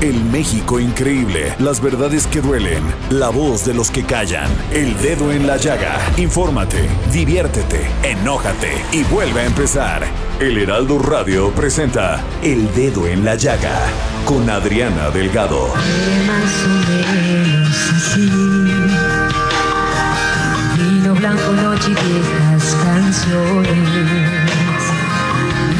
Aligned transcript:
El 0.00 0.24
México 0.24 0.80
increíble, 0.80 1.54
las 1.58 1.82
verdades 1.82 2.26
que 2.26 2.40
duelen, 2.40 2.82
la 3.10 3.28
voz 3.28 3.66
de 3.66 3.74
los 3.74 3.90
que 3.90 4.02
callan, 4.02 4.48
el 4.72 4.96
dedo 5.02 5.30
en 5.30 5.46
la 5.46 5.58
llaga. 5.58 5.98
Infórmate, 6.16 6.88
diviértete, 7.12 7.86
enójate 8.02 8.72
y 8.92 9.02
vuelve 9.04 9.40
a 9.40 9.44
empezar. 9.44 10.02
El 10.40 10.56
Heraldo 10.56 10.98
Radio 10.98 11.50
presenta 11.50 12.24
El 12.42 12.72
Dedo 12.74 13.06
en 13.06 13.26
la 13.26 13.34
Llaga 13.34 13.78
con 14.24 14.48
Adriana 14.48 15.10
Delgado. 15.10 15.70
Así. 17.92 18.30
Vino 20.78 21.14
blanco, 21.14 21.52
noche 21.52 21.90
y 21.90 21.94
viejas 21.94 22.74
canciones. 22.82 23.72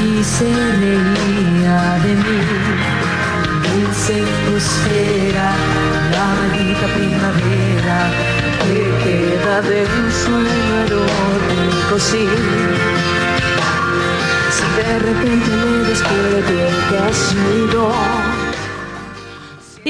Y 0.05 0.23
se 0.23 0.53
reía 0.77 1.99
de 2.05 2.15
mí. 2.17 2.90
Insectos 4.11 4.67
era 4.93 5.53
la 6.11 6.25
maldita 6.35 6.87
primavera 6.97 8.11
que 8.65 8.81
queda 9.05 9.63
de 9.63 9.87
un 9.87 10.11
sueño 10.11 10.73
erótico, 10.85 11.99
sí. 12.01 12.27
Si 14.51 14.67
de 14.83 14.99
repente 14.99 15.51
me 15.51 15.89
despierto 15.89 16.53
te 16.89 16.99
has 16.99 17.35
ido. 17.35 18.10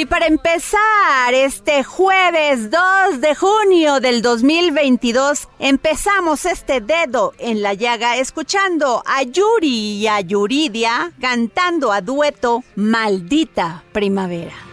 Y 0.01 0.07
para 0.07 0.29
empezar, 0.29 1.35
este 1.35 1.85
jueves 1.85 2.71
2 2.71 3.21
de 3.21 3.35
junio 3.35 4.01
del 4.01 4.23
2022, 4.23 5.47
empezamos 5.59 6.47
este 6.47 6.81
dedo 6.81 7.35
en 7.37 7.61
la 7.61 7.75
llaga 7.75 8.17
escuchando 8.17 9.03
a 9.05 9.23
Yuri 9.25 9.99
y 9.99 10.07
a 10.07 10.21
Yuridia 10.21 11.13
cantando 11.21 11.93
a 11.93 12.01
dueto 12.01 12.65
Maldita 12.77 13.85
Primavera. 13.93 14.70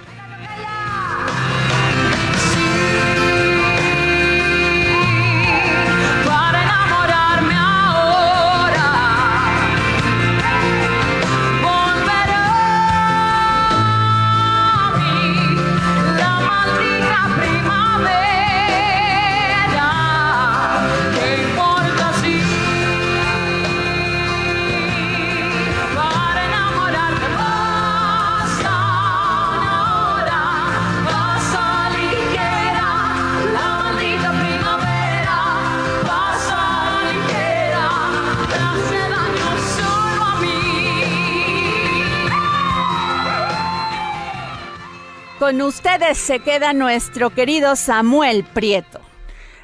Con 45.40 45.62
ustedes 45.62 46.18
se 46.18 46.40
queda 46.40 46.74
nuestro 46.74 47.30
querido 47.30 47.76
Samuel 47.76 48.44
Prieto. 48.44 49.00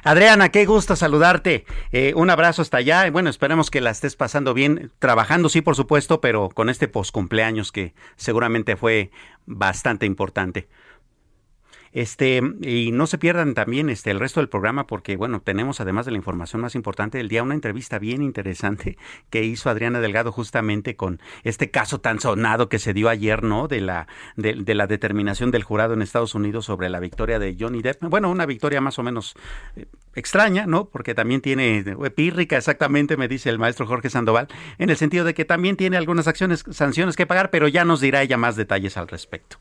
Adriana, 0.04 0.50
qué 0.50 0.66
gusto 0.66 0.94
saludarte. 0.94 1.64
Eh, 1.90 2.12
un 2.14 2.30
abrazo 2.30 2.62
hasta 2.62 2.76
allá. 2.76 3.10
Bueno, 3.10 3.28
esperemos 3.28 3.70
que 3.70 3.80
la 3.80 3.90
estés 3.90 4.14
pasando 4.14 4.54
bien, 4.54 4.92
trabajando, 5.00 5.48
sí, 5.48 5.62
por 5.62 5.74
supuesto, 5.74 6.20
pero 6.20 6.48
con 6.48 6.68
este 6.68 6.86
poscumpleaños 6.86 7.72
que 7.72 7.92
seguramente 8.14 8.76
fue 8.76 9.10
bastante 9.46 10.06
importante. 10.06 10.68
Este, 11.94 12.42
y 12.60 12.90
no 12.92 13.06
se 13.06 13.18
pierdan 13.18 13.54
también 13.54 13.88
este, 13.88 14.10
el 14.10 14.18
resto 14.18 14.40
del 14.40 14.48
programa 14.48 14.88
porque, 14.88 15.16
bueno, 15.16 15.40
tenemos 15.40 15.80
además 15.80 16.04
de 16.04 16.10
la 16.10 16.18
información 16.18 16.60
más 16.60 16.74
importante 16.74 17.18
del 17.18 17.28
día, 17.28 17.44
una 17.44 17.54
entrevista 17.54 18.00
bien 18.00 18.20
interesante 18.20 18.98
que 19.30 19.44
hizo 19.44 19.70
Adriana 19.70 20.00
Delgado 20.00 20.32
justamente 20.32 20.96
con 20.96 21.20
este 21.44 21.70
caso 21.70 22.00
tan 22.00 22.18
sonado 22.18 22.68
que 22.68 22.80
se 22.80 22.92
dio 22.94 23.08
ayer, 23.08 23.44
¿no? 23.44 23.68
De 23.68 23.80
la, 23.80 24.08
de, 24.36 24.74
la 24.74 24.88
determinación 24.88 25.52
del 25.52 25.62
jurado 25.62 25.94
en 25.94 26.02
Estados 26.02 26.34
Unidos 26.34 26.64
sobre 26.64 26.88
la 26.88 26.98
victoria 26.98 27.38
de 27.38 27.56
Johnny 27.58 27.80
Depp. 27.80 28.02
Bueno, 28.02 28.28
una 28.28 28.44
victoria 28.44 28.80
más 28.80 28.98
o 28.98 29.04
menos 29.04 29.36
eh, 29.76 29.86
extraña, 30.16 30.66
¿no? 30.66 30.86
Porque 30.86 31.14
también 31.14 31.40
tiene, 31.40 31.78
eh, 31.78 32.10
pírrica 32.10 32.56
exactamente, 32.56 33.16
me 33.16 33.28
dice 33.28 33.50
el 33.50 33.60
maestro 33.60 33.86
Jorge 33.86 34.10
Sandoval, 34.10 34.48
en 34.78 34.90
el 34.90 34.96
sentido 34.96 35.24
de 35.24 35.34
que 35.34 35.44
también 35.44 35.76
tiene 35.76 35.96
algunas 35.96 36.26
acciones, 36.26 36.64
sanciones 36.70 37.14
que 37.14 37.26
pagar, 37.26 37.50
pero 37.50 37.68
ya 37.68 37.84
nos 37.84 38.00
dirá 38.00 38.22
ella 38.22 38.36
más 38.36 38.56
detalles 38.56 38.96
al 38.96 39.06
respecto. 39.06 39.58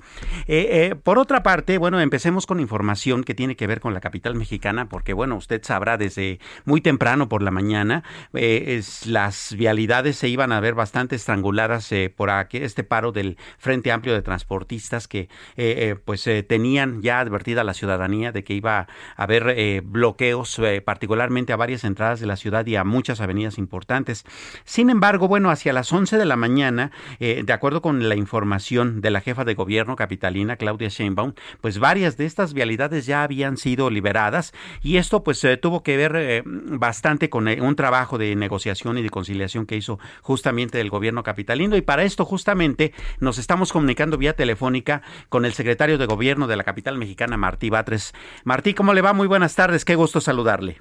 Eh, 0.48 0.96
por 1.04 1.20
otra 1.20 1.44
parte, 1.44 1.78
bueno, 1.78 2.00
empecemos 2.24 2.48
con 2.48 2.62
información 2.62 3.26
que 3.26 3.36
tiene 3.36 3.58
que 3.58 3.68
ver 3.68 3.82
con 3.82 3.94
la 3.94 4.00
capital 4.00 4.36
mexicana, 4.36 4.88
porque 4.88 5.12
bueno, 5.12 5.36
usted 5.36 5.62
sabrá 5.62 5.98
desde 5.98 6.40
muy 6.64 6.80
temprano 6.80 7.28
por 7.28 7.42
la 7.42 7.52
mañana, 7.52 8.06
eh, 8.34 8.82
las 9.06 9.54
vialidades 9.58 10.16
se 10.16 10.30
iban 10.30 10.54
a 10.54 10.62
ver 10.62 10.74
bastante 10.74 11.18
estranguladas 11.18 11.92
eh, 11.92 12.14
por 12.16 12.30
aquí, 12.30 12.60
este 12.60 12.86
paro 12.86 13.12
del 13.12 13.36
Frente 13.58 13.92
Amplio 13.92 14.14
de 14.14 14.22
Transportistas 14.22 15.10
que 15.10 15.28
eh, 15.58 15.98
pues 16.06 16.24
tenían 16.48 17.02
ya 17.02 17.20
advertida 17.20 17.60
a 17.60 17.64
la 17.66 17.74
ciudadanía 17.74 18.32
de 18.32 18.46
que 18.46 18.54
iba 18.54 18.80
a 18.80 18.88
haber 19.18 19.82
bloqueos, 19.82 20.62
particularmente 20.86 21.52
a 21.52 21.58
varias 21.58 21.84
entradas 21.84 22.22
de 22.22 22.28
la 22.28 22.38
ciudad 22.38 22.66
y 22.68 22.78
a 22.78 22.86
muchas 22.86 23.20
avenidas 23.20 23.58
importantes. 23.58 24.24
Sin 24.64 24.90
embargo, 24.90 25.28
bueno, 25.28 25.50
hacia 25.50 25.74
las 25.74 25.92
11 25.92 26.18
de 26.18 26.26
la 26.26 26.38
mañana, 26.38 26.92
de 27.20 27.52
acuerdo 27.52 27.82
con 27.82 28.08
la 28.08 28.16
información 28.16 29.02
de 29.02 29.12
la 29.12 29.20
jefa 29.20 29.44
de 29.44 29.56
gobierno 29.56 29.98
capitalina, 29.98 30.56
Claudia 30.56 30.88
Sheinbaum, 30.88 31.34
pues 31.60 31.80
varias 31.80 32.13
de 32.18 32.26
estas 32.26 32.54
vialidades 32.54 33.06
ya 33.06 33.24
habían 33.24 33.58
sido 33.58 33.90
liberadas 33.90 34.54
y 34.82 34.98
esto 34.98 35.24
pues 35.24 35.46
tuvo 35.62 35.84
que 35.84 35.98
ver 35.98 36.16
eh, 36.16 36.44
bastante 36.46 37.30
con 37.30 37.48
eh, 37.48 37.62
un 37.62 37.76
trabajo 37.76 38.18
de 38.18 38.36
negociación 38.36 38.98
y 38.98 39.04
de 39.04 39.10
conciliación 39.10 39.66
que 39.66 39.76
hizo 39.76 40.00
justamente 40.22 40.80
el 40.80 40.90
gobierno 40.90 41.24
capitalino 41.24 41.76
y 41.76 41.82
para 41.82 42.04
esto 42.04 42.26
justamente 42.26 42.94
nos 43.20 43.38
estamos 43.38 43.72
comunicando 43.72 44.18
vía 44.18 44.36
telefónica 44.36 45.02
con 45.30 45.46
el 45.46 45.54
secretario 45.54 45.98
de 45.98 46.06
gobierno 46.06 46.48
de 46.48 46.56
la 46.56 46.64
capital 46.64 46.98
mexicana, 46.98 47.38
Martí 47.38 47.70
Batres. 47.70 48.14
Martí, 48.44 48.74
¿cómo 48.74 48.94
le 48.94 49.02
va? 49.02 49.14
Muy 49.14 49.28
buenas 49.28 49.56
tardes, 49.56 49.86
qué 49.86 49.96
gusto 49.96 50.22
saludarle. 50.22 50.78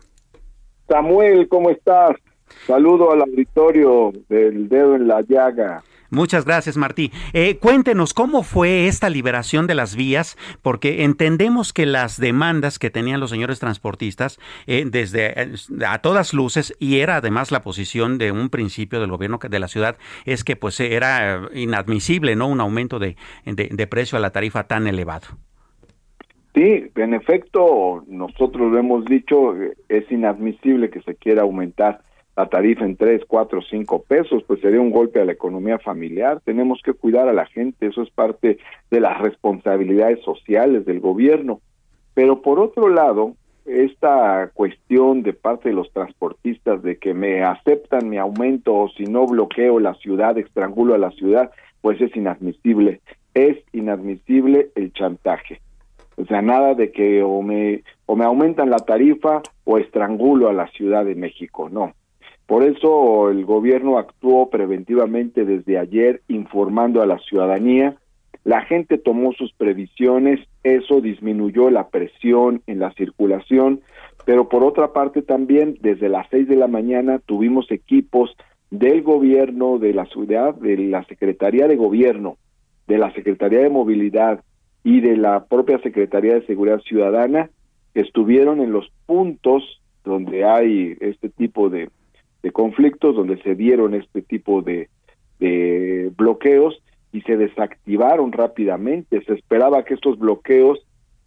Samuel, 0.89 1.49
¿cómo 1.49 1.71
estás? 1.71 2.17
Saludo 2.67 3.12
al 3.12 3.23
auditorio 3.23 4.12
del 4.29 4.69
dedo 4.69 4.95
en 4.95 5.09
la 5.09 5.23
llaga. 5.23 5.83
Muchas 6.12 6.44
gracias, 6.44 6.76
Martí. 6.76 7.11
Eh, 7.32 7.56
cuéntenos 7.56 8.12
cómo 8.12 8.43
fue 8.43 8.87
esta 8.87 9.09
liberación 9.09 9.67
de 9.67 9.75
las 9.75 9.97
vías, 9.97 10.37
porque 10.61 11.05
entendemos 11.05 11.73
que 11.73 11.87
las 11.87 12.20
demandas 12.20 12.79
que 12.79 12.91
tenían 12.91 13.19
los 13.19 13.31
señores 13.31 13.61
transportistas 13.61 14.38
eh, 14.67 14.85
desde 14.87 15.32
eh, 15.41 15.55
a 15.87 16.00
todas 16.00 16.35
luces 16.35 16.76
y 16.79 16.99
era 16.99 17.17
además 17.17 17.50
la 17.50 17.62
posición 17.62 18.19
de 18.19 18.31
un 18.31 18.50
principio 18.50 19.00
del 19.00 19.11
gobierno 19.11 19.38
de 19.43 19.59
la 19.59 19.69
ciudad 19.69 19.97
es 20.26 20.44
que 20.44 20.55
pues 20.55 20.79
era 20.81 21.49
inadmisible, 21.55 22.37
no 22.37 22.47
un 22.47 22.61
aumento 22.61 22.99
de, 22.99 23.17
de, 23.47 23.70
de 23.73 23.87
precio 23.87 24.19
a 24.19 24.20
la 24.20 24.31
tarifa 24.31 24.65
tan 24.65 24.87
elevado. 24.87 25.29
Sí, 26.55 26.91
en 26.94 27.15
efecto, 27.15 28.05
nosotros 28.06 28.70
lo 28.70 28.79
hemos 28.79 29.06
dicho, 29.06 29.56
eh, 29.56 29.73
es 29.88 30.11
inadmisible 30.12 30.91
que 30.91 31.00
se 31.00 31.15
quiera 31.15 31.43
aumentar 31.43 32.03
la 32.37 32.46
tarifa 32.49 32.84
en 32.84 32.96
tres, 32.96 33.23
cuatro, 33.26 33.61
cinco 33.62 34.02
pesos, 34.02 34.43
pues 34.46 34.61
sería 34.61 34.81
un 34.81 34.90
golpe 34.90 35.20
a 35.20 35.25
la 35.25 35.32
economía 35.32 35.79
familiar. 35.79 36.40
Tenemos 36.44 36.81
que 36.82 36.94
cuidar 36.94 37.29
a 37.29 37.32
la 37.32 37.46
gente, 37.46 37.87
eso 37.87 38.02
es 38.02 38.11
parte 38.11 38.58
de 38.90 39.00
las 39.00 39.20
responsabilidades 39.20 40.20
sociales 40.25 40.87
del 40.87 41.00
gobierno. 41.00 41.61
Pero 42.14 42.40
por 42.40 42.58
otro 42.58 42.88
lado, 42.88 43.34
esta 43.67 44.50
cuestión 44.55 45.23
de 45.23 45.34
parte 45.34 45.69
de 45.69 45.75
los 45.75 45.93
transportistas 45.93 46.82
de 46.82 46.96
que 46.96 47.14
me 47.14 47.43
aceptan 47.43 48.08
mi 48.08 48.19
aumento 48.19 48.75
o 48.75 48.88
si 48.88 49.05
no 49.05 49.26
bloqueo 49.26 49.79
la 49.79 49.94
ciudad, 49.94 50.37
estrangulo 50.38 50.94
a 50.94 50.99
la 50.99 51.11
ciudad, 51.12 51.50
pues 51.81 52.00
es 52.00 52.14
inadmisible. 52.17 53.00
Es 53.34 53.58
inadmisible 53.73 54.70
el 54.75 54.93
chantaje. 54.93 55.61
O 56.17 56.25
sea, 56.26 56.43
nada 56.43 56.75
de 56.75 56.93
que 56.93 57.23
o 57.23 57.43
me, 57.43 57.82
o 58.06 58.17
me 58.17 58.25
aumentan 58.25 58.70
la 58.70 58.79
tarifa 58.79 59.43
o 59.64 59.79
estrangulo 59.79 60.49
a 60.49 60.52
la 60.52 60.69
Ciudad 60.69 61.05
de 61.05 61.14
México, 61.14 61.69
no. 61.70 61.94
Por 62.47 62.65
eso 62.65 63.31
el 63.31 63.44
gobierno 63.44 63.99
actuó 63.99 64.50
preventivamente 64.50 65.44
desde 65.44 65.79
ayer 65.79 66.23
informando 66.29 67.00
a 67.00 67.06
la 67.06 67.19
ciudadanía. 67.19 67.97
La 68.44 68.62
gente 68.62 68.99
tomó 68.99 69.33
sus 69.33 69.53
previsiones, 69.53 70.41
eso 70.65 71.00
disminuyó 71.00 71.71
la 71.71 71.89
presión 71.89 72.62
en 72.67 72.81
la 72.81 72.93
circulación, 72.93 73.81
pero 74.25 74.49
por 74.49 74.65
otra 74.65 74.93
parte 74.93 75.23
también 75.23 75.79
desde 75.81 76.09
las 76.09 76.27
seis 76.31 76.49
de 76.49 76.56
la 76.56 76.67
mañana 76.67 77.21
tuvimos 77.21 77.71
equipos 77.71 78.37
del 78.71 79.03
gobierno, 79.03 79.79
de 79.79 79.93
la 79.93 80.06
ciudad, 80.06 80.55
de 80.55 80.77
la 80.79 81.05
Secretaría 81.05 81.69
de 81.69 81.77
Gobierno, 81.77 82.37
de 82.89 82.99
la 82.99 83.12
Secretaría 83.12 83.61
de 83.61 83.71
Movilidad 83.71 84.43
y 84.83 85.00
de 85.00 85.17
la 85.17 85.44
propia 85.44 85.79
Secretaría 85.81 86.35
de 86.35 86.47
Seguridad 86.47 86.81
Ciudadana 86.81 87.50
que 87.94 88.00
estuvieron 88.00 88.61
en 88.61 88.73
los 88.73 88.91
puntos 89.06 89.81
donde 90.05 90.44
hay 90.44 90.97
este 91.00 91.29
tipo 91.29 91.69
de, 91.69 91.91
de 92.43 92.50
conflictos, 92.53 93.17
donde 93.17 93.41
se 93.43 93.55
dieron 93.55 93.94
este 93.94 94.23
tipo 94.23 94.62
de, 94.62 94.89
bloqueos 96.17 96.81
y 97.12 97.23
se 97.23 97.37
desactivaron 97.37 98.31
rápidamente. 98.31 99.25
Se 99.25 99.35
esperaba 99.35 99.85
que 99.85 99.94
estos 99.94 100.19
bloqueos 100.19 100.79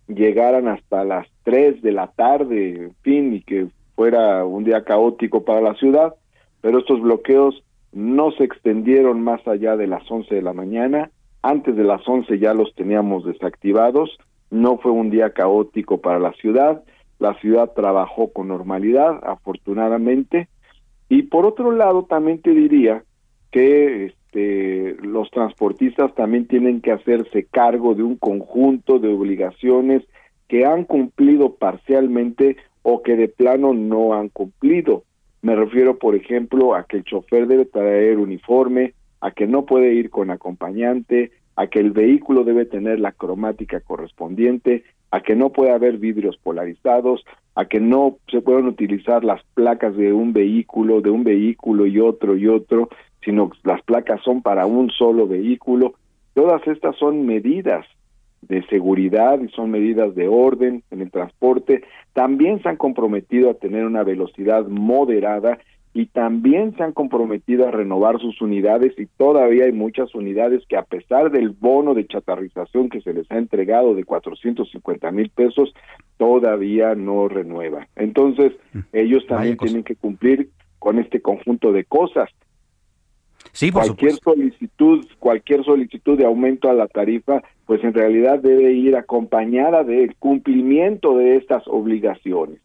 llegaran 0.08 0.70
hasta 0.70 1.04
las 1.04 1.28
3 1.44 1.82
de 1.82 1.92
la 1.92 2.08
tarde, 2.08 2.70
en 2.76 2.96
fin, 3.02 3.34
y 3.34 3.42
que 3.42 3.68
fuera 3.96 4.46
un 4.46 4.64
día 4.64 4.84
caótico 4.84 5.44
para 5.44 5.62
la 5.62 5.74
ciudad, 5.76 6.16
pero 6.62 6.80
estos 6.80 7.02
bloqueos 7.02 7.62
no 7.92 8.32
se 8.32 8.44
extendieron 8.44 9.22
más 9.22 9.46
allá 9.48 9.78
de 9.78 9.88
las 9.88 10.10
11 10.10 10.36
de 10.36 10.42
la 10.42 10.54
mañana. 10.54 11.12
Antes 11.42 11.76
de 11.76 11.84
las 11.84 12.08
11 12.08 12.40
ya 12.40 12.54
los 12.54 12.74
teníamos 12.76 13.26
desactivados. 13.26 14.18
No 14.52 14.78
fue 14.78 14.92
un 14.92 15.10
día 15.10 15.32
caótico 15.32 16.02
para 16.02 16.20
la 16.20 16.34
ciudad. 16.34 16.84
La 17.20 17.34
ciudad 17.36 17.72
trabajó 17.74 18.34
con 18.34 18.50
normalidad, 18.50 19.22
afortunadamente. 19.24 20.50
Y 21.10 21.24
por 21.24 21.46
otro 21.46 21.72
lado, 21.72 22.04
también 22.04 22.42
te 22.42 22.52
diría 22.52 23.04
que 23.52 24.08
este, 24.08 24.98
los 25.02 25.30
transportistas 25.32 26.14
también 26.16 26.48
tienen 26.48 26.82
que 26.82 26.92
hacerse 26.92 27.46
cargo 27.46 27.96
de 27.96 28.04
un 28.04 28.18
conjunto 28.18 29.00
de 29.00 29.10
obligaciones 29.10 30.04
que 30.48 30.66
han 30.66 30.84
cumplido 30.84 31.56
parcialmente 31.56 32.58
o 32.82 33.02
que 33.02 33.16
de 33.16 33.28
plano 33.28 33.74
no 33.74 34.14
han 34.14 34.30
cumplido. 34.30 35.04
Me 35.42 35.56
refiero, 35.56 35.98
por 35.98 36.16
ejemplo, 36.16 36.76
a 36.76 36.84
que 36.84 36.98
el 36.98 37.04
chofer 37.04 37.48
debe 37.48 37.66
traer 37.66 38.18
uniforme, 38.18 38.94
a 39.22 39.32
que 39.32 39.48
no 39.48 39.66
puede 39.66 39.94
ir 39.94 40.10
con 40.10 40.32
acompañante, 40.32 41.32
a 41.56 41.68
que 41.68 41.80
el 41.80 41.92
vehículo 41.92 42.44
debe 42.44 42.66
tener 42.66 43.00
la 43.00 43.12
cromática 43.12 43.80
correspondiente, 43.80 44.84
a 45.12 45.22
que 45.22 45.36
no 45.36 45.52
puede 45.52 45.72
haber 45.72 45.98
vidrios 45.98 46.38
polarizados, 46.38 47.24
a 47.56 47.66
que 47.66 47.80
no 47.80 48.18
se 48.30 48.42
puedan 48.42 48.68
utilizar 48.68 49.24
las 49.24 49.42
placas 49.54 49.96
de 49.96 50.14
un 50.14 50.34
vehículo, 50.34 51.02
de 51.02 51.10
un 51.10 51.24
vehículo 51.24 51.86
y 51.86 52.00
otro 52.00 52.36
y 52.36 52.48
otro, 52.48 52.90
sino 53.24 53.50
las 53.64 53.82
placas 53.82 54.22
son 54.24 54.42
para 54.42 54.66
un 54.66 54.92
solo 54.92 55.28
vehículo. 55.28 55.94
Todas 56.34 56.66
estas 56.68 56.96
son 56.98 57.26
medidas 57.26 57.86
de 58.42 58.62
seguridad 58.68 59.40
y 59.42 59.48
son 59.50 59.72
medidas 59.72 60.14
de 60.16 60.28
orden 60.28 60.84
en 60.92 61.02
el 61.02 61.10
transporte. 61.10 61.84
También 62.14 62.62
se 62.62 62.70
han 62.70 62.78
comprometido 62.78 63.50
a 63.50 63.56
tener 63.56 63.86
una 63.86 64.04
velocidad 64.04 64.68
moderada 64.68 65.58
y 65.96 66.08
también 66.08 66.76
se 66.76 66.84
han 66.84 66.92
comprometido 66.92 67.66
a 67.66 67.72
renovar 67.72 68.20
sus 68.20 68.42
unidades 68.42 68.94
y 69.00 69.06
todavía 69.06 69.64
hay 69.64 69.72
muchas 69.72 70.14
unidades 70.14 70.62
que 70.68 70.76
a 70.76 70.84
pesar 70.84 71.32
del 71.32 71.52
bono 71.52 71.94
de 71.94 72.06
chatarrización 72.06 72.90
que 72.90 73.00
se 73.00 73.14
les 73.14 73.32
ha 73.32 73.38
entregado 73.38 73.96
de 73.96 74.04
450 74.04 75.12
mil 75.12 75.30
pesos, 75.30 75.74
todavía 76.18 76.96
no 76.96 77.30
renuevan. 77.30 77.88
Entonces, 77.96 78.52
mm. 78.74 78.80
ellos 78.92 79.26
también 79.26 79.56
tienen 79.56 79.84
que 79.86 79.96
cumplir 79.96 80.50
con 80.80 81.00
este 81.00 81.22
conjunto 81.22 81.72
de 81.72 81.86
cosas 81.86 82.30
Sí, 83.54 83.72
cualquier 83.72 84.16
solicitud, 84.16 85.06
cualquier 85.20 85.64
solicitud 85.64 86.18
de 86.18 86.26
aumento 86.26 86.70
a 86.70 86.74
la 86.74 86.88
tarifa, 86.88 87.42
pues 87.66 87.82
en 87.86 87.94
realidad 87.94 88.40
debe 88.40 88.74
ir 88.74 88.98
acompañada 88.98 89.84
del 89.84 90.16
cumplimiento 90.16 91.18
de 91.18 91.38
estas 91.38 91.64
obligaciones. 91.68 92.60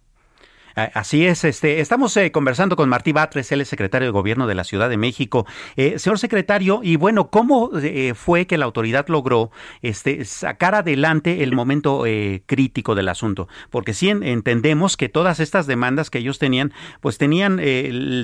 Así 0.74 1.26
es, 1.26 1.44
este, 1.44 1.80
estamos 1.80 2.16
eh, 2.16 2.30
conversando 2.30 2.76
con 2.76 2.88
Martí 2.88 3.12
Batres, 3.12 3.50
él 3.50 3.60
es 3.60 3.68
secretario 3.68 4.06
de 4.06 4.12
Gobierno 4.12 4.46
de 4.46 4.54
la 4.54 4.62
Ciudad 4.62 4.88
de 4.88 4.96
México. 4.96 5.46
Eh, 5.76 5.98
señor 5.98 6.18
secretario, 6.18 6.80
y 6.82 6.96
bueno, 6.96 7.28
¿cómo 7.28 7.70
eh, 7.82 8.14
fue 8.14 8.46
que 8.46 8.56
la 8.56 8.66
autoridad 8.66 9.08
logró 9.08 9.50
este, 9.82 10.24
sacar 10.24 10.76
adelante 10.76 11.42
el 11.42 11.52
momento 11.54 12.04
crítico 12.46 12.94
del 12.94 13.08
asunto? 13.08 13.48
Porque 13.70 13.94
sí 13.94 14.08
entendemos 14.10 14.96
que 14.96 15.08
todas 15.08 15.40
estas 15.40 15.66
demandas 15.66 16.08
que 16.08 16.18
ellos 16.18 16.38
tenían, 16.38 16.72
pues 17.00 17.18
tenían 17.18 17.60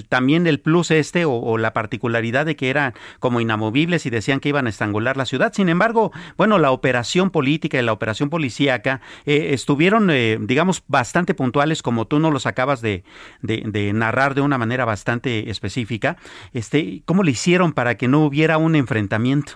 también 0.08 0.46
el 0.46 0.60
plus 0.60 0.90
este 0.90 1.25
o, 1.25 1.58
la 1.58 1.72
particularidad 1.72 2.46
de 2.46 2.56
que 2.56 2.70
eran 2.70 2.94
como 3.19 3.40
inamovibles 3.40 4.06
y 4.06 4.10
decían 4.10 4.40
que 4.40 4.50
iban 4.50 4.66
a 4.66 4.70
estrangular 4.70 5.16
la 5.16 5.26
ciudad. 5.26 5.52
Sin 5.52 5.69
embargo, 5.69 6.12
bueno, 6.37 6.58
la 6.58 6.70
operación 6.70 7.31
política 7.31 7.78
y 7.78 7.82
la 7.82 7.92
operación 7.92 8.31
policíaca 8.31 9.00
estuvieron, 9.25 10.10
digamos, 10.46 10.84
bastante 10.87 11.34
puntuales, 11.34 11.82
como 11.82 12.06
tú 12.06 12.19
no 12.19 12.31
los 12.37 12.47
acabas 12.47 12.83
de, 12.83 13.03
narrar 13.94 14.35
de 14.35 14.43
una 14.43 14.59
manera 14.59 14.85
bastante 14.85 15.50
específica, 15.50 16.17
este, 16.53 17.03
¿cómo 17.06 17.23
le 17.23 17.31
hicieron 17.31 17.73
para 17.73 17.97
que 17.97 18.09
no 18.09 18.25
hubiera 18.25 18.59
un 18.59 18.77
enfrentamiento? 18.77 19.53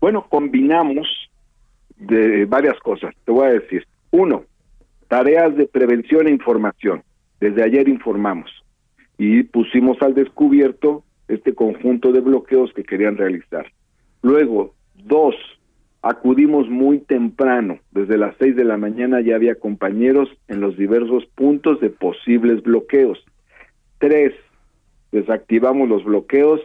Bueno, 0.00 0.26
combinamos 0.28 1.06
de 1.96 2.44
varias 2.44 2.78
cosas. 2.80 3.14
Te 3.24 3.32
voy 3.32 3.46
a 3.46 3.52
decir. 3.52 3.86
Uno, 4.10 4.44
tareas 5.08 5.56
de 5.56 5.66
prevención 5.66 6.28
e 6.28 6.30
información. 6.30 7.02
Desde 7.40 7.62
ayer 7.64 7.88
informamos 7.88 8.50
y 9.16 9.42
pusimos 9.42 10.00
al 10.02 10.14
descubierto 10.14 11.04
este 11.28 11.54
conjunto 11.54 12.12
de 12.12 12.20
bloqueos 12.20 12.72
que 12.72 12.84
querían 12.84 13.16
realizar. 13.16 13.72
Luego, 14.22 14.74
dos, 14.94 15.34
Acudimos 16.02 16.68
muy 16.68 17.00
temprano, 17.00 17.80
desde 17.90 18.18
las 18.18 18.36
seis 18.38 18.54
de 18.54 18.64
la 18.64 18.76
mañana 18.76 19.20
ya 19.20 19.34
había 19.34 19.56
compañeros 19.56 20.28
en 20.46 20.60
los 20.60 20.76
diversos 20.76 21.26
puntos 21.34 21.80
de 21.80 21.90
posibles 21.90 22.62
bloqueos. 22.62 23.18
Tres, 23.98 24.32
desactivamos 25.10 25.88
los 25.88 26.04
bloqueos 26.04 26.60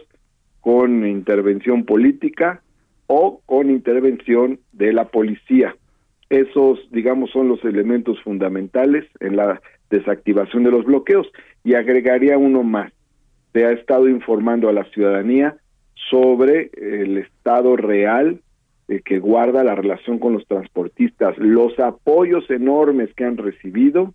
con 0.60 1.04
intervención 1.06 1.84
política 1.84 2.62
o 3.08 3.40
con 3.44 3.70
intervención 3.70 4.60
de 4.72 4.92
la 4.92 5.06
policía. 5.06 5.74
Esos, 6.30 6.78
digamos, 6.90 7.30
son 7.30 7.48
los 7.48 7.64
elementos 7.64 8.22
fundamentales 8.22 9.04
en 9.20 9.36
la 9.36 9.60
desactivación 9.90 10.64
de 10.64 10.70
los 10.70 10.84
bloqueos. 10.84 11.30
Y 11.64 11.74
agregaría 11.74 12.38
uno 12.38 12.62
más. 12.62 12.92
Se 13.52 13.64
ha 13.66 13.72
estado 13.72 14.08
informando 14.08 14.68
a 14.68 14.72
la 14.72 14.84
ciudadanía 14.84 15.56
sobre 16.10 16.70
el 16.76 17.18
estado 17.18 17.76
real 17.76 18.40
eh, 18.88 19.00
que 19.04 19.18
guarda 19.18 19.64
la 19.64 19.74
relación 19.74 20.18
con 20.18 20.34
los 20.34 20.46
transportistas, 20.46 21.36
los 21.38 21.78
apoyos 21.78 22.48
enormes 22.50 23.12
que 23.14 23.24
han 23.24 23.36
recibido, 23.36 24.12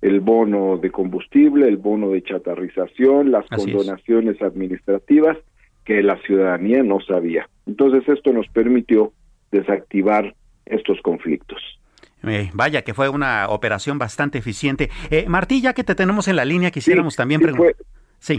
el 0.00 0.20
bono 0.20 0.78
de 0.78 0.90
combustible, 0.90 1.68
el 1.68 1.76
bono 1.76 2.10
de 2.10 2.22
chatarrización, 2.22 3.30
las 3.30 3.46
condonaciones 3.48 4.40
administrativas 4.42 5.38
que 5.84 6.02
la 6.02 6.16
ciudadanía 6.22 6.82
no 6.82 7.00
sabía. 7.00 7.48
Entonces 7.66 8.08
esto 8.08 8.32
nos 8.32 8.48
permitió 8.48 9.12
desactivar 9.50 10.34
estos 10.66 11.00
conflictos. 11.02 11.60
Eh, 12.24 12.50
vaya 12.54 12.82
que 12.82 12.94
fue 12.94 13.08
una 13.08 13.48
operación 13.48 13.98
bastante 13.98 14.38
eficiente. 14.38 14.90
Eh, 15.10 15.24
Martí, 15.28 15.60
ya 15.60 15.72
que 15.72 15.82
te 15.82 15.94
tenemos 15.94 16.28
en 16.28 16.36
la 16.36 16.44
línea, 16.44 16.70
quisiéramos 16.70 17.16
también 17.16 17.40
preguntar. 17.40 17.74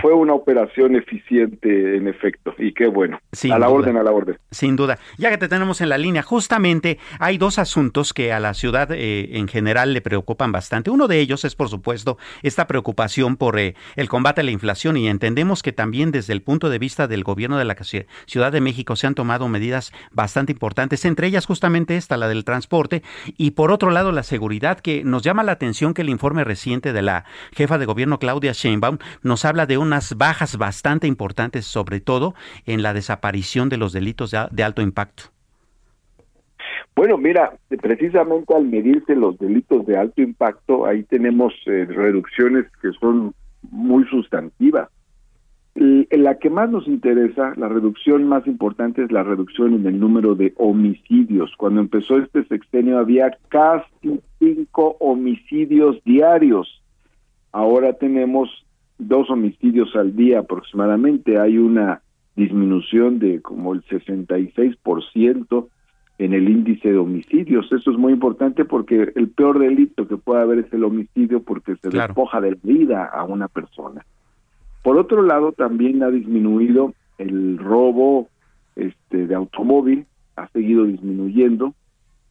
Fue 0.02 0.14
una 0.14 0.34
operación 0.34 0.96
eficiente 0.96 1.98
en 1.98 2.08
efecto 2.08 2.54
y 2.58 2.74
qué 2.74 2.88
bueno. 2.88 3.20
a 3.52 3.60
la 3.60 3.70
orden, 3.70 3.98
a 3.98 4.04
la 4.04 4.12
orden. 4.12 4.38
Sin 4.52 4.76
duda. 4.76 4.98
Ya 5.18 5.30
que 5.30 5.38
te 5.38 5.48
tenemos 5.48 5.82
en 5.82 5.90
la 5.90 5.98
línea, 5.98 6.24
justamente 6.24 7.00
hay 7.20 7.38
dos 7.38 7.60
asuntos 7.60 8.14
que 8.14 8.32
a 8.32 8.40
la 8.40 8.54
ciudad 8.54 8.92
eh, 8.92 9.38
en 9.38 9.48
general 9.48 9.94
le 9.94 10.02
preocupan 10.02 10.52
bastante. 10.52 10.90
Uno 10.90 11.08
de 11.08 11.20
ellos 11.20 11.44
es, 11.46 11.56
por 11.56 11.70
supuesto, 11.70 12.18
esta 12.42 12.68
preocupación 12.68 13.36
por 13.36 13.60
eh, 13.60 13.76
el 13.96 14.10
combate 14.10 14.42
a 14.42 14.44
la 14.44 14.52
inflación 14.52 14.98
y 14.98 15.08
entendemos 15.08 15.64
que 15.64 15.74
también 15.74 16.12
desde 16.12 16.34
el 16.34 16.42
punto 16.42 16.70
de 16.70 16.80
vista 16.80 17.08
del 17.08 17.24
gobierno 17.24 17.58
de 17.58 17.66
la 17.66 17.76
Ciudad 18.26 18.52
de 18.52 18.62
México 18.62 18.96
se 18.96 19.08
han 19.08 19.16
tomado 19.16 19.48
medidas 19.48 19.92
bastante 20.12 20.52
importantes, 20.52 21.06
entre 21.06 21.28
ellas 21.28 21.46
justamente 21.46 21.98
esta, 21.98 22.18
la 22.18 22.28
del 22.28 22.46
transporte, 22.46 23.04
y 23.38 23.52
por 23.52 23.72
otro 23.72 23.90
lado 23.90 24.12
la 24.12 24.24
seguridad, 24.24 24.80
que 24.80 25.04
nos 25.04 25.24
llama 25.24 25.44
la 25.44 25.54
atención 25.54 25.94
que 25.94 26.04
el 26.04 26.10
informe 26.10 26.44
reciente 26.44 26.94
de 26.94 27.02
la 27.02 27.26
jefa 27.54 27.78
de 27.78 27.86
gobierno 27.86 28.20
Claudia 28.20 28.54
Sheinbaum 28.54 29.00
nos 29.22 29.46
habla 29.46 29.66
de 29.66 29.73
unas 29.78 30.18
bajas 30.18 30.58
bastante 30.58 31.08
importantes, 31.08 31.66
sobre 31.66 32.00
todo 32.00 32.34
en 32.66 32.82
la 32.82 32.94
desaparición 32.94 33.70
de 33.70 33.78
los 33.78 33.94
delitos 33.94 34.32
de, 34.32 34.64
alto 34.64 34.82
impacto. 34.82 35.24
Bueno, 36.96 37.18
mira, 37.18 37.54
precisamente 37.82 38.54
al 38.56 38.66
medirse 38.66 39.16
los 39.16 39.38
delitos 39.40 39.86
de 39.86 39.98
alto 39.98 40.22
impacto, 40.22 40.86
ahí 40.86 41.04
tenemos 41.04 41.54
eh, 41.66 41.86
reducciones 41.86 42.66
que 42.82 42.92
son 43.00 43.34
muy 43.72 44.06
sustantivas. 44.06 44.90
La 45.76 46.38
que 46.38 46.52
más 46.52 46.70
nos 46.70 46.88
interesa, 46.88 47.54
la 47.58 47.68
reducción 47.68 48.28
más 48.28 48.46
importante 48.46 49.04
es 49.04 49.12
la 49.12 49.24
reducción 49.24 49.74
en 49.74 49.88
el 49.88 50.00
número 50.00 50.36
de 50.36 50.54
homicidios. 50.58 51.52
Cuando 51.58 51.82
empezó 51.82 52.20
este 52.20 52.44
sexenio 52.46 53.00
había 53.00 53.36
casi 53.50 54.22
cinco 54.38 54.96
homicidios 55.00 56.02
diarios. 56.04 56.84
Ahora 57.52 57.94
tenemos 57.94 58.50
dos 59.08 59.30
homicidios 59.30 59.96
al 59.96 60.16
día 60.16 60.40
aproximadamente. 60.40 61.40
Hay 61.40 61.58
una 61.58 62.02
disminución 62.36 63.20
de 63.20 63.42
como 63.42 63.74
el 63.74 63.84
66% 63.84 65.68
en 66.20 66.34
el 66.34 66.50
índice 66.50 66.92
de 66.92 66.98
homicidios. 66.98 67.72
Eso 67.72 67.92
es 67.92 67.98
muy 67.98 68.14
importante 68.14 68.66
porque 68.66 69.12
el 69.16 69.30
peor 69.30 69.60
delito 69.60 70.08
que 70.08 70.18
puede 70.18 70.42
haber 70.42 70.60
es 70.60 70.74
el 70.74 70.84
homicidio 70.84 71.42
porque 71.44 71.76
se 71.78 71.90
despoja 71.90 72.42
de 72.42 72.58
vida 72.62 73.06
a 73.06 73.24
una 73.24 73.48
persona. 73.48 74.06
Por 74.84 74.98
otro 74.98 75.22
lado, 75.22 75.54
también 75.54 76.04
ha 76.04 76.10
disminuido 76.10 76.94
el 77.18 77.58
robo 77.58 78.28
este, 78.76 79.28
de 79.28 79.36
automóvil, 79.36 80.06
ha 80.36 80.48
seguido 80.50 80.84
disminuyendo 80.84 81.74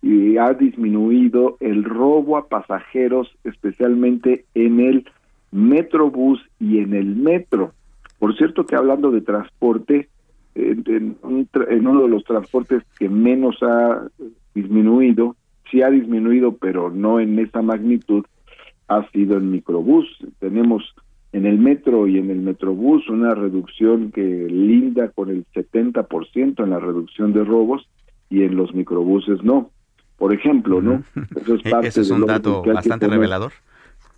y 0.02 0.36
ha 0.36 0.52
disminuido 0.52 1.56
el 1.60 1.84
robo 1.84 2.36
a 2.36 2.48
pasajeros, 2.48 3.30
especialmente 3.44 4.44
en 4.54 4.80
el 4.80 5.06
Metrobús 5.52 6.40
y 6.58 6.78
en 6.78 6.94
el 6.94 7.14
metro. 7.14 7.72
Por 8.18 8.36
cierto 8.36 8.66
que 8.66 8.74
hablando 8.74 9.10
de 9.10 9.20
transporte, 9.20 10.08
en, 10.54 11.16
uno 11.22 12.02
de 12.02 12.08
los 12.08 12.24
transportes 12.24 12.82
que 12.98 13.08
menos 13.08 13.56
ha 13.62 14.08
disminuido, 14.54 15.36
sí 15.70 15.82
ha 15.82 15.90
disminuido, 15.90 16.56
pero 16.56 16.90
no 16.90 17.20
en 17.20 17.38
esa 17.38 17.62
magnitud, 17.62 18.24
ha 18.88 19.08
sido 19.10 19.36
el 19.36 19.44
microbús. 19.44 20.06
Tenemos 20.38 20.94
en 21.32 21.46
el 21.46 21.58
metro 21.58 22.06
y 22.06 22.18
en 22.18 22.30
el 22.30 22.40
metrobús 22.40 23.08
una 23.08 23.34
reducción 23.34 24.12
que 24.12 24.22
linda 24.22 25.08
con 25.08 25.30
el 25.30 25.46
70% 25.54 26.62
en 26.62 26.70
la 26.70 26.78
reducción 26.78 27.32
de 27.32 27.44
robos 27.44 27.88
y 28.28 28.42
en 28.42 28.56
los 28.56 28.74
microbuses 28.74 29.42
no. 29.42 29.70
Por 30.18 30.34
ejemplo, 30.34 30.80
¿no? 30.80 31.02
Eso 31.40 31.54
es, 31.54 31.62
parte 31.70 31.88
es 31.88 32.10
un 32.10 32.26
dato 32.26 32.62
bastante 32.62 33.08
revelador. 33.08 33.52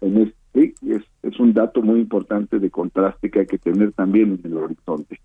En 0.01 0.35
sí, 0.55 0.75
es, 0.89 1.03
es 1.23 1.39
un 1.39 1.53
dato 1.53 1.83
muy 1.83 2.01
importante 2.01 2.59
de 2.59 2.71
contraste 2.71 3.31
que 3.31 3.41
hay 3.41 3.47
que 3.47 3.59
tener 3.59 3.93
también 3.93 4.41
en 4.43 4.53
el 4.53 4.57
horizonte. 4.59 5.21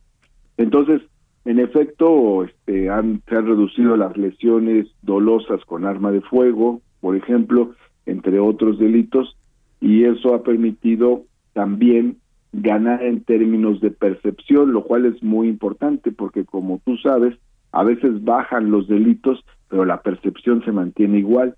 Entonces, 0.58 1.02
en 1.46 1.60
efecto, 1.60 2.44
este, 2.44 2.90
han, 2.90 3.22
se 3.28 3.36
han 3.36 3.48
reducido 3.48 3.96
las 3.96 4.18
lesiones 4.18 4.88
dolosas 5.02 5.64
con 5.66 5.86
arma 5.86 6.12
de 6.12 6.22
fuego, 6.22 6.82
por 7.00 7.16
ejemplo, 7.16 7.74
entre 8.06 8.40
otros 8.40 8.78
delitos, 8.78 9.38
y 9.80 10.04
eso 10.04 10.34
ha 10.34 10.44
permitido 10.44 11.24
también 11.54 12.18
ganar 12.52 13.04
en 13.04 13.24
términos 13.24 13.80
de 13.80 13.92
percepción, 13.92 14.74
lo 14.74 14.84
cual 14.84 15.06
es 15.06 15.22
muy 15.22 15.48
importante 15.48 16.12
porque 16.12 16.46
como 16.46 16.82
tú 16.84 16.98
sabes, 16.98 17.38
a 17.72 17.84
veces 17.84 18.24
bajan 18.24 18.72
los 18.72 18.88
delitos, 18.88 19.46
pero 19.70 19.86
la 19.86 20.02
percepción 20.02 20.64
se 20.66 20.72
mantiene 20.72 21.20
igual 21.20 21.56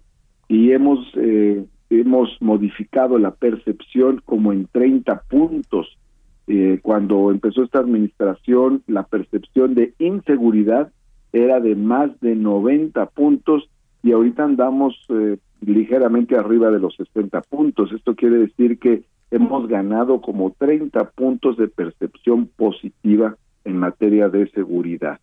y 0.48 0.72
hemos 0.72 1.00
eh, 1.16 1.66
hemos 2.00 2.29
modificado 2.41 3.19
la 3.19 3.31
percepción 3.31 4.21
como 4.24 4.53
en 4.53 4.67
30 4.71 5.24
puntos. 5.29 5.98
Eh, 6.48 6.79
cuando 6.81 7.31
empezó 7.31 7.63
esta 7.63 7.79
administración, 7.79 8.81
la 8.88 9.03
percepción 9.03 9.75
de 9.75 9.93
inseguridad 10.00 10.91
era 11.33 11.60
de 11.60 11.75
más 11.75 12.17
de 12.21 12.36
90 12.36 13.05
puntos 13.07 13.69
y 14.03 14.13
ahorita 14.13 14.43
andamos 14.43 14.95
eh, 15.10 15.38
ligeramente 15.62 16.36
arriba 16.38 16.71
de 16.71 16.79
los 16.79 16.95
60 16.95 17.41
puntos. 17.41 17.91
Esto 17.91 18.15
quiere 18.15 18.38
decir 18.38 18.79
que 18.79 19.03
hemos 19.29 19.67
ganado 19.67 20.21
como 20.21 20.51
30 20.51 21.12
puntos 21.12 21.57
de 21.57 21.67
percepción 21.67 22.48
positiva 22.48 23.36
en 23.65 23.77
materia 23.77 24.29
de 24.29 24.50
seguridad. 24.51 25.19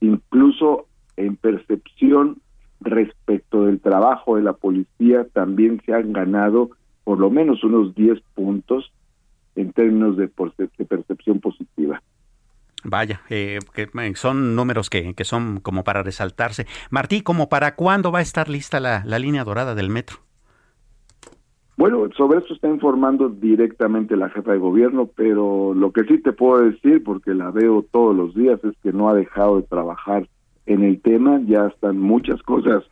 Incluso 0.00 0.86
en 1.16 1.36
percepción 1.36 2.38
respecto 2.80 3.64
del 3.64 3.80
trabajo 3.80 4.36
de 4.36 4.42
la 4.42 4.52
policía 4.52 5.26
también 5.32 5.80
se 5.84 5.92
han 5.92 6.12
ganado 6.12 6.70
por 7.04 7.18
lo 7.18 7.30
menos 7.30 7.64
unos 7.64 7.94
10 7.94 8.20
puntos 8.34 8.92
en 9.56 9.72
términos 9.72 10.16
de, 10.16 10.28
percepción 10.28 11.40
positiva. 11.40 12.02
Vaya, 12.84 13.22
eh, 13.28 13.58
que 13.74 13.88
eh, 13.92 14.12
son 14.14 14.54
números 14.54 14.88
que, 14.88 15.14
que, 15.14 15.24
son 15.24 15.60
como 15.60 15.82
para 15.82 16.02
resaltarse. 16.02 16.66
Martí, 16.90 17.22
¿como 17.22 17.48
para 17.48 17.74
cuándo 17.74 18.12
va 18.12 18.20
a 18.20 18.22
estar 18.22 18.48
lista 18.48 18.78
la, 18.78 19.02
la 19.04 19.18
línea 19.18 19.42
dorada 19.42 19.74
del 19.74 19.90
metro? 19.90 20.18
Bueno, 21.76 22.08
sobre 22.16 22.40
eso 22.40 22.54
está 22.54 22.68
informando 22.68 23.28
directamente 23.28 24.16
la 24.16 24.30
jefa 24.30 24.52
de 24.52 24.58
gobierno, 24.58 25.08
pero 25.14 25.74
lo 25.74 25.92
que 25.92 26.04
sí 26.04 26.18
te 26.18 26.32
puedo 26.32 26.62
decir, 26.62 27.02
porque 27.04 27.34
la 27.34 27.50
veo 27.52 27.86
todos 27.90 28.16
los 28.16 28.34
días, 28.34 28.62
es 28.64 28.76
que 28.82 28.92
no 28.92 29.08
ha 29.08 29.14
dejado 29.14 29.60
de 29.60 29.62
trabajar 29.62 30.28
en 30.68 30.84
el 30.84 31.00
tema, 31.00 31.40
ya 31.46 31.66
están 31.66 31.98
muchas 31.98 32.42
cosas 32.42 32.84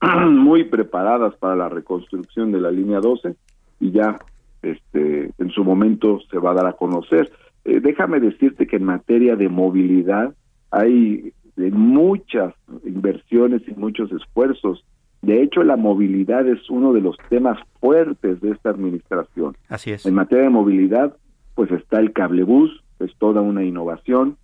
muy 0.30 0.64
preparadas 0.64 1.34
para 1.36 1.56
la 1.56 1.68
reconstrucción 1.68 2.52
de 2.52 2.60
la 2.60 2.70
línea 2.70 3.00
12 3.00 3.34
y 3.80 3.90
ya 3.90 4.18
este 4.62 5.30
en 5.38 5.50
su 5.50 5.64
momento 5.64 6.20
se 6.30 6.38
va 6.38 6.52
a 6.52 6.54
dar 6.54 6.66
a 6.66 6.72
conocer. 6.72 7.30
Eh, 7.64 7.80
déjame 7.80 8.20
decirte 8.20 8.66
que 8.66 8.76
en 8.76 8.84
materia 8.84 9.36
de 9.36 9.48
movilidad 9.48 10.34
hay 10.70 11.32
muchas 11.56 12.54
inversiones 12.84 13.62
y 13.66 13.72
muchos 13.72 14.12
esfuerzos 14.12 14.84
de 15.26 15.42
hecho, 15.42 15.64
la 15.64 15.76
movilidad 15.76 16.46
es 16.46 16.70
uno 16.70 16.92
de 16.92 17.00
los 17.00 17.16
temas 17.28 17.58
fuertes 17.80 18.40
de 18.40 18.50
esta 18.52 18.70
administración. 18.70 19.56
Así 19.68 19.90
es. 19.90 20.06
En 20.06 20.14
materia 20.14 20.44
de 20.44 20.50
movilidad, 20.50 21.16
pues 21.56 21.70
está 21.72 21.98
el 21.98 22.12
cablebús, 22.12 22.84
es 23.00 23.10
toda 23.18 23.40
una 23.40 23.64
innovación. 23.64 24.36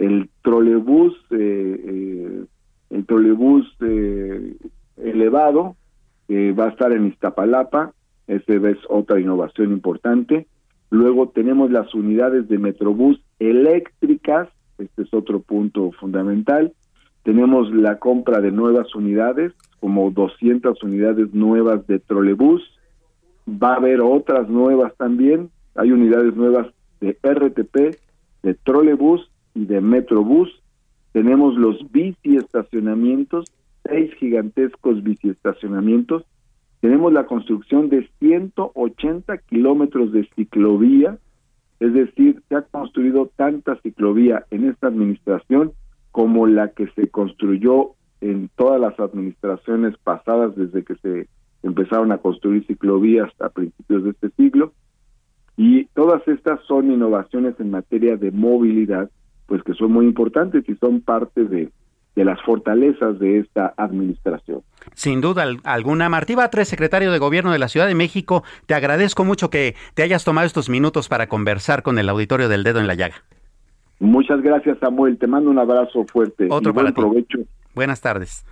El 0.00 0.30
trolebús, 0.40 1.12
eh, 1.30 1.36
eh, 1.38 2.44
el 2.88 3.04
trolebús 3.04 3.70
eh, 3.82 4.56
elevado, 4.96 5.76
va 6.30 6.66
a 6.66 6.68
estar 6.70 6.92
en 6.92 7.08
Iztapalapa, 7.08 7.92
esa 8.28 8.54
es 8.54 8.78
otra 8.88 9.20
innovación 9.20 9.72
importante. 9.72 10.46
Luego 10.88 11.28
tenemos 11.28 11.70
las 11.70 11.92
unidades 11.92 12.48
de 12.48 12.56
Metrobús 12.56 13.20
eléctricas, 13.40 14.48
este 14.78 15.02
es 15.02 15.12
otro 15.12 15.40
punto 15.40 15.90
fundamental. 16.00 16.72
Tenemos 17.22 17.70
la 17.74 17.98
compra 17.98 18.40
de 18.40 18.52
nuevas 18.52 18.94
unidades, 18.94 19.52
como 19.80 20.10
200 20.12 20.82
unidades 20.82 21.34
nuevas 21.34 21.86
de 21.86 21.98
trolebús. 21.98 22.62
Va 23.46 23.74
a 23.74 23.76
haber 23.76 24.00
otras 24.00 24.48
nuevas 24.48 24.96
también. 24.96 25.50
Hay 25.74 25.92
unidades 25.92 26.34
nuevas 26.36 26.68
de 27.00 27.18
RTP, 27.22 27.98
de 28.42 28.54
trolebús 28.54 29.29
y 29.54 29.64
de 29.64 29.80
metrobús. 29.80 30.48
Tenemos 31.12 31.56
los 31.56 31.90
bici 31.90 32.36
estacionamientos, 32.36 33.46
seis 33.84 34.12
gigantescos 34.14 35.02
bici 35.02 35.30
estacionamientos. 35.30 36.24
Tenemos 36.80 37.12
la 37.12 37.26
construcción 37.26 37.88
de 37.88 38.08
180 38.20 39.38
kilómetros 39.38 40.12
de 40.12 40.28
ciclovía, 40.34 41.18
es 41.78 41.92
decir, 41.92 42.42
se 42.48 42.56
ha 42.56 42.62
construido 42.62 43.30
tanta 43.36 43.76
ciclovía 43.82 44.46
en 44.50 44.68
esta 44.68 44.86
administración 44.86 45.72
como 46.10 46.46
la 46.46 46.68
que 46.68 46.88
se 46.88 47.08
construyó 47.08 47.92
en 48.20 48.50
todas 48.56 48.80
las 48.80 48.98
administraciones 48.98 49.96
pasadas 49.98 50.54
desde 50.56 50.84
que 50.84 50.94
se 50.96 51.28
empezaron 51.62 52.12
a 52.12 52.18
construir 52.18 52.66
ciclovías 52.66 53.30
a 53.40 53.48
principios 53.50 54.04
de 54.04 54.10
este 54.10 54.30
siglo 54.30 54.72
y 55.56 55.84
todas 55.94 56.26
estas 56.26 56.60
son 56.66 56.90
innovaciones 56.90 57.54
en 57.60 57.70
materia 57.70 58.16
de 58.16 58.30
movilidad 58.30 59.10
pues 59.50 59.64
que 59.64 59.74
son 59.74 59.90
muy 59.90 60.06
importantes 60.06 60.62
y 60.68 60.76
son 60.76 61.00
parte 61.00 61.42
de, 61.42 61.70
de 62.14 62.24
las 62.24 62.40
fortalezas 62.42 63.18
de 63.18 63.40
esta 63.40 63.74
administración. 63.76 64.62
Sin 64.94 65.20
duda 65.20 65.44
alguna. 65.64 66.08
Martí 66.08 66.36
Batres, 66.36 66.68
secretario 66.68 67.10
de 67.10 67.18
Gobierno 67.18 67.50
de 67.50 67.58
la 67.58 67.66
Ciudad 67.66 67.88
de 67.88 67.96
México, 67.96 68.44
te 68.66 68.74
agradezco 68.74 69.24
mucho 69.24 69.50
que 69.50 69.74
te 69.94 70.04
hayas 70.04 70.24
tomado 70.24 70.46
estos 70.46 70.70
minutos 70.70 71.08
para 71.08 71.26
conversar 71.26 71.82
con 71.82 71.98
el 71.98 72.08
auditorio 72.08 72.48
del 72.48 72.62
Dedo 72.62 72.78
en 72.78 72.86
la 72.86 72.94
Llaga. 72.94 73.16
Muchas 73.98 74.40
gracias, 74.40 74.78
Samuel. 74.78 75.18
Te 75.18 75.26
mando 75.26 75.50
un 75.50 75.58
abrazo 75.58 76.04
fuerte. 76.04 76.46
Otro 76.48 76.70
y 76.70 76.74
buen 76.74 76.94
provecho. 76.94 77.38
Buenas 77.74 78.00
tardes. 78.00 78.46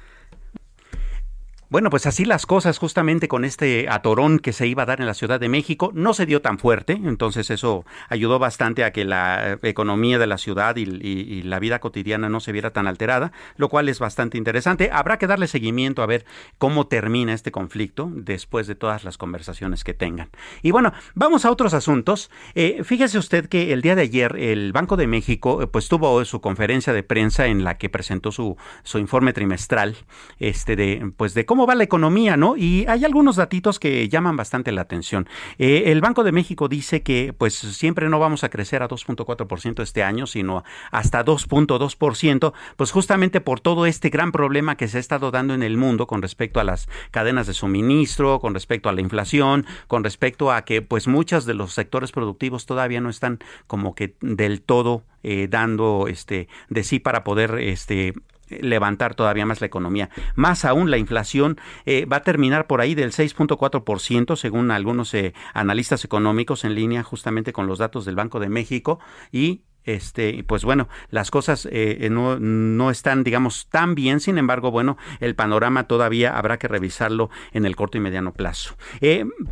Bueno, 1.70 1.90
pues 1.90 2.06
así 2.06 2.24
las 2.24 2.46
cosas 2.46 2.78
justamente 2.78 3.28
con 3.28 3.44
este 3.44 3.90
atorón 3.90 4.38
que 4.38 4.54
se 4.54 4.66
iba 4.66 4.84
a 4.84 4.86
dar 4.86 5.00
en 5.00 5.06
la 5.06 5.12
Ciudad 5.12 5.38
de 5.38 5.50
México 5.50 5.90
no 5.92 6.14
se 6.14 6.24
dio 6.24 6.40
tan 6.40 6.58
fuerte, 6.58 6.94
entonces 6.94 7.50
eso 7.50 7.84
ayudó 8.08 8.38
bastante 8.38 8.84
a 8.84 8.92
que 8.92 9.04
la 9.04 9.58
economía 9.62 10.18
de 10.18 10.26
la 10.26 10.38
ciudad 10.38 10.76
y, 10.76 11.42
la 11.42 11.58
vida 11.58 11.78
cotidiana 11.78 12.30
no 12.30 12.40
se 12.40 12.52
viera 12.52 12.70
tan 12.70 12.86
alterada, 12.86 13.32
lo 13.56 13.68
cual 13.68 13.90
es 13.90 13.98
bastante 13.98 14.38
interesante. 14.38 14.88
Habrá 14.90 15.18
que 15.18 15.26
darle 15.26 15.46
seguimiento 15.46 16.02
a 16.02 16.06
ver 16.06 16.24
cómo 16.56 16.86
termina 16.86 17.34
este 17.34 17.52
conflicto 17.52 18.10
después 18.14 18.66
de 18.66 18.74
todas 18.74 19.04
las 19.04 19.18
conversaciones 19.18 19.84
que 19.84 19.92
tengan. 19.92 20.30
Y 20.62 20.70
bueno, 20.70 20.94
vamos 21.14 21.44
a 21.44 21.50
otros 21.50 21.74
asuntos. 21.74 22.30
Eh, 22.54 22.80
fíjese 22.82 23.18
usted 23.18 23.46
que 23.46 23.74
el 23.74 23.82
día 23.82 23.94
de 23.94 24.02
ayer 24.02 24.36
el 24.36 24.72
Banco 24.72 24.96
de 24.96 25.06
México 25.06 25.62
eh, 25.62 25.66
pues 25.66 25.88
tuvo 25.88 26.24
su 26.24 26.40
conferencia 26.40 26.94
de 26.94 27.02
prensa 27.02 27.46
en 27.46 27.62
la 27.62 27.76
que 27.76 27.90
presentó 27.90 28.32
su, 28.32 28.56
su 28.84 28.98
informe 28.98 29.34
trimestral 29.34 29.96
este 30.38 30.74
de 30.74 31.12
pues 31.16 31.34
de 31.34 31.44
cómo 31.44 31.57
cómo 31.58 31.66
va 31.66 31.74
la 31.74 31.82
economía, 31.82 32.36
¿no? 32.36 32.56
Y 32.56 32.86
hay 32.86 33.04
algunos 33.04 33.34
datitos 33.34 33.80
que 33.80 34.08
llaman 34.08 34.36
bastante 34.36 34.70
la 34.70 34.82
atención. 34.82 35.26
Eh, 35.58 35.84
el 35.86 36.00
Banco 36.00 36.22
de 36.22 36.30
México 36.30 36.68
dice 36.68 37.02
que 37.02 37.34
pues 37.36 37.54
siempre 37.54 38.08
no 38.08 38.20
vamos 38.20 38.44
a 38.44 38.48
crecer 38.48 38.80
a 38.80 38.88
2.4% 38.88 39.82
este 39.82 40.04
año, 40.04 40.28
sino 40.28 40.62
hasta 40.92 41.24
2.2%, 41.24 42.52
pues 42.76 42.92
justamente 42.92 43.40
por 43.40 43.58
todo 43.58 43.86
este 43.86 44.08
gran 44.08 44.30
problema 44.30 44.76
que 44.76 44.86
se 44.86 44.98
ha 44.98 45.00
estado 45.00 45.32
dando 45.32 45.52
en 45.52 45.64
el 45.64 45.76
mundo 45.76 46.06
con 46.06 46.22
respecto 46.22 46.60
a 46.60 46.64
las 46.64 46.88
cadenas 47.10 47.48
de 47.48 47.54
suministro, 47.54 48.38
con 48.38 48.54
respecto 48.54 48.88
a 48.88 48.92
la 48.92 49.00
inflación, 49.00 49.66
con 49.88 50.04
respecto 50.04 50.52
a 50.52 50.62
que 50.62 50.80
pues 50.80 51.08
muchos 51.08 51.44
de 51.44 51.54
los 51.54 51.72
sectores 51.72 52.12
productivos 52.12 52.66
todavía 52.66 53.00
no 53.00 53.10
están 53.10 53.40
como 53.66 53.96
que 53.96 54.14
del 54.20 54.62
todo 54.62 55.02
eh, 55.24 55.48
dando 55.50 56.06
este 56.06 56.46
de 56.68 56.84
sí 56.84 57.00
para 57.00 57.24
poder 57.24 57.58
este 57.58 58.14
levantar 58.50 59.14
todavía 59.14 59.46
más 59.46 59.60
la 59.60 59.66
economía. 59.66 60.10
Más 60.34 60.64
aún, 60.64 60.90
la 60.90 60.98
inflación 60.98 61.58
eh, 61.86 62.06
va 62.06 62.18
a 62.18 62.22
terminar 62.22 62.66
por 62.66 62.80
ahí 62.80 62.94
del 62.94 63.12
6.4%, 63.12 64.36
según 64.36 64.70
algunos 64.70 65.12
eh, 65.14 65.34
analistas 65.54 66.04
económicos 66.04 66.64
en 66.64 66.74
línea 66.74 67.02
justamente 67.02 67.52
con 67.52 67.66
los 67.66 67.78
datos 67.78 68.04
del 68.04 68.16
Banco 68.16 68.40
de 68.40 68.48
México 68.48 68.98
y 69.32 69.62
este, 69.84 70.44
pues 70.46 70.64
bueno, 70.64 70.86
las 71.08 71.30
cosas 71.30 71.66
eh, 71.70 72.08
no, 72.10 72.38
no, 72.38 72.90
están, 72.90 73.24
digamos, 73.24 73.68
tan 73.70 73.94
bien. 73.94 74.20
Sin 74.20 74.36
embargo, 74.36 74.70
bueno, 74.70 74.98
el 75.20 75.34
panorama 75.34 75.84
todavía 75.84 76.36
habrá 76.36 76.58
que 76.58 76.68
revisarlo 76.68 77.30
en 77.52 77.64
el 77.64 77.74
corto 77.74 77.96
y 77.96 78.00
mediano 78.02 78.34
plazo. 78.34 78.76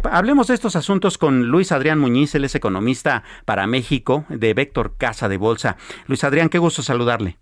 hablemos 0.02 0.48
de 0.48 0.54
estos 0.54 0.76
asuntos 0.76 1.16
con 1.16 1.46
Luis 1.46 1.72
Adrián 1.72 1.98
Muñiz, 1.98 2.34
él 2.34 2.44
es 2.44 2.54
economista 2.54 3.22
para 3.46 3.66
México 3.66 4.26
de 4.28 4.52
Vector 4.52 4.96
Casa 4.98 5.30
de 5.30 5.38
Bolsa. 5.38 5.78
Luis 6.06 6.22
Adrián, 6.22 6.50
qué 6.50 6.58
gusto 6.58 6.82
saludarle. 6.82 7.38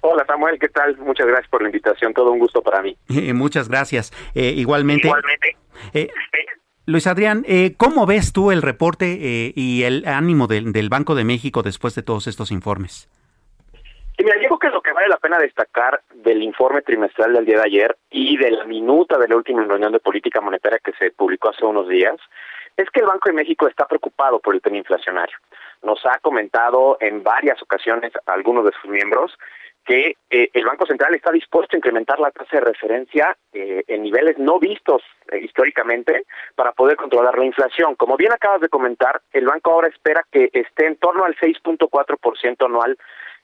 Hola 0.00 0.24
Samuel, 0.26 0.58
¿qué 0.58 0.68
tal? 0.68 0.96
Muchas 0.98 1.26
gracias 1.26 1.48
por 1.50 1.62
la 1.62 1.68
invitación, 1.68 2.14
todo 2.14 2.30
un 2.30 2.38
gusto 2.38 2.62
para 2.62 2.82
mí. 2.82 2.96
Eh, 3.08 3.32
muchas 3.32 3.68
gracias. 3.68 4.12
Eh, 4.34 4.54
igualmente. 4.56 5.08
Igualmente. 5.08 5.56
Eh, 5.92 6.08
Luis 6.86 7.06
Adrián, 7.06 7.44
¿cómo 7.76 8.06
ves 8.06 8.32
tú 8.32 8.50
el 8.50 8.62
reporte 8.62 9.52
y 9.54 9.82
el 9.82 10.04
ánimo 10.06 10.46
del, 10.46 10.88
Banco 10.88 11.14
de 11.14 11.24
México 11.24 11.62
después 11.62 11.94
de 11.94 12.02
todos 12.02 12.26
estos 12.26 12.50
informes? 12.50 13.10
Y 14.16 14.24
mira, 14.24 14.36
yo 14.40 14.48
creo 14.48 14.58
que 14.58 14.68
lo 14.70 14.80
que 14.80 14.92
vale 14.92 15.08
la 15.08 15.18
pena 15.18 15.38
destacar 15.38 16.00
del 16.14 16.42
informe 16.42 16.80
trimestral 16.80 17.34
del 17.34 17.44
día 17.44 17.56
de 17.56 17.66
ayer 17.66 17.96
y 18.10 18.38
de 18.38 18.52
la 18.52 18.64
minuta 18.64 19.18
de 19.18 19.28
la 19.28 19.36
última 19.36 19.64
reunión 19.64 19.92
de 19.92 20.00
política 20.00 20.40
monetaria 20.40 20.78
que 20.82 20.92
se 20.92 21.10
publicó 21.10 21.50
hace 21.50 21.64
unos 21.66 21.88
días 21.88 22.16
es 22.78 22.88
que 22.90 23.00
el 23.00 23.06
Banco 23.06 23.28
de 23.28 23.34
México 23.34 23.68
está 23.68 23.86
preocupado 23.86 24.40
por 24.40 24.54
el 24.54 24.62
tema 24.62 24.78
inflacionario. 24.78 25.36
Nos 25.82 26.04
ha 26.06 26.18
comentado 26.20 26.96
en 27.00 27.22
varias 27.22 27.60
ocasiones 27.60 28.12
algunos 28.24 28.64
de 28.64 28.72
sus 28.80 28.90
miembros 28.90 29.36
que 29.88 30.18
eh, 30.28 30.50
el 30.52 30.66
Banco 30.66 30.84
Central 30.84 31.14
está 31.14 31.32
dispuesto 31.32 31.74
a 31.74 31.78
incrementar 31.78 32.20
la 32.20 32.30
tasa 32.30 32.58
de 32.58 32.60
referencia 32.60 33.34
eh, 33.54 33.84
en 33.88 34.02
niveles 34.02 34.36
no 34.36 34.58
vistos 34.58 35.00
eh, 35.32 35.38
históricamente 35.38 36.26
para 36.54 36.72
poder 36.72 36.98
controlar 36.98 37.38
la 37.38 37.46
inflación. 37.46 37.94
Como 37.94 38.18
bien 38.18 38.30
acabas 38.30 38.60
de 38.60 38.68
comentar, 38.68 39.22
el 39.32 39.46
banco 39.46 39.72
ahora 39.72 39.88
espera 39.88 40.22
que 40.30 40.50
esté 40.52 40.88
en 40.88 40.96
torno 40.96 41.24
al 41.24 41.34
6.4% 41.36 42.66
anual 42.66 42.98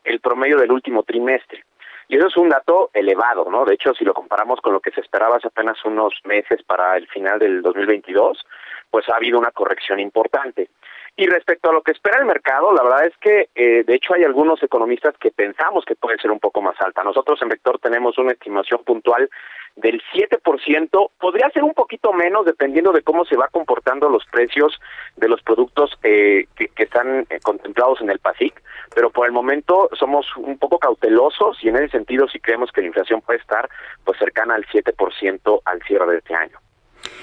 el 0.05 0.21
promedio 0.21 0.59
del 0.59 0.71
último 0.71 1.03
trimestre. 1.03 1.65
Y 2.09 2.19
eso 2.19 2.27
es 2.27 2.37
un 2.37 2.51
dato 2.51 2.91
elevado, 2.93 3.51
¿no? 3.51 3.65
De 3.65 3.73
hecho, 3.73 3.95
si 3.95 4.05
lo 4.05 4.13
comparamos 4.13 4.61
con 4.61 4.75
lo 4.75 4.81
que 4.81 4.91
se 4.91 5.01
esperaba 5.01 5.37
hace 5.37 5.49
apenas 5.49 5.83
unos 5.87 6.13
meses 6.25 6.63
para 6.65 6.99
el 6.99 7.09
final 7.09 7.39
del 7.39 7.63
2022, 7.63 8.45
pues 8.91 9.09
ha 9.09 9.17
habido 9.17 9.39
una 9.39 9.51
corrección 9.51 9.99
importante. 9.99 10.69
Y 11.17 11.27
respecto 11.27 11.71
a 11.71 11.73
lo 11.73 11.83
que 11.83 11.93
espera 11.93 12.19
el 12.19 12.25
mercado, 12.25 12.73
la 12.73 12.83
verdad 12.83 13.07
es 13.07 13.17
que, 13.19 13.49
eh, 13.55 13.85
de 13.87 13.95
hecho, 13.95 14.15
hay 14.15 14.25
algunos 14.25 14.61
economistas 14.63 15.15
que 15.19 15.31
pensamos 15.31 15.85
que 15.85 15.95
puede 15.95 16.19
ser 16.19 16.33
un 16.33 16.41
poco 16.41 16.61
más 16.61 16.75
alta. 16.81 17.05
Nosotros 17.05 17.41
en 17.41 17.51
Vector 17.51 17.79
tenemos 17.79 18.19
una 18.19 18.33
estimación 18.33 18.83
puntual 18.83 19.31
del 19.77 20.03
7%, 20.13 21.11
podría 21.19 21.51
ser 21.51 21.65
un 21.65 21.75
poquito 21.75 22.13
menos 22.13 22.45
dependiendo 22.47 22.93
de 22.93 23.03
cómo 23.03 23.25
se 23.25 23.37
va 23.37 23.49
comportando 23.49 24.09
los 24.09 24.25
precios 24.27 24.81
de 25.17 25.29
los 25.29 25.43
productos 25.43 25.91
eh, 26.03 26.47
que, 26.57 26.71
están 26.77 27.27
eh, 27.29 27.41
contemplados 27.43 28.01
en 28.01 28.11
el 28.11 28.21
PASIC, 28.21 28.63
pero 28.95 29.11
por 29.11 29.27
el 29.27 29.33
momento 29.33 29.89
somos 29.99 30.27
un 30.37 30.59
poco 30.59 30.79
cautelosos 30.79 31.59
y 31.63 31.69
en 31.69 31.77
ese 31.77 31.89
sentido 31.89 32.29
sí 32.29 32.39
creemos 32.39 32.71
que 32.71 32.83
la 32.83 32.89
inflación 32.89 33.21
puede 33.21 33.41
estar 33.41 33.69
pues 34.05 34.19
cercana 34.19 34.55
al 34.55 34.65
7% 34.67 35.61
al 35.65 35.83
cierre 35.83 36.13
de 36.13 36.19
este 36.19 36.35
año. 36.35 36.59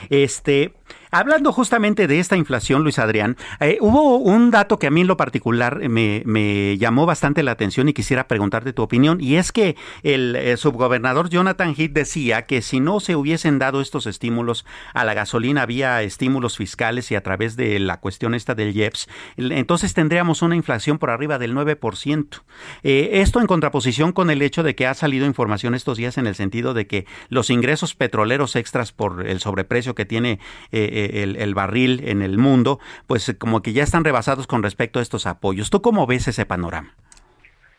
Este, 0.10 0.74
Hablando 1.14 1.52
justamente 1.52 2.08
de 2.08 2.20
esta 2.20 2.38
inflación, 2.38 2.84
Luis 2.84 2.98
Adrián, 2.98 3.36
eh, 3.60 3.78
hubo 3.82 4.16
un 4.16 4.50
dato 4.50 4.80
que 4.80 4.88
a 4.88 4.92
mí 4.92 5.02
en 5.02 5.08
lo 5.08 5.18
particular 5.18 5.90
me, 5.90 6.78
llamó 6.78 7.06
bastante 7.06 7.44
la 7.44 7.52
atención 7.52 7.90
y 7.90 7.94
quisiera 7.94 8.30
preguntarte 8.30 8.72
tu 8.72 8.82
opinión, 8.82 9.20
y 9.20 9.36
es 9.36 9.52
que 9.52 9.76
el 10.04 10.38
eh, 10.38 10.56
subgobernador 10.56 11.30
Jonathan 11.30 11.76
Heath 11.78 11.92
decía 11.92 12.44
que 12.44 12.62
si 12.62 12.80
no 12.80 13.02
se 13.02 13.18
hubiesen 13.18 13.60
dado 13.60 13.82
estos 13.82 14.08
estímulos 14.08 14.66
a 14.94 15.04
la 15.04 15.14
gasolina 15.14 15.66
vía 15.66 16.02
estímulos 16.02 16.56
fiscales 16.56 17.12
y 17.12 17.16
a 17.16 17.24
través 17.24 17.58
de 17.58 17.78
la 17.82 18.00
cuestión 18.00 18.34
esta 18.34 18.56
del 18.56 18.74
IEPS, 18.74 19.10
entonces 19.36 19.94
tendríamos 19.94 20.42
una 20.42 20.56
inflación 20.56 20.98
por 20.98 21.10
arriba 21.10 21.38
del 21.40 21.54
9%. 21.54 22.42
Eh, 22.84 23.10
esto 23.16 23.42
en 23.42 23.48
contraposición 23.48 24.14
con 24.14 24.30
el 24.30 24.42
hecho 24.42 24.64
de 24.64 24.76
que 24.76 24.88
ha 24.88 24.94
salido 24.94 25.26
información 25.26 25.76
estos 25.76 25.98
días 25.98 26.18
en 26.18 26.26
el 26.26 26.36
sentido 26.36 26.74
de 26.74 26.88
que 26.88 27.06
los 27.28 27.50
ingresos 27.50 27.96
petroleros 27.96 28.56
extras 28.56 28.94
por 28.94 29.28
el 29.28 29.42
sobreprecio 29.42 29.94
que 29.94 30.06
tiene 30.06 30.40
el, 31.06 31.56
barril 31.56 32.02
en 32.08 32.22
el 32.22 32.38
mundo, 32.38 32.80
pues 33.08 33.36
como 33.40 33.62
que 33.62 33.74
ya 33.74 33.84
están 33.84 34.04
rebasados 34.04 34.48
con 34.48 34.64
respecto 34.64 35.00
a 35.00 35.02
estos 35.02 35.26
apoyos. 35.26 35.70
¿Tú 35.70 35.82
cómo 35.82 36.08
ves 36.08 36.28
ese 36.28 36.46
panorama? 36.46 36.96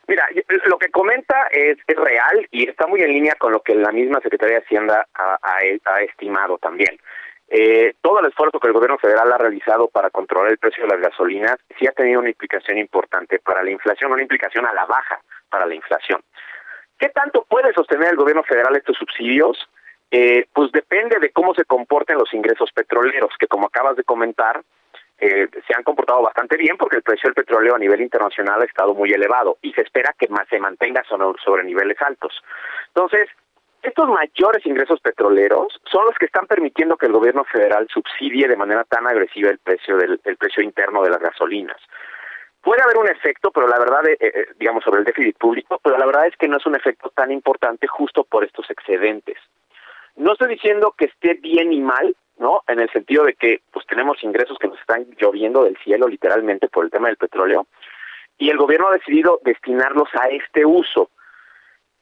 Mira, 0.08 0.26
lo 0.66 0.78
que 0.78 0.90
comenta 0.90 1.46
es, 1.50 1.78
real 1.86 2.46
y 2.50 2.68
está 2.68 2.86
muy 2.86 3.00
en 3.00 3.08
línea 3.08 3.34
con 3.36 3.52
lo 3.52 3.60
que 3.60 3.74
la 3.74 3.92
misma 3.92 4.20
Secretaría 4.20 4.56
de 4.56 4.64
Hacienda 4.64 5.06
ha, 5.14 6.00
estimado 6.02 6.58
también. 6.58 6.98
Eh, 7.48 7.94
todo 8.00 8.20
el 8.20 8.26
esfuerzo 8.26 8.58
que 8.58 8.68
el 8.68 8.72
gobierno 8.72 8.98
federal 8.98 9.30
ha 9.32 9.38
realizado 9.38 9.88
para 9.88 10.10
controlar 10.10 10.50
el 10.50 10.58
precio 10.58 10.84
de 10.84 10.88
las 10.88 11.00
gasolinas 11.00 11.56
sí 11.78 11.86
ha 11.86 11.92
tenido 11.92 12.20
una 12.20 12.30
implicación 12.30 12.78
importante 12.78 13.38
para 13.40 13.62
la 13.62 13.70
inflación, 13.70 14.10
una 14.10 14.22
implicación 14.22 14.64
a 14.64 14.72
la 14.72 14.86
baja 14.86 15.20
para 15.50 15.66
la 15.66 15.74
inflación. 15.74 16.22
¿Qué 16.98 17.10
tanto 17.10 17.44
puede 17.48 17.72
sostener 17.74 18.10
el 18.10 18.16
gobierno 18.16 18.42
federal 18.42 18.76
estos 18.76 18.96
subsidios? 18.96 19.58
Eh, 20.14 20.46
pues 20.52 20.70
depende 20.72 21.18
de 21.18 21.30
cómo 21.30 21.54
se 21.54 21.64
comporten 21.64 22.18
los 22.18 22.34
ingresos 22.34 22.70
petroleros, 22.72 23.32
que 23.38 23.46
como 23.46 23.68
acabas 23.68 23.96
de 23.96 24.04
comentar, 24.04 24.60
eh, 25.18 25.48
se 25.66 25.74
han 25.74 25.84
comportado 25.84 26.20
bastante 26.20 26.58
bien 26.58 26.76
porque 26.76 26.96
el 26.96 27.02
precio 27.02 27.28
del 27.28 27.34
petróleo 27.34 27.74
a 27.74 27.78
nivel 27.78 28.02
internacional 28.02 28.60
ha 28.60 28.66
estado 28.66 28.92
muy 28.92 29.10
elevado 29.10 29.56
y 29.62 29.72
se 29.72 29.80
espera 29.80 30.14
que 30.18 30.28
se 30.50 30.58
mantenga 30.58 31.02
sobre, 31.04 31.64
niveles 31.64 31.96
altos. 32.02 32.44
Entonces, 32.88 33.30
estos 33.80 34.06
mayores 34.10 34.66
ingresos 34.66 35.00
petroleros 35.00 35.80
son 35.90 36.04
los 36.04 36.14
que 36.18 36.26
están 36.26 36.46
permitiendo 36.46 36.98
que 36.98 37.06
el 37.06 37.12
gobierno 37.12 37.44
federal 37.44 37.88
subsidie 37.88 38.46
de 38.46 38.56
manera 38.56 38.84
tan 38.84 39.06
agresiva 39.06 39.48
el 39.48 39.60
precio 39.60 39.96
del 39.96 40.20
el 40.24 40.36
precio 40.36 40.62
interno 40.62 41.02
de 41.02 41.08
las 41.08 41.20
gasolinas. 41.20 41.80
Puede 42.60 42.82
haber 42.82 42.98
un 42.98 43.08
efecto, 43.08 43.50
pero 43.50 43.66
la 43.66 43.78
verdad, 43.78 44.02
eh, 44.08 44.48
digamos, 44.58 44.84
sobre 44.84 44.98
el 44.98 45.06
déficit 45.06 45.38
público, 45.38 45.80
pero 45.82 45.96
la 45.96 46.04
verdad 46.04 46.26
es 46.26 46.36
que 46.36 46.48
no 46.48 46.58
es 46.58 46.66
un 46.66 46.76
efecto 46.76 47.08
tan 47.14 47.32
importante 47.32 47.86
justo 47.86 48.24
por 48.24 48.44
estos 48.44 48.70
excedentes. 48.70 49.38
No 50.16 50.32
estoy 50.32 50.48
diciendo 50.48 50.94
que 50.96 51.06
esté 51.06 51.34
bien 51.34 51.72
y 51.72 51.80
mal, 51.80 52.14
¿no? 52.38 52.62
En 52.68 52.80
el 52.80 52.90
sentido 52.90 53.24
de 53.24 53.34
que 53.34 53.60
pues 53.70 53.86
tenemos 53.86 54.22
ingresos 54.22 54.58
que 54.58 54.68
nos 54.68 54.78
están 54.78 55.06
lloviendo 55.18 55.64
del 55.64 55.76
cielo 55.78 56.08
literalmente 56.08 56.68
por 56.68 56.84
el 56.84 56.90
tema 56.90 57.08
del 57.08 57.16
petróleo 57.16 57.66
y 58.38 58.50
el 58.50 58.56
gobierno 58.56 58.88
ha 58.88 58.92
decidido 58.94 59.40
destinarlos 59.44 60.08
a 60.20 60.28
este 60.28 60.64
uso. 60.64 61.10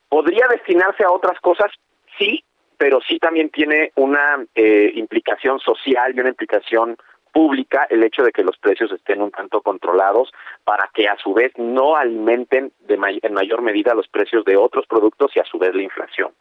¿Podría 0.08 0.46
destinarse 0.48 1.04
a 1.04 1.12
otras 1.12 1.38
cosas? 1.40 1.70
Sí, 2.18 2.42
pero 2.78 3.00
sí 3.06 3.18
también 3.18 3.50
tiene 3.50 3.92
una 3.96 4.44
eh, 4.54 4.90
implicación 4.94 5.60
social 5.60 6.14
y 6.14 6.20
una 6.20 6.30
implicación 6.30 6.96
pública 7.32 7.86
el 7.90 8.02
hecho 8.02 8.22
de 8.22 8.32
que 8.32 8.42
los 8.42 8.56
precios 8.58 8.90
estén 8.90 9.22
un 9.22 9.30
tanto 9.30 9.60
controlados 9.60 10.32
para 10.64 10.90
que 10.92 11.08
a 11.08 11.16
su 11.16 11.32
vez 11.32 11.52
no 11.56 11.94
alimenten 11.94 12.72
de 12.80 12.94
en 13.22 13.34
mayor 13.34 13.62
medida 13.62 13.94
los 13.94 14.08
precios 14.08 14.44
de 14.44 14.56
otros 14.56 14.86
productos 14.86 15.30
y 15.36 15.40
a 15.40 15.44
su 15.44 15.58
vez 15.58 15.74
la 15.74 15.82
inflación. 15.82 16.32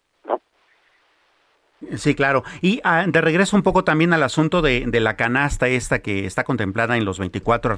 Sí, 1.95 2.13
claro. 2.13 2.43
Y 2.61 2.81
ah, 2.83 3.05
de 3.07 3.21
regreso 3.21 3.55
un 3.55 3.63
poco 3.63 3.85
también 3.85 4.11
al 4.11 4.21
asunto 4.23 4.61
de, 4.61 4.85
la 4.99 5.15
canasta 5.15 5.69
esta 5.69 5.99
que 5.99 6.25
está 6.25 6.43
contemplada 6.43 6.97
en 6.97 7.05
los 7.05 7.19
24 7.19 7.77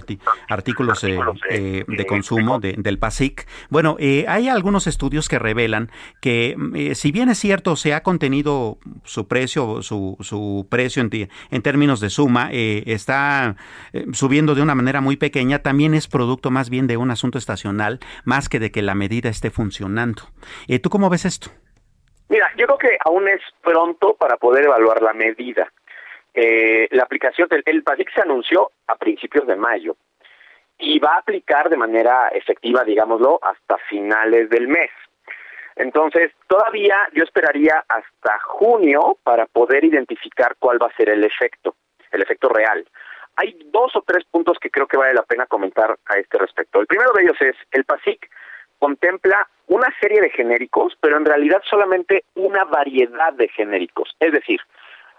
artículos 0.49 1.03
eh, 1.03 1.19
eh, 1.51 1.85
de 1.87 2.05
consumo 2.07 2.59
del 2.59 2.97
PASIC. 2.97 3.47
Bueno, 3.69 3.97
eh, 3.99 4.25
hay 4.27 4.49
algunos 4.49 4.87
estudios 4.87 5.29
que 5.29 5.37
revelan 5.37 5.91
que 6.19 6.55
si 6.95 7.11
bien 7.11 7.29
es 7.29 7.37
cierto 7.37 7.75
se 7.75 7.93
ha 7.93 8.01
contenido 8.01 8.79
su 9.03 9.27
precio, 9.27 9.83
su, 9.83 10.17
su 10.19 10.65
precio 10.69 11.03
en, 11.03 11.29
en 11.51 11.61
términos 11.61 11.99
de 11.99 12.09
suma, 12.09 12.49
está 12.51 13.55
subiendo 14.13 14.55
de 14.55 14.63
una 14.63 14.73
manera 14.73 15.01
muy 15.01 15.15
pequeña, 15.15 15.59
también 15.59 15.93
es 15.93 16.07
producto 16.07 16.49
más 16.49 16.69
bien 16.71 16.87
de 16.87 16.97
un 16.97 17.11
asunto 17.11 17.37
estacional, 17.37 17.99
más 18.25 18.49
que 18.49 18.59
de 18.59 18.71
que 18.71 18.81
la 18.81 18.95
medida 18.95 19.29
esté 19.29 19.51
funcionando. 19.51 20.23
¿Tú 20.81 20.89
cómo 20.89 21.09
ves 21.09 21.25
esto? 21.25 21.51
Mira, 22.31 22.49
yo 22.55 22.65
creo 22.65 22.77
que 22.77 22.97
aún 23.03 23.27
es 23.27 23.41
pronto 23.61 24.13
para 24.13 24.37
poder 24.37 24.63
evaluar 24.63 25.01
la 25.01 25.11
medida. 25.11 25.69
Eh, 26.33 26.87
la 26.91 27.03
aplicación 27.03 27.49
del 27.49 27.61
el 27.65 27.83
PASIC 27.83 28.09
se 28.13 28.21
anunció 28.21 28.71
a 28.87 28.95
principios 28.95 29.45
de 29.47 29.57
mayo 29.57 29.97
y 30.77 30.97
va 30.99 31.15
a 31.15 31.19
aplicar 31.19 31.69
de 31.69 31.75
manera 31.75 32.29
efectiva, 32.29 32.85
digámoslo, 32.85 33.37
hasta 33.41 33.77
finales 33.89 34.49
del 34.49 34.69
mes. 34.69 34.89
Entonces, 35.75 36.31
todavía 36.47 36.95
yo 37.11 37.25
esperaría 37.25 37.83
hasta 37.85 38.39
junio 38.45 39.17
para 39.23 39.45
poder 39.45 39.83
identificar 39.83 40.55
cuál 40.57 40.81
va 40.81 40.87
a 40.87 40.95
ser 40.95 41.09
el 41.09 41.25
efecto, 41.25 41.75
el 42.11 42.21
efecto 42.21 42.47
real. 42.47 42.87
Hay 43.35 43.59
dos 43.65 43.93
o 43.97 44.03
tres 44.03 44.23
puntos 44.23 44.57
que 44.57 44.71
creo 44.71 44.87
que 44.87 44.95
vale 44.95 45.13
la 45.13 45.23
pena 45.23 45.47
comentar 45.47 45.99
a 46.05 46.17
este 46.17 46.37
respecto. 46.37 46.79
El 46.79 46.87
primero 46.87 47.11
de 47.11 47.23
ellos 47.23 47.41
es, 47.41 47.57
el 47.71 47.83
PASIC 47.83 48.29
contempla 48.81 49.47
una 49.67 49.87
serie 50.01 50.19
de 50.21 50.31
genéricos, 50.31 50.97
pero 50.99 51.15
en 51.15 51.23
realidad 51.23 51.61
solamente 51.69 52.25
una 52.33 52.65
variedad 52.65 53.31
de 53.33 53.47
genéricos. 53.49 54.09
Es 54.19 54.31
decir, 54.33 54.59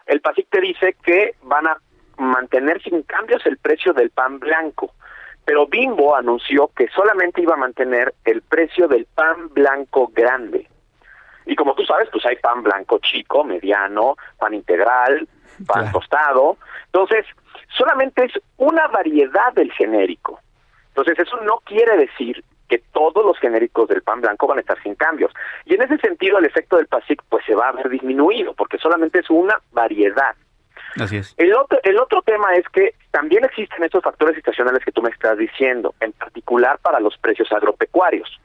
el 0.07 0.21
PASIC 0.21 0.49
te 0.51 0.61
dice 0.61 0.97
que 1.05 1.37
van 1.43 1.69
a 1.69 1.77
mantener 2.19 2.83
sin 2.83 3.03
cambios 3.05 3.47
el 3.47 3.59
precio 3.59 3.93
del 3.93 4.11
pan 4.11 4.41
blanco, 4.41 4.93
pero 5.45 5.69
Bimbo 5.69 6.17
anunció 6.17 6.73
que 6.77 6.89
solamente 6.89 7.41
iba 7.41 7.55
a 7.55 7.57
mantener 7.57 8.13
el 8.25 8.43
precio 8.43 8.89
del 8.89 9.07
pan 9.07 9.49
blanco 9.55 10.11
grande. 10.13 10.69
Y 11.47 11.55
como 11.55 11.77
tú 11.77 11.85
sabes, 11.85 12.09
pues 12.11 12.27
hay 12.27 12.37
pan 12.37 12.65
blanco 12.65 12.99
chico, 12.99 13.45
mediano, 13.45 14.17
pan 14.41 14.55
integral, 14.55 15.29
pan 15.69 15.93
tostado. 15.93 16.57
Entonces, 16.87 17.27
solamente 17.69 18.25
es 18.25 18.33
una 18.57 18.89
variedad 18.89 19.53
del 19.55 19.71
genérico. 19.73 20.41
Entonces, 20.89 21.17
eso 21.21 21.37
no 21.43 21.59
quiere 21.65 21.97
decir 21.97 22.45
que 22.73 22.83
todos 22.91 23.23
los 23.23 23.39
genéricos 23.39 23.87
del 23.87 24.01
pan 24.01 24.23
blanco 24.23 24.47
van 24.47 24.57
a 24.57 24.61
estar 24.63 24.83
sin 24.83 24.95
cambios. 24.95 25.31
Y 25.67 25.75
en 25.75 25.83
ese 25.83 25.99
sentido 25.99 26.39
el 26.39 26.47
efecto 26.47 26.79
del 26.79 26.87
PASIC 26.87 27.23
pues 27.29 27.45
se 27.45 27.55
va 27.55 27.69
a 27.69 27.73
ver 27.73 27.91
disminuido 27.91 28.55
porque 28.55 28.79
solamente 28.79 29.19
es 29.19 29.29
una 29.29 29.61
variedad. 29.73 30.35
Así 30.99 31.19
es. 31.19 31.35
El 31.37 31.53
otro, 31.55 31.79
el 31.83 31.99
otro 31.99 32.23
tema 32.23 32.55
es 32.55 32.67
que 32.71 32.95
también 33.11 33.45
existen 33.45 33.85
estos 33.85 34.03
factores 34.03 34.39
estacionales 34.39 34.83
que 34.83 34.93
tú 34.93 35.03
me 35.03 35.11
estás 35.11 35.37
diciendo, 35.37 35.95
en 36.01 36.13
particular 36.13 36.79
para 36.79 36.99
los 36.99 37.19
precios 37.19 37.53
agropecuarios, 37.53 38.41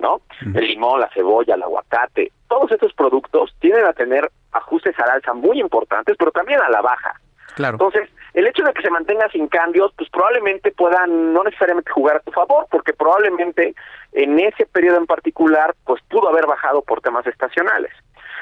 ¿no? 0.00 0.22
El 0.40 0.66
limón, 0.66 1.00
la 1.00 1.10
cebolla, 1.10 1.54
el 1.54 1.62
aguacate, 1.62 2.32
todos 2.48 2.72
estos 2.72 2.92
productos 2.94 3.54
tienen 3.60 3.84
a 3.84 3.92
tener 3.92 4.28
ajustes 4.50 4.98
al 4.98 5.10
alza 5.10 5.34
muy 5.34 5.60
importantes, 5.60 6.16
pero 6.18 6.32
también 6.32 6.60
a 6.60 6.68
la 6.68 6.80
baja. 6.80 7.20
Entonces, 7.58 8.08
el 8.34 8.46
hecho 8.46 8.62
de 8.62 8.72
que 8.72 8.82
se 8.82 8.90
mantenga 8.90 9.28
sin 9.30 9.48
cambios, 9.48 9.92
pues 9.96 10.08
probablemente 10.10 10.70
puedan 10.72 11.32
no 11.32 11.42
necesariamente 11.44 11.90
jugar 11.90 12.16
a 12.16 12.20
tu 12.20 12.30
favor, 12.32 12.66
porque 12.70 12.92
probablemente 12.92 13.74
en 14.12 14.38
ese 14.38 14.66
periodo 14.66 14.98
en 14.98 15.06
particular, 15.06 15.74
pues 15.84 16.02
pudo 16.08 16.28
haber 16.28 16.46
bajado 16.46 16.82
por 16.82 17.00
temas 17.00 17.26
estacionales. 17.26 17.92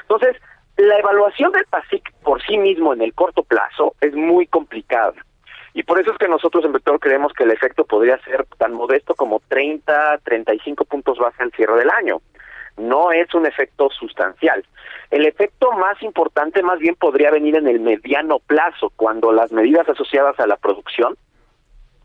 Entonces, 0.01 0.35
la 0.77 0.99
evaluación 0.99 1.51
del 1.51 1.65
PASIC 1.65 2.13
por 2.23 2.41
sí 2.43 2.57
mismo 2.57 2.93
en 2.93 3.01
el 3.01 3.13
corto 3.13 3.43
plazo 3.43 3.95
es 4.01 4.13
muy 4.13 4.45
complicada. 4.45 5.13
Y 5.73 5.83
por 5.83 5.99
eso 5.99 6.11
es 6.11 6.17
que 6.17 6.27
nosotros 6.27 6.65
en 6.65 6.73
Vector 6.73 6.99
creemos 6.99 7.33
que 7.33 7.43
el 7.43 7.51
efecto 7.51 7.85
podría 7.85 8.17
ser 8.23 8.45
tan 8.57 8.73
modesto 8.73 9.13
como 9.15 9.41
30, 9.47 10.19
35 10.23 10.85
puntos 10.85 11.19
base 11.19 11.43
al 11.43 11.51
cierre 11.51 11.77
del 11.77 11.89
año. 11.91 12.19
No 12.77 13.11
es 13.11 13.33
un 13.33 13.45
efecto 13.45 13.89
sustancial. 13.89 14.63
El 15.09 15.25
efecto 15.25 15.71
más 15.71 16.01
importante 16.03 16.61
más 16.63 16.79
bien 16.79 16.95
podría 16.95 17.31
venir 17.31 17.55
en 17.55 17.67
el 17.67 17.79
mediano 17.79 18.39
plazo, 18.39 18.91
cuando 18.95 19.31
las 19.31 19.51
medidas 19.51 19.87
asociadas 19.89 20.39
a 20.39 20.47
la 20.47 20.57
producción 20.57 21.15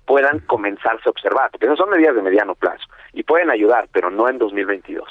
puedan 0.06 0.40
comenzarse 0.40 1.08
a 1.08 1.11
observar, 1.11 1.50
porque 1.50 1.74
son 1.76 1.90
medidas 1.90 2.14
de 2.14 2.22
mediano 2.22 2.54
plazo 2.54 2.85
y 3.12 3.22
pueden 3.22 3.50
ayudar, 3.50 3.88
pero 3.92 4.11
no 4.11 4.28
en 4.28 4.38
2022. 4.38 5.06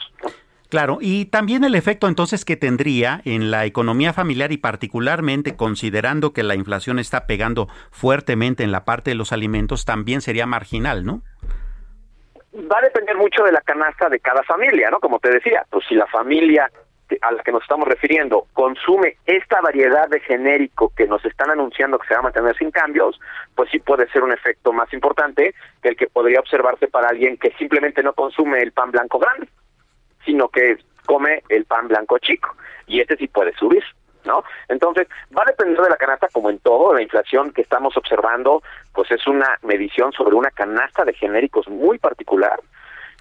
Claro, 0.69 0.99
y 1.01 1.25
también 1.25 1.65
el 1.65 1.75
efecto 1.75 2.07
entonces 2.07 2.45
que 2.45 2.55
tendría 2.55 3.21
en 3.25 3.51
la 3.51 3.65
economía 3.65 4.13
familiar 4.13 4.53
y 4.53 4.57
particularmente 4.57 5.57
considerando 5.57 6.31
que 6.31 6.43
la 6.43 6.55
inflación 6.55 6.97
está 6.97 7.27
pegando 7.27 7.67
fuertemente 7.91 8.63
en 8.63 8.71
la 8.71 8.85
parte 8.85 9.11
de 9.11 9.15
los 9.15 9.33
alimentos, 9.33 9.83
también 9.83 10.21
sería 10.21 10.45
marginal, 10.45 11.03
¿no? 11.03 11.23
Va 12.53 12.79
a 12.79 12.81
depender 12.81 13.15
mucho 13.15 13.43
de 13.43 13.51
la 13.51 13.61
canasta 13.61 14.09
de 14.09 14.19
cada 14.19 14.43
familia, 14.43 14.89
¿no? 14.89 14.99
Como 14.99 15.19
te 15.19 15.29
decía, 15.29 15.65
pues 15.69 15.85
si 15.87 15.95
la 15.95 16.07
familia 16.07 16.69
a 17.21 17.31
la 17.31 17.43
que 17.43 17.51
nos 17.51 17.61
estamos 17.63 17.87
refiriendo 17.87 18.47
consume 18.53 19.17
esta 19.25 19.59
variedad 19.61 20.07
de 20.07 20.19
genérico 20.21 20.93
que 20.95 21.07
nos 21.07 21.23
están 21.25 21.49
anunciando 21.49 21.99
que 21.99 22.07
se 22.07 22.13
va 22.13 22.21
a 22.21 22.23
mantener 22.23 22.55
sin 22.57 22.71
cambios, 22.71 23.19
pues 23.55 23.69
sí 23.69 23.79
puede 23.79 24.07
ser 24.09 24.23
un 24.23 24.31
efecto 24.31 24.71
más 24.71 24.91
importante 24.93 25.53
que 25.81 25.89
el 25.89 25.95
que 25.95 26.07
podría 26.07 26.39
observarse 26.39 26.87
para 26.87 27.09
alguien 27.09 27.37
que 27.37 27.51
simplemente 27.57 28.03
no 28.03 28.13
consume 28.13 28.61
el 28.61 28.71
pan 28.71 28.91
blanco 28.91 29.19
grande, 29.19 29.47
sino 30.25 30.47
que 30.49 30.77
come 31.05 31.43
el 31.49 31.65
pan 31.65 31.87
blanco 31.87 32.17
chico. 32.19 32.55
Y 32.87 33.01
este 33.01 33.17
sí 33.17 33.27
puede 33.27 33.53
subir. 33.53 33.83
¿No? 34.25 34.43
Entonces, 34.67 35.07
va 35.37 35.43
a 35.43 35.51
depender 35.51 35.81
de 35.81 35.89
la 35.89 35.97
canasta 35.97 36.27
como 36.31 36.49
en 36.49 36.59
todo, 36.59 36.93
la 36.93 37.01
inflación 37.01 37.51
que 37.51 37.61
estamos 37.61 37.95
observando, 37.97 38.61
pues 38.93 39.11
es 39.11 39.25
una 39.27 39.57
medición 39.63 40.11
sobre 40.11 40.35
una 40.35 40.51
canasta 40.51 41.05
de 41.05 41.13
genéricos 41.13 41.67
muy 41.67 41.97
particular 41.97 42.59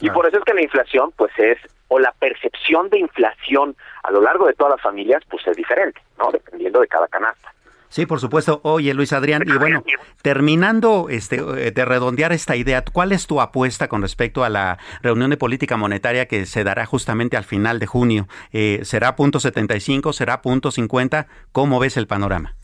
y 0.00 0.10
por 0.10 0.26
eso 0.26 0.38
es 0.38 0.44
que 0.44 0.54
la 0.54 0.62
inflación, 0.62 1.12
pues 1.16 1.30
es, 1.36 1.58
o 1.88 1.98
la 1.98 2.12
percepción 2.12 2.88
de 2.88 2.98
inflación 2.98 3.76
a 4.02 4.10
lo 4.10 4.22
largo 4.22 4.46
de 4.46 4.54
todas 4.54 4.72
las 4.72 4.80
familias, 4.80 5.22
pues 5.28 5.46
es 5.46 5.56
diferente, 5.56 6.00
¿no? 6.18 6.30
Dependiendo 6.32 6.80
de 6.80 6.88
cada 6.88 7.06
canasta. 7.06 7.52
Sí, 7.90 8.06
por 8.06 8.20
supuesto. 8.20 8.60
Oye, 8.62 8.94
Luis 8.94 9.12
Adrián, 9.12 9.42
y 9.44 9.58
bueno, 9.58 9.82
terminando 10.22 11.08
este, 11.10 11.36
eh, 11.36 11.72
de 11.72 11.84
redondear 11.84 12.32
esta 12.32 12.54
idea, 12.54 12.84
¿cuál 12.90 13.10
es 13.10 13.26
tu 13.26 13.40
apuesta 13.40 13.88
con 13.88 14.00
respecto 14.00 14.44
a 14.44 14.48
la 14.48 14.78
reunión 15.02 15.30
de 15.30 15.36
política 15.36 15.76
monetaria 15.76 16.26
que 16.26 16.46
se 16.46 16.62
dará 16.62 16.86
justamente 16.86 17.36
al 17.36 17.42
final 17.42 17.80
de 17.80 17.86
junio? 17.86 18.28
Eh, 18.52 18.80
¿Será 18.84 19.16
punto 19.16 19.40
75? 19.40 20.12
¿Será 20.12 20.40
punto 20.40 20.70
50? 20.70 21.26
¿Cómo 21.50 21.80
ves 21.80 21.96
el 21.96 22.06
panorama? 22.06 22.54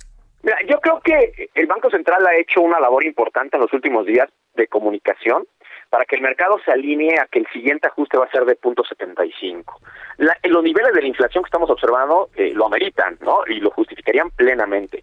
Mira, 0.45 0.59
yo 0.69 0.79
creo 0.81 1.01
que 1.01 1.51
el 1.55 1.67
Banco 1.67 1.91
Central 1.91 2.25
ha 2.25 2.37
hecho 2.37 2.61
una 2.61 2.79
labor 2.79 3.05
importante 3.05 3.57
en 3.57 3.63
los 3.63 3.73
últimos 3.73 4.07
días 4.07 4.29
de 4.55 4.69
comunicación 4.69 5.45
para 5.97 6.05
que 6.05 6.17
el 6.17 6.21
mercado 6.21 6.61
se 6.63 6.71
alinee 6.71 7.19
a 7.19 7.27
que 7.27 7.39
el 7.39 7.47
siguiente 7.47 7.87
ajuste 7.87 8.19
va 8.19 8.27
a 8.27 8.31
ser 8.31 8.45
de 8.45 8.55
punto 8.55 8.85
75. 8.85 9.81
La, 10.19 10.37
los 10.45 10.63
niveles 10.63 10.93
de 10.93 11.01
la 11.01 11.07
inflación 11.07 11.43
que 11.43 11.49
estamos 11.49 11.71
observando 11.71 12.29
eh, 12.37 12.53
lo 12.55 12.67
ameritan, 12.67 13.17
¿no? 13.23 13.47
Y 13.47 13.61
lo 13.61 13.71
justificarían 13.71 14.29
plenamente. 14.29 15.03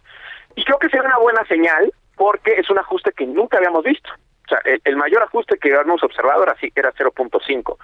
Y 0.54 0.62
creo 0.62 0.78
que 0.78 0.88
sería 0.88 1.08
una 1.08 1.18
buena 1.18 1.44
señal 1.46 1.92
porque 2.14 2.52
es 2.52 2.70
un 2.70 2.78
ajuste 2.78 3.10
que 3.10 3.26
nunca 3.26 3.56
habíamos 3.56 3.82
visto. 3.82 4.08
O 4.44 4.48
sea, 4.48 4.60
el, 4.84 4.96
mayor 4.96 5.24
ajuste 5.24 5.58
que 5.58 5.74
habíamos 5.74 6.00
observado 6.04 6.44
era, 6.44 6.54
era 6.76 6.92
0.5. 6.92 7.76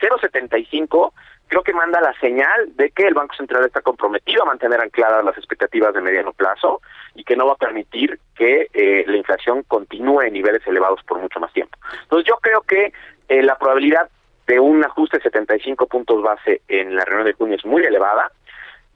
0.75 0.00 1.12
creo 1.46 1.62
que 1.62 1.72
manda 1.72 2.00
la 2.00 2.18
señal 2.18 2.74
de 2.74 2.90
que 2.90 3.06
el 3.06 3.14
Banco 3.14 3.36
Central 3.36 3.64
está 3.64 3.80
comprometido 3.80 4.42
a 4.42 4.46
mantener 4.46 4.80
ancladas 4.80 5.24
las 5.24 5.38
expectativas 5.38 5.94
de 5.94 6.00
mediano 6.00 6.32
plazo 6.32 6.80
y 7.16 7.24
que 7.24 7.36
no 7.36 7.46
va 7.46 7.54
a 7.54 7.56
permitir 7.56 8.18
que 8.34 8.68
eh, 8.72 9.04
la 9.06 9.16
inflación 9.16 9.62
continúe 9.64 10.22
en 10.22 10.34
niveles 10.34 10.66
elevados 10.66 11.02
por 11.04 11.18
mucho 11.20 11.40
más 11.40 11.52
tiempo. 11.52 11.78
Entonces 12.02 12.28
yo 12.28 12.36
creo 12.40 12.60
que 12.62 12.92
eh, 13.28 13.42
la 13.42 13.58
probabilidad 13.58 14.08
de 14.46 14.60
un 14.60 14.84
ajuste 14.84 15.16
de 15.18 15.24
75 15.24 15.86
puntos 15.86 16.22
base 16.22 16.62
en 16.68 16.94
la 16.94 17.04
reunión 17.04 17.26
de 17.26 17.32
junio 17.32 17.56
es 17.56 17.64
muy 17.64 17.82
elevada. 17.82 18.30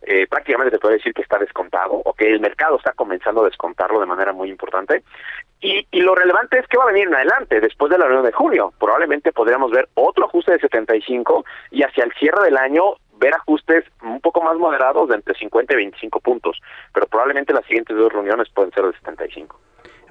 Eh, 0.02 0.26
prácticamente 0.28 0.74
se 0.74 0.78
puede 0.78 0.96
decir 0.96 1.12
que 1.12 1.22
está 1.22 1.38
descontado 1.38 1.92
o 1.92 2.14
que 2.14 2.30
el 2.30 2.40
mercado 2.40 2.76
está 2.76 2.92
comenzando 2.92 3.42
a 3.42 3.46
descontarlo 3.46 4.00
de 4.00 4.06
manera 4.06 4.32
muy 4.32 4.48
importante. 4.48 5.02
Y, 5.60 5.86
y 5.90 6.00
lo 6.00 6.14
relevante 6.14 6.58
es 6.58 6.66
que 6.66 6.78
va 6.78 6.84
a 6.84 6.92
venir 6.92 7.08
en 7.08 7.14
adelante, 7.14 7.60
después 7.60 7.90
de 7.90 7.98
la 7.98 8.06
reunión 8.06 8.24
de 8.24 8.32
junio. 8.32 8.72
Probablemente 8.78 9.32
podríamos 9.32 9.70
ver 9.70 9.88
otro 9.94 10.24
ajuste 10.24 10.52
de 10.52 10.60
75 10.60 11.44
y 11.70 11.82
hacia 11.82 12.04
el 12.04 12.12
cierre 12.12 12.44
del 12.44 12.56
año 12.56 12.94
ver 13.20 13.34
ajustes 13.34 13.84
un 14.02 14.20
poco 14.20 14.42
más 14.42 14.56
moderados 14.56 15.08
de 15.10 15.16
entre 15.16 15.34
50 15.34 15.74
y 15.74 15.76
25 15.76 16.20
puntos, 16.20 16.60
pero 16.92 17.06
probablemente 17.06 17.52
las 17.52 17.64
siguientes 17.66 17.96
dos 17.96 18.12
reuniones 18.12 18.48
pueden 18.48 18.72
ser 18.72 18.84
de 18.86 18.92
75. 18.94 19.60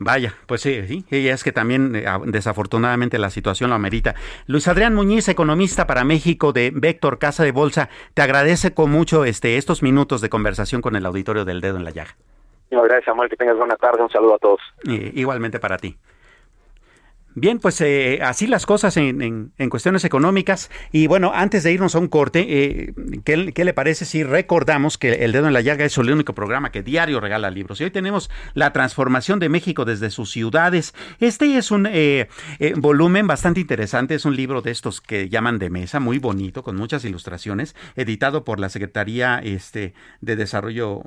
Vaya, 0.02 0.34
pues 0.46 0.62
sí, 0.62 0.82
sí, 0.88 1.06
y 1.10 1.28
es 1.28 1.44
que 1.44 1.52
también 1.52 1.94
eh, 1.94 2.06
desafortunadamente 2.28 3.18
la 3.18 3.30
situación 3.30 3.70
lo 3.70 3.76
amerita. 3.76 4.16
Luis 4.48 4.70
Adrián 4.70 4.96
Muñiz, 4.96 5.28
economista 5.28 5.88
para 5.88 6.06
México 6.06 6.54
de 6.54 6.72
Vector 6.74 7.20
Casa 7.20 7.44
de 7.44 7.52
Bolsa, 7.52 7.90
te 8.14 8.22
agradece 8.22 8.74
con 8.74 8.92
mucho 8.92 9.26
este 9.26 9.58
estos 9.58 9.84
minutos 9.84 10.22
de 10.22 10.30
conversación 10.30 10.82
con 10.82 10.96
el 10.96 11.06
auditorio 11.06 11.44
del 11.44 11.60
Dedo 11.60 11.78
en 11.78 11.84
la 11.84 11.92
Llaga. 11.92 12.16
Gracias 12.72 13.06
Samuel, 13.06 13.30
que 13.30 13.36
tengas 13.36 13.58
buena 13.58 13.76
tarde, 13.76 14.02
un 14.02 14.10
saludo 14.10 14.36
a 14.36 14.40
todos. 14.40 14.62
igualmente 14.84 15.60
para 15.60 15.78
ti. 15.78 15.98
Bien, 17.36 17.60
pues 17.60 17.80
eh, 17.82 18.20
así 18.24 18.48
las 18.48 18.66
cosas 18.66 18.98
en, 18.98 19.52
cuestiones 19.70 20.04
económicas. 20.04 20.72
Y 20.92 21.06
bueno, 21.06 21.32
antes 21.34 21.64
de 21.64 21.72
irnos 21.72 21.94
a 21.94 22.00
un 22.00 22.08
corte, 22.08 22.46
eh, 22.50 22.94
¿qué, 23.24 23.38
le 23.38 23.74
parece 23.74 24.06
si 24.06 24.24
recordamos 24.24 24.98
que 24.98 25.14
El 25.24 25.32
Dedo 25.32 25.46
en 25.46 25.54
la 25.54 25.62
Llaga 25.62 25.86
es 25.86 25.96
el 26.00 26.12
único 26.12 26.34
programa 26.34 26.72
que 26.72 26.82
diario 26.82 27.20
regala 27.20 27.52
libros? 27.52 27.80
Y 27.80 27.84
hoy 27.84 27.92
tenemos 27.92 28.32
la 28.56 28.74
transformación 28.74 29.38
de 29.38 29.48
México 29.48 29.86
desde 29.86 30.10
sus 30.10 30.32
ciudades. 30.32 30.96
Este 31.20 31.56
es 31.56 31.70
un 31.70 31.88
eh, 31.92 32.28
volumen 32.78 33.28
bastante 33.28 33.60
interesante, 33.60 34.16
es 34.16 34.26
un 34.26 34.36
libro 34.36 34.64
de 34.64 34.72
estos 34.72 35.00
que 35.00 35.30
llaman 35.30 35.60
de 35.60 35.70
mesa, 35.70 36.00
muy 36.00 36.18
bonito, 36.18 36.64
con 36.64 36.76
muchas 36.78 37.06
ilustraciones, 37.06 37.76
editado 37.96 38.44
por 38.44 38.60
la 38.60 38.70
Secretaría 38.70 39.40
este, 39.44 39.94
de 40.22 40.36
Desarrollo 40.36 41.04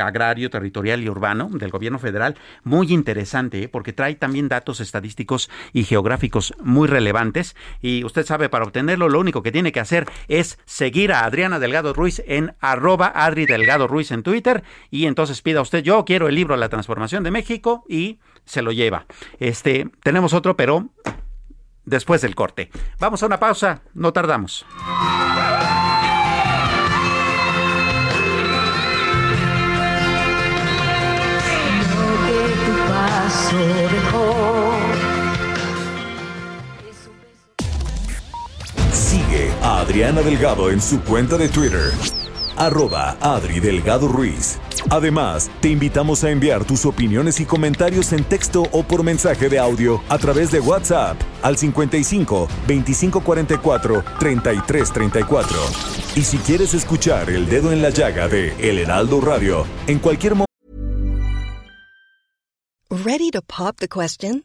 Agrario, 0.00 0.50
Territorial 0.50 1.02
y 1.02 1.08
Urbano 1.08 1.48
del 1.52 1.70
Gobierno 1.70 1.98
Federal. 1.98 2.36
Muy 2.62 2.92
interesante, 2.92 3.68
porque 3.68 3.92
trae 3.92 4.14
también 4.14 4.48
datos 4.48 4.78
estadísticos 4.78 5.50
y 5.72 5.84
geográficos 5.84 6.54
muy 6.62 6.88
relevantes. 6.88 7.56
Y 7.80 8.04
usted 8.04 8.24
sabe, 8.26 8.48
para 8.48 8.64
obtenerlo, 8.64 9.08
lo 9.08 9.20
único 9.20 9.42
que 9.42 9.52
tiene 9.52 9.72
que 9.72 9.80
hacer 9.80 10.06
es 10.28 10.58
seguir 10.64 11.12
a 11.12 11.24
Adriana 11.24 11.58
Delgado 11.58 11.92
Ruiz 11.92 12.22
en 12.26 12.54
arroba 12.60 13.12
Adri 13.14 13.46
Delgado 13.46 13.86
Ruiz 13.86 14.10
en 14.10 14.22
Twitter. 14.22 14.62
Y 14.90 15.06
entonces 15.06 15.42
pida 15.42 15.60
usted, 15.60 15.82
yo 15.82 16.04
quiero 16.04 16.28
el 16.28 16.34
libro 16.34 16.56
La 16.56 16.68
Transformación 16.68 17.22
de 17.22 17.30
México 17.30 17.84
y 17.88 18.20
se 18.44 18.62
lo 18.62 18.72
lleva. 18.72 19.06
Este, 19.38 19.88
tenemos 20.02 20.32
otro, 20.34 20.56
pero 20.56 20.88
después 21.84 22.20
del 22.22 22.34
corte. 22.34 22.70
Vamos 22.98 23.22
a 23.22 23.26
una 23.26 23.38
pausa, 23.38 23.82
no 23.94 24.12
tardamos. 24.12 24.64
Adriana 39.84 40.22
Delgado 40.22 40.70
en 40.70 40.80
su 40.80 40.98
cuenta 41.02 41.36
de 41.36 41.46
Twitter, 41.46 41.92
arroba 42.56 43.18
Adri 43.20 43.60
Delgado 43.60 44.08
Ruiz. 44.08 44.58
Además, 44.88 45.50
te 45.60 45.68
invitamos 45.68 46.24
a 46.24 46.30
enviar 46.30 46.64
tus 46.64 46.86
opiniones 46.86 47.38
y 47.38 47.44
comentarios 47.44 48.14
en 48.14 48.24
texto 48.24 48.62
o 48.72 48.82
por 48.82 49.02
mensaje 49.02 49.50
de 49.50 49.58
audio 49.58 50.00
a 50.08 50.16
través 50.16 50.50
de 50.50 50.60
WhatsApp 50.60 51.20
al 51.42 51.58
55 51.58 52.48
2544 52.66 54.04
3334. 54.18 55.58
Y 56.16 56.22
si 56.22 56.38
quieres 56.38 56.72
escuchar 56.72 57.28
El 57.28 57.46
Dedo 57.46 57.70
en 57.70 57.82
la 57.82 57.90
Llaga 57.90 58.26
de 58.26 58.54
El 58.66 58.78
Heraldo 58.78 59.20
Radio 59.20 59.66
en 59.86 59.98
cualquier 59.98 60.32
momento. 60.32 60.46
¿Ready 62.88 63.30
to 63.32 63.42
pop 63.42 63.76
the 63.80 63.88
question? 63.88 64.44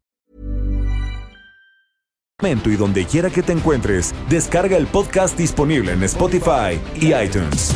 Y 2.43 2.75
donde 2.75 3.05
quiera 3.05 3.29
que 3.29 3.43
te 3.43 3.51
encuentres, 3.51 4.15
descarga 4.27 4.75
el 4.75 4.87
podcast 4.87 5.37
disponible 5.37 5.91
en 5.91 6.03
Spotify 6.03 6.79
y 6.95 7.13
iTunes. 7.13 7.71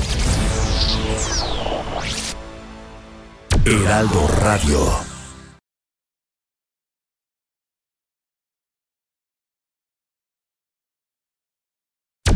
Heraldo 3.64 4.28
Radio. 4.42 4.80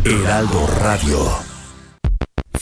Heraldo 0.05 0.67
Radio. 0.81 1.48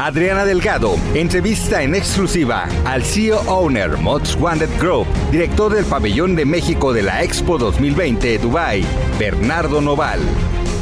Adriana 0.00 0.44
Delgado 0.44 0.94
entrevista 1.12 1.82
en 1.82 1.96
exclusiva 1.96 2.68
al 2.84 3.02
CEO 3.02 3.40
Owner 3.48 3.96
Mods 3.96 4.36
Wanted 4.36 4.68
Group, 4.78 5.08
director 5.32 5.74
del 5.74 5.84
Pabellón 5.84 6.36
de 6.36 6.44
México 6.44 6.92
de 6.92 7.02
la 7.02 7.24
Expo 7.24 7.58
2020 7.58 8.38
Dubai, 8.38 8.84
Bernardo 9.18 9.80
Noval. 9.80 10.20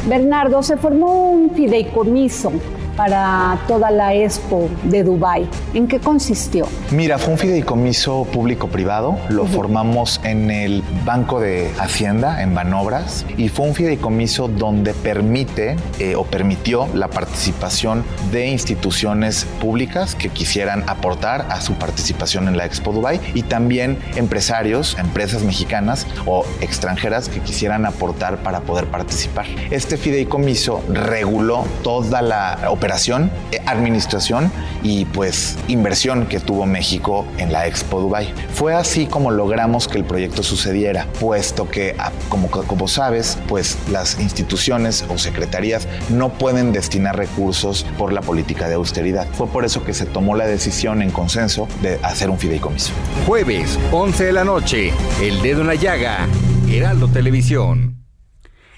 Bernardo, 0.07 0.61
se 0.61 0.77
formó 0.77 1.31
un 1.31 1.49
fideicomiso 1.49 2.51
para 2.97 3.59
toda 3.67 3.91
la 3.91 4.13
Expo 4.15 4.69
de 4.83 5.03
Dubai. 5.03 5.47
¿En 5.75 5.87
qué 5.87 5.99
consistió? 5.99 6.67
Mira, 6.91 7.19
fue 7.19 7.33
un 7.33 7.39
fideicomiso 7.39 8.25
público-privado. 8.25 9.17
Lo 9.29 9.45
formamos 9.45 10.19
en 10.23 10.49
el 10.49 10.83
Banco 11.05 11.39
de 11.39 11.71
Hacienda, 11.79 12.41
en 12.41 12.55
Banobras, 12.55 13.25
y 13.37 13.49
fue 13.49 13.67
un 13.67 13.75
fideicomiso 13.75 14.47
donde 14.47 14.95
permite 14.95 15.75
eh, 15.99 16.15
o 16.15 16.23
permitió 16.23 16.87
la 16.95 17.07
participación 17.09 18.03
de 18.31 18.47
instituciones 18.47 19.45
públicas 19.61 20.15
que 20.15 20.29
quisieran 20.29 20.83
aportar 20.87 21.45
a 21.51 21.61
su 21.61 21.75
participación 21.75 22.47
en 22.47 22.57
la 22.57 22.65
Expo 22.65 22.91
Dubai 22.91 23.21
y 23.35 23.43
también 23.43 23.99
empresarios, 24.15 24.97
empresas 24.97 25.43
mexicanas 25.43 26.07
o 26.25 26.45
extranjeras 26.61 27.29
que 27.29 27.41
quisieran 27.41 27.85
aportar 27.85 28.37
para 28.37 28.61
poder 28.61 28.87
participar. 28.87 29.45
Este 29.69 29.97
fideicomiso 29.97 30.81
reguló 30.89 31.63
toda 31.83 32.23
la 32.23 32.57
operación 32.69 32.86
operación, 32.87 33.29
eh, 33.51 33.59
administración 33.65 34.49
y 34.81 35.03
pues 35.03 35.57
inversión 35.67 36.25
que 36.25 36.39
tuvo 36.39 36.65
México 36.65 37.25
en 37.37 37.51
la 37.51 37.67
Expo 37.67 37.99
Dubai. 37.99 38.33
Fue 38.53 38.73
así 38.73 39.07
como 39.07 39.29
logramos 39.29 39.89
que 39.89 39.97
el 39.97 40.05
proyecto 40.05 40.41
sucediera, 40.41 41.05
puesto 41.19 41.67
que 41.67 41.95
ah, 41.99 42.13
como, 42.29 42.49
como 42.49 42.87
sabes, 42.87 43.37
pues 43.49 43.77
las 43.91 44.21
instituciones 44.21 45.03
o 45.09 45.17
secretarías 45.17 45.85
no 46.07 46.29
pueden 46.29 46.71
destinar 46.71 47.17
recursos 47.17 47.85
por 47.97 48.13
la 48.13 48.21
política 48.21 48.69
de 48.69 48.75
austeridad. 48.75 49.27
Fue 49.33 49.47
por 49.47 49.65
eso 49.65 49.83
que 49.83 49.93
se 49.93 50.05
tomó 50.05 50.37
la 50.37 50.45
decisión 50.45 51.01
en 51.01 51.11
consenso 51.11 51.67
de 51.81 51.99
hacer 52.03 52.29
un 52.29 52.39
fideicomiso. 52.39 52.93
Jueves, 53.25 53.77
11 53.91 54.23
de 54.23 54.31
la 54.31 54.45
noche, 54.45 54.93
El 55.21 55.41
Dedo 55.41 55.59
en 55.59 55.67
la 55.67 55.75
Llaga, 55.75 56.25
Heraldo 56.71 57.09
Televisión. 57.09 57.96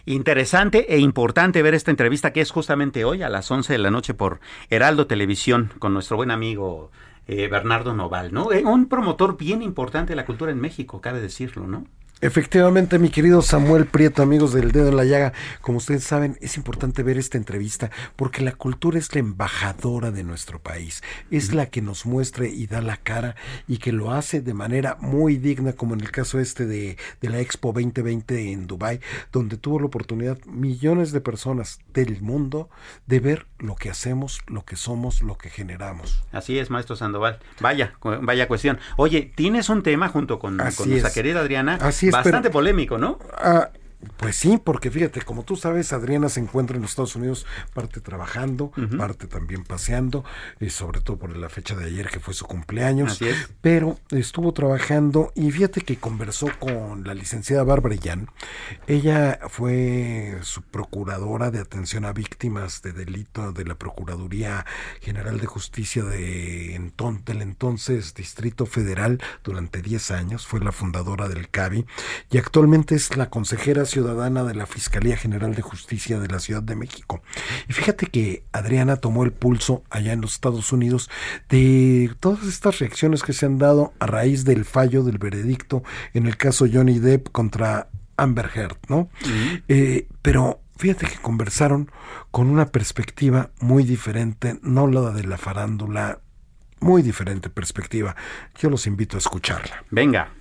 Interesante 0.09 0.95
e 0.95 0.97
importante 0.97 1.61
ver 1.61 1.75
esta 1.75 1.91
entrevista 1.91 2.33
que 2.33 2.41
es 2.41 2.49
justamente 2.49 3.05
hoy 3.05 3.21
a 3.21 3.29
las 3.29 3.51
11 3.51 3.73
de 3.73 3.77
la 3.77 3.91
noche 3.91 4.15
por 4.15 4.39
Heraldo 4.71 5.05
Televisión 5.05 5.71
con 5.77 5.93
nuestro 5.93 6.17
buen 6.17 6.31
amigo 6.31 6.89
eh, 7.27 7.47
Bernardo 7.47 7.93
Noval, 7.93 8.33
¿no? 8.33 8.51
Eh, 8.51 8.65
un 8.65 8.89
promotor 8.89 9.37
bien 9.37 9.61
importante 9.61 10.13
de 10.13 10.15
la 10.15 10.25
cultura 10.25 10.51
en 10.51 10.59
México, 10.59 10.99
cabe 10.99 11.21
decirlo, 11.21 11.67
¿no? 11.67 11.85
Efectivamente, 12.21 12.99
mi 12.99 13.07
querido 13.07 13.41
Samuel 13.41 13.85
Prieto, 13.85 14.21
amigos 14.21 14.51
del 14.51 14.73
Dedo 14.73 14.89
en 14.89 14.97
la 14.97 15.05
Llaga, 15.05 15.31
como 15.61 15.77
ustedes 15.77 16.03
saben, 16.03 16.37
es 16.41 16.57
importante 16.57 17.01
ver 17.01 17.17
esta 17.17 17.37
entrevista 17.37 17.91
porque 18.17 18.43
la 18.43 18.51
cultura 18.51 18.99
es 18.99 19.15
la 19.15 19.21
embajadora 19.21 20.11
de 20.11 20.25
nuestro 20.25 20.59
país, 20.59 21.01
es 21.31 21.53
la 21.53 21.67
que 21.67 21.81
nos 21.81 22.05
muestra 22.05 22.45
y 22.45 22.67
da 22.67 22.81
la 22.81 22.97
cara 22.97 23.37
y 23.69 23.77
que 23.77 23.93
lo 23.93 24.11
hace 24.11 24.41
de 24.41 24.53
manera 24.53 24.97
muy 24.99 25.37
digna, 25.37 25.71
como 25.71 25.93
en 25.93 26.01
el 26.01 26.11
caso 26.11 26.41
este 26.41 26.65
de, 26.65 26.97
de 27.21 27.29
la 27.29 27.39
Expo 27.39 27.71
2020 27.71 28.51
en 28.51 28.67
Dubai, 28.67 28.99
donde 29.31 29.55
tuvo 29.55 29.79
la 29.79 29.85
oportunidad 29.85 30.43
millones 30.43 31.13
de 31.13 31.21
personas 31.21 31.79
del 31.93 32.21
mundo 32.21 32.69
de 33.07 33.21
ver 33.21 33.47
lo 33.59 33.75
que 33.75 33.89
hacemos, 33.89 34.41
lo 34.47 34.65
que 34.65 34.75
somos, 34.75 35.21
lo 35.21 35.37
que 35.37 35.49
generamos. 35.49 36.21
Así 36.33 36.59
es, 36.59 36.69
maestro 36.69 36.97
Sandoval. 36.97 37.39
Vaya, 37.61 37.93
vaya 38.21 38.49
cuestión. 38.49 38.77
Oye, 38.97 39.31
tienes 39.35 39.69
un 39.69 39.83
tema 39.83 40.09
junto 40.09 40.37
con, 40.37 40.57
nuestra 40.57 41.13
querida 41.13 41.39
Adriana. 41.39 41.77
Así 41.81 42.08
Bastante 42.11 42.49
polémico, 42.49 42.97
¿no? 42.97 43.19
Ah, 43.37 43.69
Pues 44.15 44.37
sí, 44.37 44.59
porque 44.63 44.91
fíjate, 44.91 45.21
como 45.21 45.43
tú 45.43 45.57
sabes, 45.57 45.91
Adriana 45.91 46.29
se 46.29 46.39
encuentra 46.39 46.77
en 46.77 46.81
los 46.81 46.91
Estados 46.91 47.15
Unidos, 47.17 47.45
parte 47.73 47.99
trabajando, 47.99 48.71
parte 48.97 49.27
también 49.27 49.63
paseando, 49.65 50.23
y 50.59 50.69
sobre 50.69 51.01
todo 51.01 51.17
por 51.17 51.35
la 51.35 51.49
fecha 51.49 51.75
de 51.75 51.85
ayer 51.85 52.07
que 52.09 52.21
fue 52.21 52.33
su 52.33 52.45
cumpleaños. 52.45 53.19
Pero 53.61 53.99
estuvo 54.11 54.53
trabajando 54.53 55.33
y 55.35 55.51
fíjate 55.51 55.81
que 55.81 55.97
conversó 55.97 56.47
con 56.59 57.03
la 57.03 57.13
licenciada 57.13 57.63
Bárbara 57.63 57.95
Yan. 57.95 58.29
Ella 58.87 59.39
fue 59.49 60.37
su 60.43 60.61
procuradora 60.61 61.51
de 61.51 61.59
atención 61.59 62.05
a 62.05 62.13
víctimas 62.13 62.81
de 62.81 62.93
delito 62.93 63.51
de 63.51 63.65
la 63.65 63.75
Procuraduría 63.75 64.65
General 65.01 65.39
de 65.39 65.47
Justicia 65.47 66.03
de 66.03 66.75
enton 66.75 67.23
del 67.25 67.41
entonces 67.41 68.13
Distrito 68.13 68.65
Federal 68.65 69.21
durante 69.43 69.81
10 69.81 70.11
años. 70.11 70.47
Fue 70.47 70.61
la 70.61 70.71
fundadora 70.71 71.27
del 71.27 71.49
CABI 71.49 71.85
y 72.31 72.37
actualmente 72.37 72.95
es 72.95 73.17
la 73.17 73.29
consejera 73.29 73.85
ciudadana 73.89 74.45
de 74.45 74.55
la 74.55 74.65
Fiscalía 74.65 75.17
General 75.17 75.53
de 75.53 75.61
Justicia 75.61 76.19
de 76.19 76.29
la 76.29 76.39
Ciudad 76.39 76.63
de 76.63 76.77
México. 76.77 77.21
Y 77.67 77.73
fíjate 77.73 78.05
que 78.05 78.45
Adriana 78.53 78.95
tomó 78.95 79.25
el 79.25 79.33
pulso 79.33 79.83
allá 79.89 80.13
en 80.13 80.21
los 80.21 80.33
Estados 80.33 80.71
Unidos 80.71 81.09
de 81.49 82.15
todas 82.21 82.45
estas 82.45 82.79
reacciones 82.79 83.23
que 83.23 83.33
se 83.33 83.45
han 83.45 83.57
dado 83.57 83.93
a 83.99 84.05
raíz 84.05 84.45
del 84.45 84.63
fallo 84.63 85.03
del 85.03 85.17
veredicto 85.17 85.83
en 86.13 86.25
el 86.27 86.37
caso 86.37 86.65
Johnny 86.71 86.99
Depp 86.99 87.29
contra 87.31 87.89
Amber 88.15 88.49
Heard, 88.53 88.77
¿no? 88.87 89.09
Eh, 89.67 90.07
pero 90.21 90.61
fíjate 90.77 91.07
que 91.07 91.17
conversaron 91.17 91.91
con 92.31 92.49
una 92.49 92.67
perspectiva 92.67 93.51
muy 93.59 93.83
diferente, 93.83 94.59
no 94.61 94.87
la 94.87 95.11
de 95.11 95.23
la 95.23 95.37
farándula, 95.37 96.19
muy 96.79 97.01
diferente 97.01 97.49
perspectiva. 97.49 98.15
Yo 98.57 98.69
los 98.69 98.87
invito 98.87 99.17
a 99.17 99.19
escucharla. 99.19 99.83
Venga. 99.89 100.31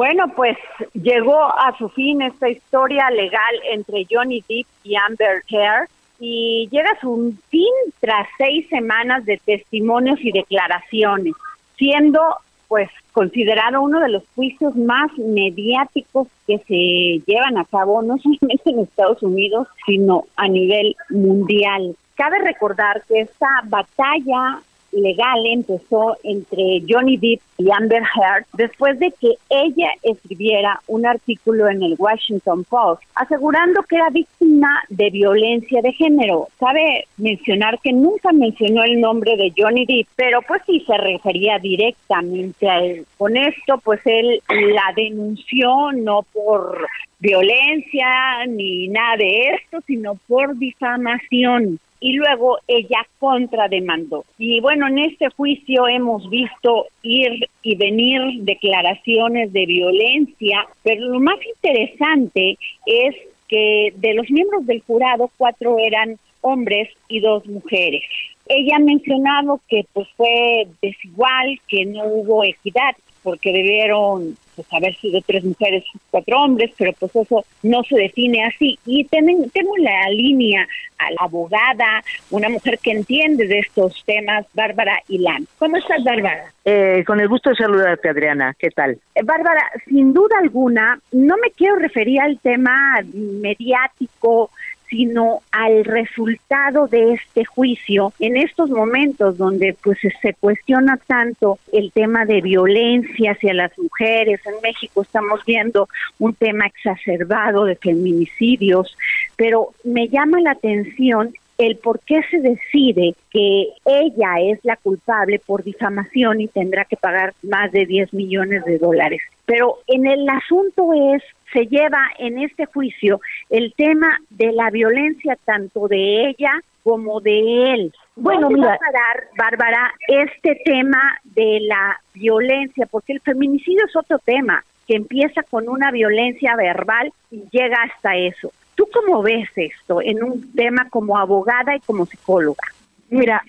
Bueno, 0.00 0.28
pues 0.34 0.56
llegó 0.94 1.38
a 1.44 1.76
su 1.76 1.90
fin 1.90 2.22
esta 2.22 2.48
historia 2.48 3.10
legal 3.10 3.54
entre 3.70 4.06
Johnny 4.10 4.42
Depp 4.48 4.66
y 4.82 4.96
Amber 4.96 5.42
Heard 5.50 5.90
y 6.18 6.70
llega 6.72 6.92
a 6.92 7.00
su 7.02 7.34
fin 7.50 7.74
tras 8.00 8.26
seis 8.38 8.66
semanas 8.70 9.26
de 9.26 9.38
testimonios 9.44 10.18
y 10.22 10.32
declaraciones, 10.32 11.34
siendo 11.76 12.22
pues 12.68 12.88
considerado 13.12 13.82
uno 13.82 14.00
de 14.00 14.08
los 14.08 14.22
juicios 14.34 14.74
más 14.74 15.10
mediáticos 15.18 16.28
que 16.46 16.56
se 16.60 17.22
llevan 17.30 17.58
a 17.58 17.66
cabo 17.66 18.00
no 18.00 18.16
solamente 18.16 18.70
en 18.70 18.78
Estados 18.78 19.22
Unidos, 19.22 19.68
sino 19.84 20.24
a 20.34 20.48
nivel 20.48 20.96
mundial. 21.10 21.94
Cabe 22.14 22.38
recordar 22.38 23.02
que 23.06 23.20
esta 23.20 23.48
batalla 23.64 24.62
legal 24.92 25.46
empezó 25.46 26.16
entre 26.22 26.82
Johnny 26.88 27.16
Depp 27.16 27.40
y 27.58 27.70
Amber 27.70 28.02
Heard 28.02 28.46
después 28.54 28.98
de 28.98 29.12
que 29.20 29.34
ella 29.48 29.90
escribiera 30.02 30.80
un 30.86 31.06
artículo 31.06 31.68
en 31.68 31.82
el 31.82 31.94
Washington 31.98 32.64
Post 32.64 33.02
asegurando 33.14 33.82
que 33.82 33.96
era 33.96 34.10
víctima 34.10 34.82
de 34.88 35.10
violencia 35.10 35.82
de 35.82 35.92
género. 35.92 36.48
Cabe 36.58 37.06
mencionar 37.16 37.78
que 37.80 37.92
nunca 37.92 38.32
mencionó 38.32 38.82
el 38.82 39.00
nombre 39.00 39.36
de 39.36 39.52
Johnny 39.56 39.86
Depp, 39.86 40.08
pero 40.16 40.40
pues 40.42 40.62
sí 40.66 40.82
se 40.86 40.96
refería 40.96 41.58
directamente 41.58 42.68
a 42.68 42.78
él. 42.80 43.06
Con 43.18 43.36
esto 43.36 43.78
pues 43.84 44.00
él 44.04 44.42
la 44.48 44.92
denunció 44.96 45.92
no 45.92 46.22
por 46.32 46.86
violencia 47.18 48.46
ni 48.48 48.88
nada 48.88 49.16
de 49.18 49.50
esto, 49.50 49.80
sino 49.86 50.14
por 50.26 50.56
difamación 50.56 51.78
y 52.00 52.14
luego 52.14 52.58
ella 52.66 53.06
contrademandó. 53.18 54.24
Y 54.38 54.60
bueno, 54.60 54.88
en 54.88 54.98
este 54.98 55.28
juicio 55.30 55.86
hemos 55.86 56.28
visto 56.30 56.86
ir 57.02 57.46
y 57.62 57.76
venir 57.76 58.20
declaraciones 58.40 59.52
de 59.52 59.66
violencia, 59.66 60.66
pero 60.82 61.06
lo 61.06 61.20
más 61.20 61.36
interesante 61.46 62.56
es 62.86 63.14
que 63.48 63.92
de 63.96 64.14
los 64.14 64.30
miembros 64.30 64.66
del 64.66 64.80
jurado, 64.82 65.30
cuatro 65.36 65.76
eran 65.78 66.18
hombres 66.40 66.88
y 67.08 67.20
dos 67.20 67.46
mujeres. 67.46 68.02
Ella 68.46 68.76
ha 68.76 68.80
mencionado 68.80 69.60
que 69.68 69.84
pues 69.92 70.08
fue 70.16 70.66
desigual, 70.80 71.60
que 71.68 71.84
no 71.84 72.04
hubo 72.04 72.44
equidad, 72.44 72.96
porque 73.22 73.52
debieron 73.52 74.36
pues, 74.56 74.66
haber 74.72 74.94
sido 74.96 75.20
tres 75.22 75.44
mujeres, 75.44 75.84
cuatro 76.10 76.38
hombres, 76.42 76.70
pero 76.76 76.92
pues 76.92 77.14
eso 77.16 77.44
no 77.62 77.82
se 77.84 77.96
define 77.96 78.44
así. 78.44 78.78
Y 78.84 79.04
tengo, 79.04 79.46
tengo 79.52 79.76
la 79.78 80.10
línea 80.10 80.66
a 80.98 81.10
la 81.12 81.16
abogada, 81.20 82.02
una 82.30 82.48
mujer 82.48 82.78
que 82.78 82.90
entiende 82.90 83.46
de 83.46 83.60
estos 83.60 84.02
temas, 84.04 84.46
Bárbara 84.54 85.00
Ilán. 85.08 85.46
¿Cómo 85.58 85.76
estás, 85.76 86.04
Bárbara? 86.04 86.52
Eh, 86.64 87.02
con 87.06 87.20
el 87.20 87.28
gusto 87.28 87.50
de 87.50 87.56
saludarte, 87.56 88.08
Adriana. 88.10 88.54
¿Qué 88.58 88.70
tal? 88.70 88.98
Eh, 89.14 89.22
Bárbara, 89.24 89.70
sin 89.86 90.12
duda 90.12 90.36
alguna, 90.38 90.98
no 91.12 91.36
me 91.38 91.50
quiero 91.52 91.76
referir 91.76 92.20
al 92.20 92.38
tema 92.38 93.00
mediático, 93.12 94.50
sino 94.90 95.40
al 95.52 95.84
resultado 95.84 96.88
de 96.88 97.14
este 97.14 97.44
juicio 97.44 98.12
en 98.18 98.36
estos 98.36 98.68
momentos 98.68 99.38
donde 99.38 99.74
pues 99.82 99.98
se 100.20 100.34
cuestiona 100.34 100.98
tanto 101.06 101.58
el 101.72 101.92
tema 101.92 102.26
de 102.26 102.40
violencia 102.40 103.32
hacia 103.32 103.54
las 103.54 103.76
mujeres. 103.78 104.40
En 104.44 104.60
México 104.62 105.02
estamos 105.02 105.44
viendo 105.46 105.88
un 106.18 106.34
tema 106.34 106.66
exacerbado 106.66 107.64
de 107.64 107.76
feminicidios, 107.76 108.96
pero 109.36 109.70
me 109.84 110.08
llama 110.08 110.40
la 110.40 110.52
atención 110.52 111.32
el 111.60 111.76
por 111.76 112.00
qué 112.00 112.22
se 112.30 112.40
decide 112.40 113.14
que 113.30 113.68
ella 113.84 114.40
es 114.40 114.58
la 114.64 114.76
culpable 114.76 115.38
por 115.38 115.62
difamación 115.62 116.40
y 116.40 116.48
tendrá 116.48 116.86
que 116.86 116.96
pagar 116.96 117.34
más 117.42 117.70
de 117.70 117.84
10 117.84 118.14
millones 118.14 118.64
de 118.64 118.78
dólares. 118.78 119.20
Pero 119.44 119.78
en 119.86 120.06
el 120.06 120.26
asunto 120.28 120.90
es 121.14 121.22
se 121.52 121.66
lleva 121.66 122.08
en 122.18 122.38
este 122.38 122.66
juicio 122.66 123.20
el 123.48 123.74
tema 123.76 124.18
de 124.30 124.52
la 124.52 124.70
violencia 124.70 125.36
tanto 125.44 125.88
de 125.88 126.28
ella 126.28 126.52
como 126.82 127.20
de 127.20 127.72
él. 127.74 127.94
Bueno, 128.16 128.48
mira, 128.50 128.68
va 128.68 128.74
a 128.74 128.78
parar, 128.78 129.28
Bárbara, 129.36 129.92
este 130.08 130.60
tema 130.64 131.18
de 131.24 131.60
la 131.62 132.00
violencia, 132.14 132.86
porque 132.86 133.12
el 133.12 133.20
feminicidio 133.20 133.84
es 133.86 133.96
otro 133.96 134.18
tema 134.18 134.64
que 134.86 134.96
empieza 134.96 135.42
con 135.44 135.68
una 135.68 135.90
violencia 135.90 136.56
verbal 136.56 137.12
y 137.30 137.44
llega 137.50 137.76
hasta 137.82 138.16
eso. 138.16 138.52
¿Tú 138.74 138.88
cómo 138.92 139.22
ves 139.22 139.48
esto 139.56 140.00
en 140.00 140.22
un 140.24 140.52
tema 140.52 140.88
como 140.90 141.18
abogada 141.18 141.76
y 141.76 141.80
como 141.80 142.06
psicóloga? 142.06 142.66
Mira, 143.10 143.42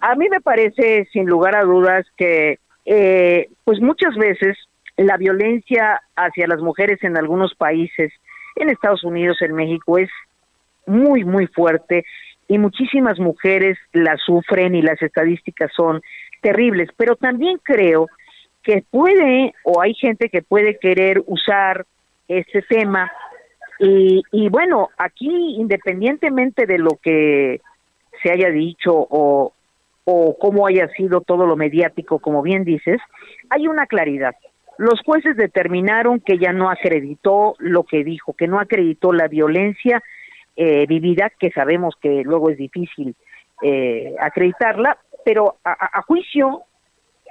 a, 0.00 0.14
mí 0.14 0.28
me 0.28 0.40
parece 0.40 1.06
sin 1.12 1.26
lugar 1.26 1.54
a 1.54 1.62
dudas 1.62 2.06
que 2.16 2.58
eh, 2.86 3.48
pues 3.64 3.80
muchas 3.80 4.14
veces 4.16 4.56
la 4.96 5.16
violencia 5.16 6.00
hacia 6.16 6.46
las 6.46 6.60
mujeres 6.60 7.02
en 7.02 7.16
algunos 7.16 7.54
países, 7.54 8.12
en 8.56 8.70
Estados 8.70 9.04
Unidos, 9.04 9.42
en 9.42 9.54
México, 9.54 9.98
es 9.98 10.10
muy, 10.86 11.24
muy 11.24 11.46
fuerte 11.46 12.04
y 12.46 12.58
muchísimas 12.58 13.18
mujeres 13.18 13.78
la 13.92 14.16
sufren 14.18 14.74
y 14.74 14.82
las 14.82 15.00
estadísticas 15.02 15.72
son 15.74 16.02
terribles, 16.40 16.90
pero 16.96 17.16
también 17.16 17.58
creo 17.62 18.06
que 18.62 18.84
puede 18.90 19.54
o 19.64 19.80
hay 19.80 19.94
gente 19.94 20.28
que 20.28 20.42
puede 20.42 20.78
querer 20.78 21.22
usar 21.26 21.86
este 22.28 22.62
tema 22.62 23.10
y, 23.78 24.22
y 24.30 24.48
bueno, 24.48 24.90
aquí 24.98 25.56
independientemente 25.56 26.66
de 26.66 26.78
lo 26.78 26.96
que 27.02 27.60
se 28.22 28.30
haya 28.30 28.50
dicho 28.50 28.92
o, 28.94 29.52
o 30.04 30.38
cómo 30.38 30.66
haya 30.66 30.88
sido 30.88 31.20
todo 31.22 31.46
lo 31.46 31.56
mediático, 31.56 32.18
como 32.18 32.42
bien 32.42 32.64
dices, 32.64 33.00
hay 33.50 33.66
una 33.66 33.86
claridad. 33.86 34.34
Los 34.78 35.00
jueces 35.04 35.36
determinaron 35.36 36.20
que 36.20 36.38
ya 36.38 36.52
no 36.52 36.70
acreditó 36.70 37.54
lo 37.58 37.84
que 37.84 38.02
dijo, 38.04 38.32
que 38.32 38.48
no 38.48 38.58
acreditó 38.58 39.12
la 39.12 39.28
violencia 39.28 40.02
eh, 40.56 40.86
vivida, 40.86 41.30
que 41.30 41.50
sabemos 41.50 41.94
que 42.00 42.22
luego 42.24 42.50
es 42.50 42.58
difícil 42.58 43.14
eh, 43.62 44.14
acreditarla, 44.20 44.98
pero 45.24 45.56
a, 45.64 46.02
juicio, 46.02 46.62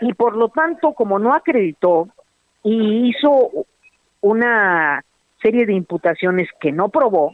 y 0.01 0.13
por 0.13 0.35
lo 0.35 0.49
tanto, 0.49 0.93
como 0.93 1.19
no 1.19 1.33
acreditó 1.33 2.09
y 2.63 3.09
hizo 3.09 3.51
una 4.21 5.03
serie 5.41 5.65
de 5.65 5.73
imputaciones 5.73 6.49
que 6.59 6.71
no 6.71 6.89
probó, 6.89 7.33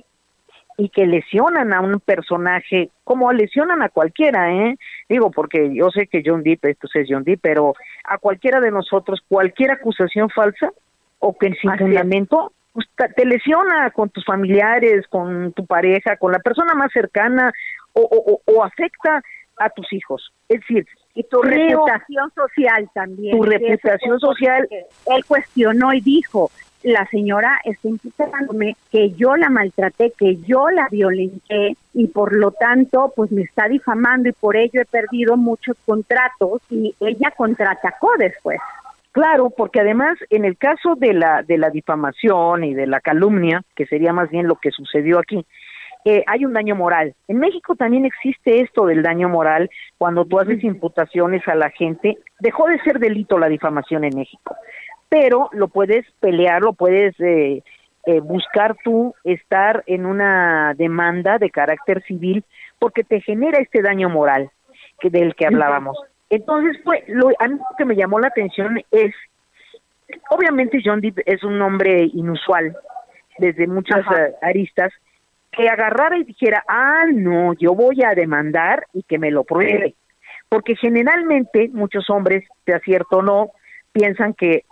y 0.80 0.88
que 0.90 1.06
lesionan 1.06 1.74
a 1.74 1.82
un 1.82 2.00
personaje 2.00 2.90
como 3.04 3.34
lesionan 3.34 3.82
a 3.82 3.90
cualquiera, 3.90 4.54
¿eh? 4.54 4.78
Digo, 5.10 5.30
porque 5.30 5.76
yo 5.76 5.90
sé 5.90 6.08
que 6.08 6.24
John 6.26 6.42
Depp, 6.42 6.64
esto 6.66 6.88
es 6.94 7.08
John 7.10 7.26
Depp, 7.26 7.42
pero 7.42 7.74
a 8.10 8.18
cualquiera 8.18 8.60
de 8.60 8.72
nosotros, 8.72 9.22
cualquier 9.28 9.72
acusación 9.72 10.30
falsa 10.30 10.72
o 11.20 11.38
que 11.38 11.54
sin 11.54 11.78
fundamento, 11.78 12.52
pues, 12.74 12.88
te 13.16 13.26
lesiona 13.26 13.92
con 13.92 14.10
tus 14.10 14.26
familiares, 14.26 15.08
con 15.08 15.54
tu 15.54 15.66
pareja, 15.66 16.18
con 16.18 16.32
la 16.32 16.40
persona 16.40 16.74
más 16.74 16.92
cercana 16.92 17.52
o, 17.94 18.42
o, 18.46 18.64
afecta 18.64 19.22
a 19.58 19.70
tus 19.70 19.92
hijos. 19.94 20.34
Es 20.48 20.62
decir, 20.62 20.88
y 21.14 21.24
tu 21.24 21.42
reputación 21.42 22.32
social 22.34 22.90
también. 22.94 23.38
Tu 23.38 23.44
reputación 23.44 24.20
social. 24.20 24.68
Él 24.72 25.26
cuestionó 25.26 25.94
y 25.94 26.02
dijo, 26.02 26.50
la 26.84 27.06
señora 27.08 27.60
está 27.66 27.88
imputándome 27.88 28.76
que 28.92 29.12
yo 29.12 29.36
la 29.36 29.50
maltraté, 29.50 30.14
que 30.18 30.38
yo 30.38 30.70
la 30.70 30.88
violenté 30.90 31.76
y 31.94 32.08
por 32.08 32.36
lo 32.36 32.52
tanto 32.52 33.12
pues 33.16 33.32
me 33.32 33.42
está 33.42 33.68
difamando 33.68 34.30
y 34.30 34.34
por 34.34 34.56
ello 34.56 34.82
he 34.82 34.86
perdido 34.86 35.36
muchos 35.38 35.76
contratos 35.86 36.62
y 36.70 36.96
ella 37.00 37.34
contraatacó 37.36 38.12
después. 38.18 38.60
Claro, 39.12 39.50
porque 39.50 39.82
además 39.82 40.18
en 40.30 40.46
el 40.46 40.58
caso 40.58 40.96
de 40.96 41.14
la 41.14 41.44
de 41.44 41.58
la 41.58 41.70
difamación 41.70 42.64
y 42.64 42.74
de 42.74 42.88
la 42.88 43.02
calumnia, 43.02 43.64
que 43.76 43.86
sería 43.86 44.14
más 44.14 44.30
bien 44.30 44.48
lo 44.48 44.56
que 44.56 44.72
sucedió 44.72 45.20
aquí, 45.20 45.46
eh, 46.06 46.24
hay 46.28 46.46
un 46.46 46.54
daño 46.54 46.76
moral. 46.76 47.14
En 47.28 47.40
México 47.40 47.76
también 47.76 48.06
existe 48.06 48.62
esto 48.62 48.86
del 48.86 49.04
daño 49.04 49.28
moral 49.28 49.70
cuando 49.98 50.26
tú 50.26 50.40
haces 50.40 50.64
imputaciones 50.64 51.46
a 51.48 51.56
la 51.56 51.70
gente. 51.72 52.18
Dejó 52.40 52.68
de 52.68 52.80
ser 52.80 53.00
delito 53.00 53.38
la 53.38 53.50
difamación 53.50 54.06
en 54.06 54.16
México, 54.16 54.56
pero 55.10 55.50
lo 55.52 55.68
puedes 55.68 56.06
pelear, 56.20 56.62
lo 56.62 56.74
puedes 56.74 57.20
eh, 57.20 57.64
eh, 58.06 58.20
buscar 58.22 58.78
tú 58.84 59.16
estar 59.24 59.84
en 59.88 60.06
una 60.06 60.74
demanda 60.78 61.38
de 61.38 61.50
carácter 61.50 62.04
civil 62.04 62.46
porque 62.78 63.04
te 63.04 63.20
genera 63.22 63.60
este 63.60 63.82
daño 63.82 64.10
moral 64.10 64.52
que 65.00 65.10
del 65.10 65.36
que 65.36 65.48
hablábamos. 65.48 65.98
Entonces, 66.30 66.80
pues, 66.84 67.04
lo 67.08 67.30
a 67.40 67.48
mí 67.48 67.60
que 67.78 67.86
me 67.86 67.96
llamó 67.96 68.20
la 68.20 68.28
atención 68.28 68.82
es, 68.92 69.14
obviamente 70.30 70.80
John 70.84 71.02
Depp 71.02 71.20
es 71.26 71.44
un 71.44 71.58
nombre 71.58 72.10
inusual 72.14 72.78
desde 73.40 73.68
muchas 73.68 74.06
aristas, 74.42 74.92
que 75.52 75.68
agarrara 75.68 76.18
y 76.18 76.24
dijera, 76.26 76.64
ah, 76.68 77.06
no, 77.12 77.54
yo 77.54 77.74
voy 77.74 78.04
a 78.04 78.14
demandar 78.14 78.86
y 78.94 79.04
que 79.04 79.18
me 79.18 79.32
lo 79.32 79.44
pruebe. 79.44 79.96
Porque 80.48 80.76
generalmente 80.76 81.70
muchos 81.74 82.10
hombres, 82.10 82.44
de 82.66 82.76
acierto 82.76 83.18
o 83.18 83.22
no, 83.22 83.52
piensan 83.92 84.34
que 84.34 84.64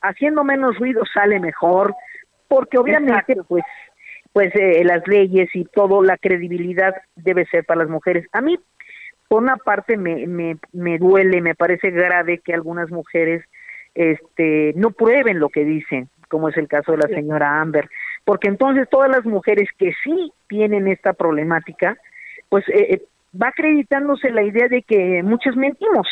haciendo 0.00 0.44
menos 0.44 0.78
ruido 0.78 1.02
sale 1.12 1.40
mejor, 1.40 1.94
porque 2.48 2.78
obviamente 2.78 3.36
pues 3.46 3.64
pues 4.32 4.54
eh, 4.54 4.84
las 4.84 5.06
leyes 5.08 5.48
y 5.54 5.64
todo 5.64 6.02
la 6.02 6.16
credibilidad 6.16 6.94
debe 7.16 7.46
ser 7.46 7.64
para 7.64 7.80
las 7.80 7.90
mujeres. 7.90 8.26
A 8.32 8.40
mí 8.40 8.58
por 9.26 9.42
una 9.42 9.56
parte 9.56 9.96
me, 9.96 10.26
me, 10.26 10.56
me 10.72 10.98
duele, 10.98 11.40
me 11.42 11.54
parece 11.54 11.90
grave 11.90 12.38
que 12.38 12.54
algunas 12.54 12.90
mujeres 12.90 13.44
este 13.94 14.72
no 14.76 14.90
prueben 14.90 15.38
lo 15.38 15.48
que 15.48 15.64
dicen, 15.64 16.08
como 16.28 16.48
es 16.48 16.56
el 16.56 16.68
caso 16.68 16.92
de 16.92 16.98
la 16.98 17.08
señora 17.08 17.60
Amber, 17.60 17.88
porque 18.24 18.48
entonces 18.48 18.88
todas 18.90 19.10
las 19.10 19.24
mujeres 19.24 19.68
que 19.78 19.92
sí 20.04 20.32
tienen 20.48 20.88
esta 20.88 21.12
problemática, 21.12 21.96
pues 22.48 22.66
eh, 22.68 22.94
eh, 22.94 23.02
va 23.40 23.48
acreditándose 23.48 24.30
la 24.30 24.42
idea 24.42 24.68
de 24.68 24.82
que 24.82 25.22
muchas 25.22 25.56
mentimos. 25.56 26.06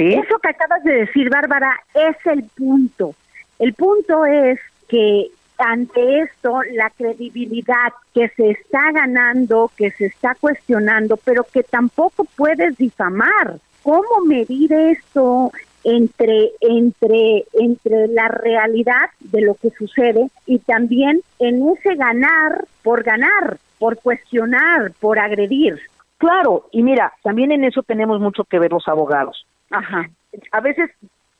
Eso 0.00 0.38
que 0.38 0.48
acabas 0.48 0.82
de 0.84 0.92
decir, 0.92 1.28
Bárbara, 1.30 1.78
es 1.94 2.16
el 2.26 2.44
punto. 2.44 3.14
El 3.58 3.74
punto 3.74 4.24
es 4.24 4.58
que 4.88 5.30
ante 5.58 6.20
esto 6.20 6.62
la 6.72 6.90
credibilidad 6.90 7.92
que 8.14 8.28
se 8.30 8.50
está 8.50 8.92
ganando, 8.92 9.70
que 9.76 9.90
se 9.90 10.06
está 10.06 10.34
cuestionando, 10.40 11.18
pero 11.18 11.44
que 11.44 11.62
tampoco 11.62 12.24
puedes 12.36 12.76
difamar. 12.76 13.58
¿Cómo 13.82 14.24
medir 14.26 14.72
esto 14.72 15.52
entre 15.84 16.50
entre 16.60 17.44
entre 17.54 18.08
la 18.08 18.28
realidad 18.28 19.10
de 19.20 19.42
lo 19.42 19.54
que 19.54 19.70
sucede 19.70 20.28
y 20.46 20.58
también 20.58 21.22
en 21.38 21.66
ese 21.70 21.94
ganar 21.94 22.64
por 22.82 23.02
ganar, 23.02 23.58
por 23.78 23.98
cuestionar, 23.98 24.92
por 25.00 25.18
agredir? 25.18 25.80
Claro, 26.18 26.66
y 26.70 26.82
mira, 26.82 27.14
también 27.22 27.50
en 27.50 27.64
eso 27.64 27.82
tenemos 27.82 28.20
mucho 28.20 28.44
que 28.44 28.58
ver 28.58 28.72
los 28.72 28.86
abogados. 28.88 29.46
Ajá. 29.70 30.08
A 30.52 30.60
veces 30.60 30.90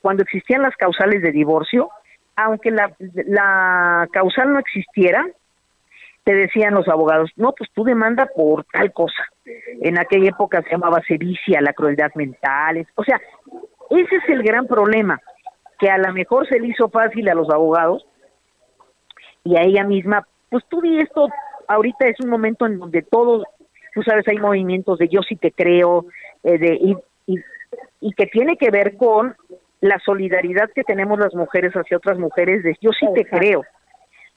cuando 0.00 0.22
existían 0.22 0.62
las 0.62 0.76
causales 0.76 1.22
de 1.22 1.32
divorcio, 1.32 1.90
aunque 2.36 2.70
la, 2.70 2.94
la 2.98 4.08
causal 4.12 4.52
no 4.52 4.58
existiera, 4.58 5.26
te 6.24 6.34
decían 6.34 6.74
los 6.74 6.88
abogados, 6.88 7.30
no, 7.36 7.52
pues 7.52 7.70
tú 7.74 7.84
demanda 7.84 8.26
por 8.34 8.64
tal 8.64 8.92
cosa. 8.92 9.24
En 9.80 9.98
aquella 9.98 10.30
época 10.30 10.62
se 10.62 10.70
llamaba 10.70 11.02
sevicia, 11.06 11.60
la 11.60 11.72
crueldad 11.72 12.12
mental. 12.14 12.86
O 12.94 13.04
sea, 13.04 13.20
ese 13.90 14.16
es 14.16 14.28
el 14.28 14.42
gran 14.42 14.66
problema, 14.66 15.20
que 15.78 15.90
a 15.90 15.98
lo 15.98 16.12
mejor 16.12 16.46
se 16.48 16.60
le 16.60 16.68
hizo 16.68 16.88
fácil 16.88 17.28
a 17.28 17.34
los 17.34 17.50
abogados 17.50 18.06
y 19.44 19.56
a 19.56 19.62
ella 19.62 19.84
misma, 19.84 20.26
pues 20.50 20.64
tú 20.68 20.80
di 20.80 20.98
esto, 20.98 21.28
ahorita 21.66 22.06
es 22.06 22.20
un 22.20 22.28
momento 22.28 22.66
en 22.66 22.78
donde 22.78 23.02
todos, 23.02 23.44
tú 23.94 24.02
sabes, 24.02 24.28
hay 24.28 24.38
movimientos 24.38 24.98
de 24.98 25.08
yo 25.08 25.22
sí 25.22 25.36
te 25.36 25.50
creo, 25.50 26.06
eh, 26.42 26.58
de, 26.58 26.96
y 28.00 28.12
que 28.12 28.26
tiene 28.26 28.56
que 28.56 28.70
ver 28.70 28.96
con 28.96 29.36
la 29.80 29.98
solidaridad 30.04 30.70
que 30.74 30.84
tenemos 30.84 31.18
las 31.18 31.34
mujeres 31.34 31.72
hacia 31.74 31.96
otras 31.96 32.18
mujeres 32.18 32.62
de 32.62 32.76
yo 32.80 32.90
sí 32.92 33.06
te 33.14 33.24
creo 33.24 33.64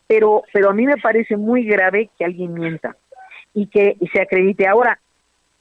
pero 0.07 0.43
pero 0.53 0.69
a 0.69 0.73
mí 0.73 0.85
me 0.85 0.97
parece 0.97 1.37
muy 1.37 1.65
grave 1.65 2.09
que 2.17 2.25
alguien 2.25 2.53
mienta 2.53 2.95
y 3.53 3.67
que 3.67 3.97
se 4.13 4.21
acredite. 4.21 4.67
Ahora 4.67 4.99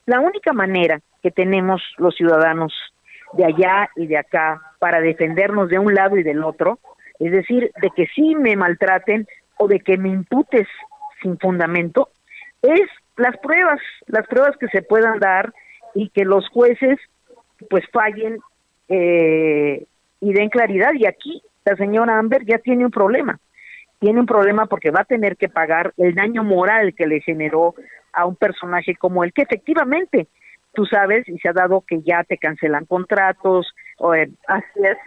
la 0.05 0.19
única 0.19 0.53
manera 0.53 0.99
que 1.21 1.31
tenemos 1.31 1.81
los 1.97 2.15
ciudadanos 2.15 2.73
de 3.33 3.45
allá 3.45 3.89
y 3.95 4.07
de 4.07 4.17
acá 4.17 4.61
para 4.79 4.99
defendernos 4.99 5.69
de 5.69 5.79
un 5.79 5.93
lado 5.93 6.17
y 6.17 6.23
del 6.23 6.43
otro 6.43 6.79
es 7.19 7.31
decir 7.31 7.71
de 7.81 7.89
que 7.95 8.07
sí 8.07 8.35
me 8.35 8.55
maltraten 8.55 9.27
o 9.57 9.67
de 9.67 9.79
que 9.79 9.97
me 9.97 10.09
imputes 10.09 10.67
sin 11.21 11.39
fundamento 11.39 12.09
es 12.61 12.81
las 13.15 13.37
pruebas 13.37 13.79
las 14.07 14.27
pruebas 14.27 14.57
que 14.57 14.67
se 14.67 14.81
puedan 14.81 15.19
dar 15.19 15.53
y 15.95 16.09
que 16.09 16.25
los 16.25 16.47
jueces 16.49 16.99
pues 17.69 17.83
fallen 17.91 18.39
eh, 18.87 19.85
y 20.19 20.33
den 20.33 20.49
claridad. 20.49 20.93
Y 20.93 21.05
aquí 21.05 21.41
la 21.65 21.75
señora 21.75 22.17
Amber 22.17 22.45
ya 22.45 22.57
tiene 22.59 22.85
un 22.85 22.91
problema. 22.91 23.39
Tiene 23.99 24.19
un 24.19 24.25
problema 24.25 24.65
porque 24.65 24.91
va 24.91 25.01
a 25.01 25.05
tener 25.05 25.37
que 25.37 25.49
pagar 25.49 25.93
el 25.97 26.13
daño 26.13 26.43
moral 26.43 26.93
que 26.93 27.07
le 27.07 27.21
generó 27.21 27.75
a 28.11 28.25
un 28.25 28.35
personaje 28.35 28.95
como 28.95 29.23
él, 29.23 29.33
que 29.33 29.43
efectivamente, 29.43 30.27
tú 30.73 30.85
sabes, 30.85 31.27
y 31.27 31.37
se 31.39 31.49
ha 31.49 31.53
dado 31.53 31.83
que 31.87 32.01
ya 32.01 32.23
te 32.23 32.37
cancelan 32.37 32.85
contratos, 32.85 33.73
o, 33.97 34.13
eh, 34.13 34.29
así 34.47 34.79
es. 34.83 34.97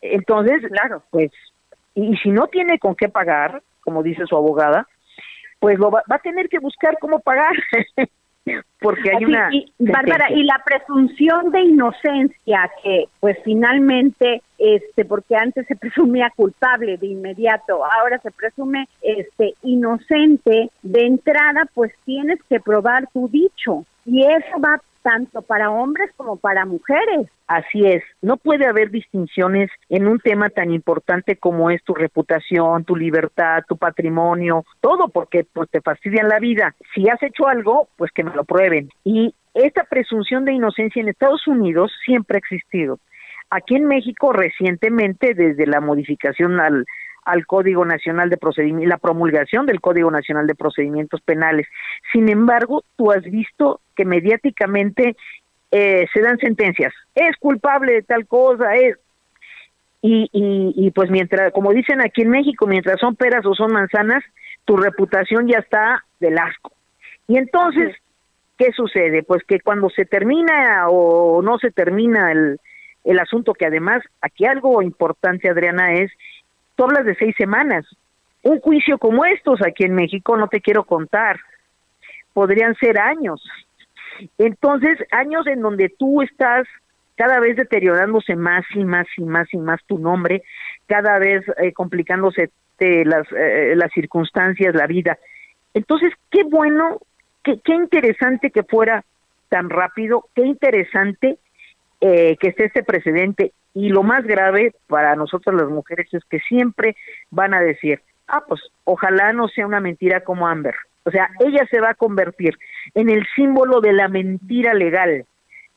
Entonces, 0.00 0.62
claro, 0.70 1.02
pues, 1.10 1.30
y, 1.94 2.16
si 2.16 2.30
no 2.30 2.48
tiene 2.48 2.78
con 2.78 2.94
qué 2.94 3.08
pagar, 3.08 3.62
como 3.82 4.02
dice 4.02 4.26
su 4.26 4.36
abogada, 4.36 4.88
pues 5.58 5.78
lo 5.78 5.90
va, 5.90 6.02
va 6.10 6.16
a 6.16 6.20
tener 6.20 6.48
que 6.48 6.58
buscar 6.58 6.96
cómo 6.98 7.20
pagar. 7.20 7.54
porque 8.80 9.10
hay 9.10 9.24
una 9.24 9.48
y, 9.52 9.72
Bárbara 9.78 10.30
y 10.30 10.42
la 10.44 10.60
presunción 10.64 11.50
de 11.50 11.60
inocencia 11.60 12.70
que 12.82 13.06
pues 13.20 13.36
finalmente 13.44 14.42
este 14.58 15.04
porque 15.04 15.36
antes 15.36 15.66
se 15.66 15.76
presumía 15.76 16.30
culpable 16.34 16.96
de 16.96 17.06
inmediato 17.06 17.84
ahora 17.84 18.18
se 18.18 18.30
presume 18.30 18.86
este 19.02 19.54
inocente 19.62 20.70
de 20.82 21.06
entrada 21.06 21.66
pues 21.74 21.92
tienes 22.04 22.38
que 22.48 22.60
probar 22.60 23.06
tu 23.12 23.28
dicho 23.28 23.84
y 24.06 24.24
eso 24.24 24.60
va 24.60 24.80
tanto 25.02 25.42
para 25.42 25.70
hombres 25.70 26.10
como 26.16 26.36
para 26.36 26.66
mujeres. 26.66 27.28
Así 27.46 27.84
es, 27.84 28.02
no 28.22 28.36
puede 28.36 28.66
haber 28.66 28.90
distinciones 28.90 29.70
en 29.88 30.06
un 30.06 30.20
tema 30.20 30.50
tan 30.50 30.70
importante 30.70 31.36
como 31.36 31.70
es 31.70 31.82
tu 31.82 31.94
reputación, 31.94 32.84
tu 32.84 32.94
libertad, 32.94 33.64
tu 33.66 33.76
patrimonio, 33.76 34.64
todo 34.80 35.08
porque 35.08 35.44
pues 35.52 35.68
te 35.70 35.80
fastidian 35.80 36.28
la 36.28 36.38
vida. 36.38 36.76
Si 36.94 37.08
has 37.08 37.20
hecho 37.22 37.48
algo, 37.48 37.88
pues 37.96 38.12
que 38.12 38.22
me 38.22 38.34
lo 38.34 38.44
Y 39.04 39.34
esta 39.54 39.84
presunción 39.84 40.44
de 40.44 40.52
inocencia 40.52 41.00
en 41.00 41.08
Estados 41.08 41.46
Unidos 41.46 41.92
siempre 42.04 42.36
ha 42.36 42.38
existido. 42.38 42.98
Aquí 43.50 43.74
en 43.74 43.86
México 43.86 44.32
recientemente, 44.32 45.34
desde 45.34 45.66
la 45.66 45.80
modificación 45.80 46.60
al, 46.60 46.86
Código 47.46 47.84
Nacional 47.84 48.28
de 48.28 48.36
Procedimientos, 48.36 48.88
la 48.88 48.98
promulgación 48.98 49.66
del 49.66 49.80
Código 49.80 50.10
Nacional 50.10 50.46
de 50.48 50.54
Procedimientos 50.54 51.20
Penales. 51.20 51.66
Sin 52.12 52.28
embargo, 52.28 52.82
tú 52.96 53.12
has 53.12 53.22
visto 53.22 53.80
que 53.94 54.04
mediáticamente 54.04 55.16
eh, 55.70 56.06
se 56.12 56.20
dan 56.22 56.38
sentencias. 56.38 56.92
Es 57.14 57.36
culpable 57.38 57.92
de 57.92 58.02
tal 58.02 58.26
cosa, 58.26 58.74
es. 58.74 58.96
Y, 60.02 60.28
y, 60.32 60.72
y 60.76 60.90
pues 60.90 61.10
mientras, 61.10 61.52
como 61.52 61.72
dicen 61.72 62.00
aquí 62.00 62.22
en 62.22 62.30
México, 62.30 62.66
mientras 62.66 62.98
son 62.98 63.14
peras 63.14 63.44
o 63.46 63.54
son 63.54 63.72
manzanas, 63.72 64.24
tu 64.64 64.76
reputación 64.76 65.46
ya 65.46 65.58
está 65.58 66.04
del 66.20 66.38
asco. 66.38 66.72
Y 67.28 67.36
entonces, 67.36 67.94
¿qué 68.60 68.72
sucede? 68.72 69.22
Pues 69.22 69.42
que 69.44 69.58
cuando 69.60 69.88
se 69.88 70.04
termina 70.04 70.90
o 70.90 71.40
no 71.40 71.56
se 71.58 71.70
termina 71.70 72.30
el, 72.30 72.60
el 73.04 73.18
asunto, 73.18 73.54
que 73.54 73.64
además 73.64 74.02
aquí 74.20 74.44
algo 74.44 74.82
importante, 74.82 75.48
Adriana, 75.48 75.94
es 75.94 76.12
tú 76.76 76.84
hablas 76.84 77.06
de 77.06 77.14
seis 77.14 77.34
semanas. 77.38 77.86
Un 78.42 78.60
juicio 78.60 78.98
como 78.98 79.24
estos 79.24 79.60
aquí 79.66 79.84
en 79.84 79.94
México, 79.94 80.36
no 80.36 80.48
te 80.48 80.60
quiero 80.60 80.84
contar, 80.84 81.40
podrían 82.34 82.74
ser 82.74 82.98
años. 82.98 83.42
Entonces, 84.36 84.98
años 85.10 85.46
en 85.46 85.62
donde 85.62 85.88
tú 85.88 86.20
estás 86.20 86.66
cada 87.16 87.40
vez 87.40 87.56
deteriorándose 87.56 88.36
más 88.36 88.64
y 88.74 88.84
más 88.84 89.06
y 89.16 89.22
más 89.22 89.48
y 89.54 89.56
más 89.56 89.82
tu 89.86 89.98
nombre, 89.98 90.42
cada 90.86 91.18
vez 91.18 91.42
eh, 91.62 91.72
complicándose 91.72 92.50
las, 92.78 93.26
eh, 93.32 93.72
las 93.74 93.90
circunstancias, 93.92 94.74
la 94.74 94.86
vida. 94.86 95.18
Entonces, 95.72 96.12
qué 96.30 96.42
bueno, 96.44 96.98
qué, 97.42 97.60
qué 97.64 97.74
interesante 97.74 98.50
que 98.50 98.62
fuera 98.62 99.04
tan 99.48 99.70
rápido, 99.70 100.26
qué 100.34 100.42
interesante 100.42 101.38
eh, 102.00 102.36
que 102.38 102.48
esté 102.48 102.64
este 102.64 102.82
precedente 102.82 103.52
y 103.74 103.90
lo 103.90 104.02
más 104.02 104.24
grave 104.24 104.74
para 104.86 105.14
nosotros 105.16 105.54
las 105.54 105.68
mujeres 105.68 106.08
es 106.12 106.24
que 106.24 106.40
siempre 106.40 106.96
van 107.30 107.54
a 107.54 107.60
decir, 107.60 108.00
ah, 108.28 108.42
pues 108.46 108.60
ojalá 108.84 109.32
no 109.32 109.48
sea 109.48 109.66
una 109.66 109.80
mentira 109.80 110.20
como 110.20 110.48
Amber. 110.48 110.74
O 111.04 111.10
sea, 111.10 111.30
ella 111.40 111.66
se 111.70 111.80
va 111.80 111.90
a 111.90 111.94
convertir 111.94 112.56
en 112.94 113.08
el 113.10 113.26
símbolo 113.34 113.80
de 113.80 113.92
la 113.92 114.08
mentira 114.08 114.74
legal. 114.74 115.24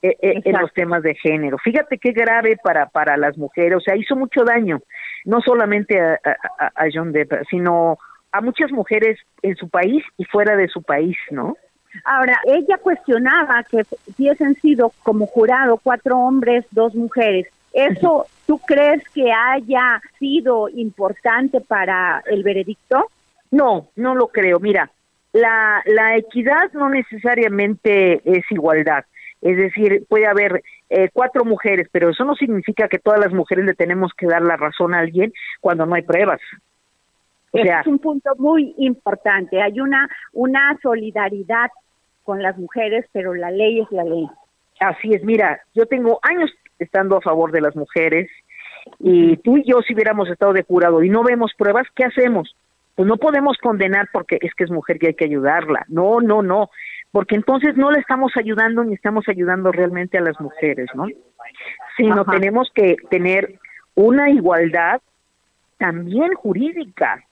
eh, 0.04 0.18
eh, 0.22 0.42
en 0.44 0.60
los 0.60 0.74
temas 0.74 1.02
de 1.02 1.16
género. 1.16 1.58
Fíjate 1.58 1.98
qué 1.98 2.12
grave 2.12 2.58
para, 2.62 2.88
para 2.88 3.16
las 3.16 3.38
mujeres, 3.38 3.78
o 3.78 3.80
sea, 3.80 3.96
hizo 3.96 4.18
mucho 4.18 4.44
daño, 4.44 4.82
no 5.24 5.40
solamente 5.40 5.98
a, 6.00 6.20
a, 6.60 6.86
John 6.94 7.14
Depp, 7.14 7.32
sino 7.50 7.98
a 8.34 8.42
muchas 8.42 8.72
mujeres 8.72 9.18
en 9.42 9.56
su 9.56 9.70
país 9.70 10.04
y 10.18 10.26
fuera 10.26 10.58
de 10.58 10.68
su 10.68 10.82
país, 10.82 11.16
¿no? 11.30 11.56
Ahora, 12.04 12.40
ella 12.46 12.78
cuestionaba 12.80 13.64
que 13.64 13.84
hubiesen 14.08 14.56
sido 14.56 14.92
como 15.04 15.28
jurado 15.28 15.80
cuatro 15.82 16.18
hombres, 16.18 16.66
dos 16.72 16.96
mujeres. 16.96 17.48
¿Eso 17.72 18.26
tú 18.48 18.58
crees 18.60 19.08
que 19.10 19.32
haya 19.32 20.02
sido 20.18 20.68
importante 20.70 21.62
para 21.62 22.24
el 22.26 22.44
veredicto? 22.44 23.06
No, 23.52 23.90
no 23.96 24.16
lo 24.16 24.28
creo. 24.30 24.60
Mira, 24.60 24.90
la, 25.32 25.84
la 25.86 26.18
equidad 26.18 26.74
no 26.74 26.90
necesariamente 26.90 28.22
es 28.26 28.44
igualdad. 28.50 29.06
Es 29.42 29.58
decir, 29.58 30.06
puede 30.10 30.26
haber 30.26 30.64
eh, 30.90 31.10
cuatro 31.14 31.46
mujeres, 31.46 31.88
pero 31.92 32.10
eso 32.10 32.24
no 32.24 32.34
significa 32.34 32.88
que 32.88 32.98
todas 32.98 33.20
las 33.20 33.34
mujeres 33.34 33.66
le 33.66 33.74
tenemos 33.76 34.12
que 34.18 34.26
dar 34.26 34.42
la 34.42 34.58
razón 34.58 34.96
a 34.96 35.00
alguien 35.00 35.32
cuando 35.62 35.86
no 35.86 35.94
hay 35.94 36.02
pruebas. 36.02 36.40
O 37.54 37.62
sea, 37.62 37.82
es 37.82 37.88
un 37.88 38.00
punto 38.00 38.32
muy 38.38 38.74
importante. 38.78 39.62
Hay 39.62 39.80
una, 39.80 40.10
una 40.34 40.78
solidaridad 40.82 41.70
con 42.24 42.42
las 42.42 42.58
mujeres, 42.58 43.06
pero 43.12 43.34
la 43.34 43.52
ley 43.52 43.80
es 43.80 43.92
la 43.92 44.04
ley. 44.04 44.28
Así 44.80 45.14
es, 45.14 45.24
mira, 45.24 45.62
yo 45.74 45.86
tengo 45.86 46.20
años 46.24 46.52
estando 46.80 47.18
a 47.18 47.22
favor 47.22 47.52
de 47.52 47.62
las 47.62 47.76
mujeres 47.76 48.30
y 49.00 49.38
tú 49.38 49.58
y 49.58 49.64
yo 49.64 49.82
si 49.82 49.94
hubiéramos 49.94 50.30
estado 50.30 50.52
de 50.52 50.64
jurado 50.64 51.04
y 51.04 51.10
no 51.10 51.24
vemos 51.24 51.54
pruebas, 51.58 51.88
¿qué 51.96 52.06
hacemos? 52.06 52.56
Pues 52.96 53.08
no 53.08 53.18
podemos 53.18 53.58
condenar 53.60 54.10
porque 54.12 54.40
es 54.42 54.54
que 54.56 54.66
es 54.66 54.72
mujer 54.72 54.98
y 55.00 55.08
hay 55.08 55.14
que 55.14 55.26
ayudarla. 55.26 55.86
No, 55.88 56.20
no, 56.22 56.42
no 56.42 56.70
porque 57.14 57.36
entonces 57.36 57.78
no 57.78 57.92
le 57.92 58.00
estamos 58.00 58.32
ayudando 58.36 58.84
ni 58.84 58.96
estamos 58.96 59.30
ayudando 59.30 59.72
realmente 59.72 60.18
a 60.18 60.22
las 60.22 60.42
mujeres, 60.42 60.90
¿no? 60.96 61.06
Sino 61.96 62.26
tenemos 62.26 62.72
que 62.74 62.96
tener 63.12 63.60
una 63.94 64.32
igualdad 64.32 65.00
también 65.78 66.34
jurídica, 66.34 67.24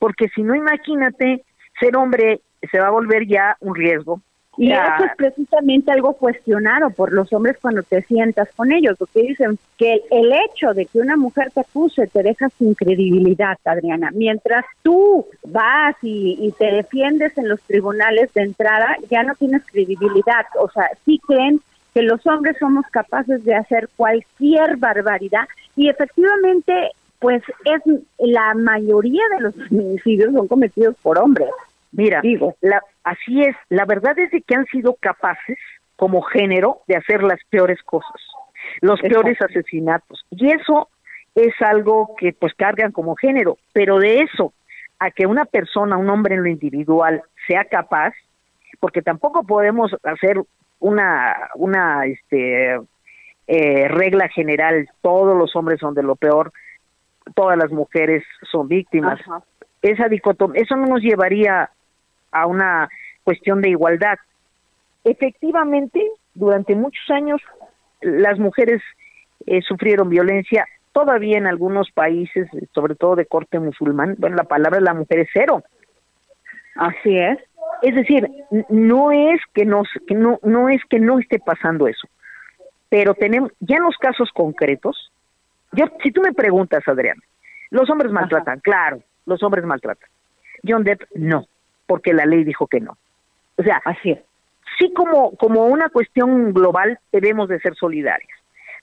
porque 0.00 0.28
si 0.34 0.42
no, 0.42 0.56
imagínate, 0.56 1.44
ser 1.78 1.96
hombre 1.96 2.40
se 2.68 2.80
va 2.80 2.88
a 2.88 2.90
volver 2.90 3.28
ya 3.28 3.56
un 3.60 3.76
riesgo, 3.76 4.20
y 4.56 4.72
eso 4.72 5.04
es 5.06 5.16
precisamente 5.16 5.90
algo 5.90 6.12
cuestionado 6.14 6.90
por 6.90 7.14
los 7.14 7.32
hombres 7.32 7.56
cuando 7.62 7.82
te 7.82 8.02
sientas 8.02 8.48
con 8.54 8.72
ellos, 8.72 8.96
porque 8.98 9.22
dicen 9.22 9.58
que 9.78 10.02
el 10.10 10.32
hecho 10.32 10.74
de 10.74 10.84
que 10.84 10.98
una 10.98 11.16
mujer 11.16 11.50
te 11.54 11.60
acuse 11.60 12.06
te 12.08 12.22
deja 12.22 12.48
sin 12.58 12.74
credibilidad, 12.74 13.56
Adriana. 13.64 14.10
Mientras 14.12 14.66
tú 14.82 15.26
vas 15.46 15.96
y, 16.02 16.52
te 16.58 16.72
defiendes 16.72 17.38
en 17.38 17.48
los 17.48 17.62
tribunales 17.62 18.34
de 18.34 18.42
entrada, 18.42 18.98
ya 19.08 19.22
no 19.22 19.34
tienes 19.34 19.62
credibilidad. 19.64 20.44
O 20.60 20.68
sea, 20.68 20.90
sí 21.06 21.18
creen 21.26 21.60
que 21.94 22.02
los 22.02 22.26
hombres 22.26 22.56
somos 22.58 22.84
capaces 22.88 23.42
de 23.44 23.54
hacer 23.54 23.88
cualquier 23.96 24.76
barbaridad 24.76 25.48
y 25.74 25.88
efectivamente 25.88 26.90
pues 27.20 27.42
es 27.64 27.80
la 28.18 28.54
mayoría 28.54 29.22
de 29.36 29.40
los 29.40 29.54
feminicidios 29.54 30.32
son 30.32 30.48
cometidos 30.48 30.96
por 31.02 31.18
hombres. 31.18 31.50
Mira, 31.92 32.20
digo, 32.22 32.56
la, 32.60 32.82
así 33.04 33.42
es, 33.42 33.54
la 33.68 33.84
verdad 33.84 34.18
es 34.18 34.30
de 34.30 34.40
que 34.42 34.54
han 34.54 34.66
sido 34.66 34.94
capaces 34.94 35.58
como 35.96 36.22
género 36.22 36.80
de 36.86 36.96
hacer 36.96 37.22
las 37.22 37.38
peores 37.50 37.82
cosas, 37.82 38.20
los 38.80 39.00
peores 39.00 39.40
asesinatos. 39.42 40.24
Y 40.30 40.50
eso 40.50 40.88
es 41.34 41.52
algo 41.60 42.14
que 42.16 42.32
pues 42.32 42.54
cargan 42.54 42.90
como 42.90 43.16
género, 43.16 43.58
pero 43.72 43.98
de 43.98 44.20
eso 44.20 44.52
a 44.98 45.10
que 45.10 45.26
una 45.26 45.44
persona, 45.44 45.96
un 45.96 46.08
hombre 46.08 46.34
en 46.34 46.42
lo 46.42 46.48
individual 46.48 47.22
sea 47.46 47.64
capaz, 47.64 48.14
porque 48.80 49.02
tampoco 49.02 49.42
podemos 49.44 49.94
hacer 50.04 50.40
una 50.78 51.36
una 51.56 52.06
este 52.06 52.78
eh, 53.46 53.88
regla 53.88 54.28
general, 54.28 54.88
todos 55.02 55.36
los 55.36 55.54
hombres 55.56 55.80
son 55.80 55.94
de 55.94 56.02
lo 56.02 56.16
peor, 56.16 56.52
todas 57.34 57.56
las 57.58 57.70
mujeres 57.70 58.24
son 58.50 58.68
víctimas. 58.68 59.20
Esa 59.82 60.08
dicotomía, 60.08 60.62
eso 60.62 60.76
no 60.76 60.86
nos 60.86 61.02
llevaría 61.02 61.70
a 62.32 62.46
una 62.46 62.88
cuestión 63.24 63.60
de 63.60 63.70
igualdad. 63.70 64.18
Efectivamente, 65.04 66.06
durante 66.34 66.74
muchos 66.74 67.08
años 67.10 67.40
las 68.00 68.38
mujeres 68.38 68.82
eh, 69.46 69.62
sufrieron 69.62 70.08
violencia, 70.08 70.66
todavía 70.92 71.38
en 71.38 71.46
algunos 71.46 71.90
países, 71.92 72.48
sobre 72.74 72.94
todo 72.94 73.16
de 73.16 73.26
corte 73.26 73.58
musulmán, 73.58 74.16
bueno, 74.18 74.36
la 74.36 74.44
palabra 74.44 74.78
de 74.78 74.84
la 74.84 74.94
mujer 74.94 75.20
es 75.20 75.28
cero. 75.32 75.62
Así 76.76 77.16
es. 77.18 77.38
Es 77.82 77.94
decir, 77.94 78.28
no 78.68 79.12
es 79.12 79.40
que 79.54 79.64
no, 79.64 79.82
que 80.06 80.14
no, 80.14 80.38
no 80.42 80.68
es 80.68 80.82
que 80.88 80.98
no 80.98 81.18
esté 81.18 81.38
pasando 81.38 81.86
eso, 81.86 82.08
pero 82.88 83.14
tenemos, 83.14 83.52
ya 83.60 83.76
en 83.76 83.84
los 83.84 83.96
casos 83.96 84.30
concretos, 84.32 85.10
yo, 85.72 85.86
si 86.02 86.10
tú 86.10 86.20
me 86.20 86.32
preguntas, 86.32 86.86
Adrián, 86.86 87.18
los 87.70 87.88
hombres 87.90 88.12
maltratan, 88.12 88.60
claro, 88.60 89.02
los 89.26 89.42
hombres 89.42 89.64
maltratan. 89.64 90.08
John 90.64 90.84
Depp, 90.84 91.02
no 91.14 91.46
porque 91.90 92.12
la 92.14 92.24
ley 92.24 92.44
dijo 92.44 92.68
que 92.68 92.78
no. 92.78 92.96
O 93.56 93.64
sea, 93.64 93.82
así 93.84 94.16
Sí 94.78 94.92
como, 94.94 95.32
como 95.36 95.66
una 95.66 95.88
cuestión 95.88 96.52
global 96.52 97.00
debemos 97.10 97.48
de 97.48 97.58
ser 97.58 97.74
solidarios, 97.74 98.30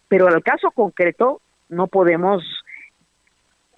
pero 0.09 0.27
al 0.27 0.43
caso 0.43 0.71
concreto 0.71 1.39
no 1.69 1.87
podemos 1.87 2.43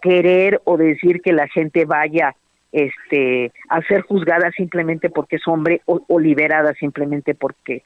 querer 0.01 0.59
o 0.63 0.77
decir 0.77 1.21
que 1.21 1.31
la 1.31 1.47
gente 1.47 1.85
vaya 1.85 2.33
este 2.71 3.51
a 3.69 3.81
ser 3.83 4.01
juzgada 4.01 4.49
simplemente 4.57 5.11
porque 5.11 5.35
es 5.35 5.47
hombre 5.47 5.83
o, 5.85 6.19
liberada 6.19 6.73
simplemente 6.73 7.35
porque 7.35 7.83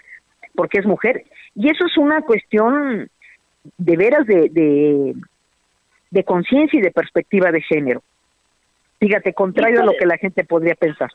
porque 0.55 0.80
es 0.80 0.86
mujer 0.86 1.26
y 1.55 1.69
eso 1.69 1.86
es 1.86 1.97
una 1.97 2.21
cuestión 2.21 3.09
de 3.78 3.97
veras 3.97 4.26
de, 4.28 5.16
de, 6.11 6.24
conciencia 6.24 6.80
y 6.80 6.84
de 6.84 6.91
perspectiva 6.91 7.51
de 7.51 7.61
género 7.61 8.03
fíjate 8.99 9.34
contrario 9.34 9.82
a 9.82 9.86
lo 9.86 9.93
que 9.97 10.05
la 10.05 10.18
gente 10.18 10.43
podría 10.43 10.76
pensar 10.76 11.09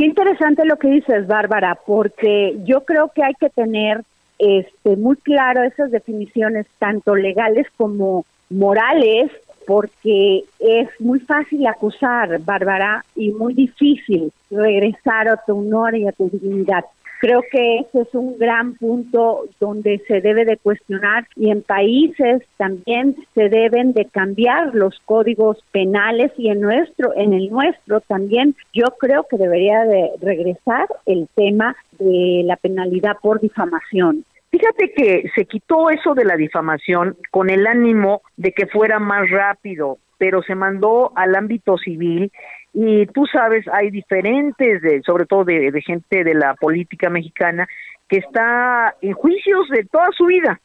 Qué 0.00 0.06
interesante 0.06 0.64
lo 0.64 0.78
que 0.78 0.88
dices, 0.88 1.26
Bárbara, 1.26 1.78
porque 1.84 2.56
yo 2.64 2.86
creo 2.86 3.10
que 3.14 3.22
hay 3.22 3.34
que 3.34 3.50
tener 3.50 4.02
este, 4.38 4.96
muy 4.96 5.16
claro 5.16 5.62
esas 5.62 5.90
definiciones, 5.90 6.66
tanto 6.78 7.14
legales 7.14 7.66
como 7.76 8.24
morales, 8.48 9.30
porque 9.66 10.44
es 10.58 10.88
muy 11.00 11.20
fácil 11.20 11.66
acusar, 11.66 12.40
Bárbara, 12.40 13.04
y 13.14 13.32
muy 13.32 13.52
difícil 13.52 14.32
regresar 14.50 15.28
a 15.28 15.36
tu 15.36 15.58
honor 15.58 15.94
y 15.94 16.08
a 16.08 16.12
tu 16.12 16.30
dignidad. 16.30 16.86
Creo 17.20 17.42
que 17.52 17.80
ese 17.80 18.00
es 18.00 18.14
un 18.14 18.38
gran 18.38 18.76
punto 18.76 19.44
donde 19.60 19.98
se 20.08 20.22
debe 20.22 20.46
de 20.46 20.56
cuestionar 20.56 21.26
y 21.36 21.50
en 21.50 21.60
países 21.60 22.42
también 22.56 23.14
se 23.34 23.50
deben 23.50 23.92
de 23.92 24.06
cambiar 24.06 24.74
los 24.74 24.98
códigos 25.04 25.62
penales 25.70 26.32
y 26.38 26.48
en 26.48 26.62
nuestro 26.62 27.14
en 27.14 27.34
el 27.34 27.50
nuestro 27.50 28.00
también 28.00 28.56
yo 28.72 28.86
creo 28.98 29.26
que 29.28 29.36
debería 29.36 29.84
de 29.84 30.12
regresar 30.22 30.88
el 31.04 31.28
tema 31.34 31.76
de 31.98 32.40
la 32.46 32.56
penalidad 32.56 33.18
por 33.20 33.38
difamación. 33.38 34.24
Fíjate 34.50 34.92
que 34.96 35.30
se 35.34 35.44
quitó 35.44 35.90
eso 35.90 36.14
de 36.14 36.24
la 36.24 36.36
difamación 36.36 37.18
con 37.30 37.50
el 37.50 37.66
ánimo 37.66 38.22
de 38.38 38.52
que 38.52 38.66
fuera 38.66 38.98
más 38.98 39.28
rápido, 39.28 39.98
pero 40.20 40.42
se 40.42 40.54
mandó 40.54 41.12
al 41.16 41.34
ámbito 41.34 41.78
civil 41.78 42.30
y 42.74 43.06
tú 43.06 43.24
sabes, 43.24 43.66
hay 43.72 43.90
diferentes, 43.90 44.82
de, 44.82 45.00
sobre 45.00 45.24
todo 45.24 45.44
de, 45.44 45.72
gente 45.80 46.24
de 46.24 46.34
la 46.34 46.52
política 46.54 47.08
mexicana, 47.08 47.66
que 48.06 48.18
está 48.18 48.94
en 49.00 49.14
juicios 49.14 49.66
de 49.70 49.86
toda 49.86 50.08
su 50.14 50.26
vida. 50.26 50.60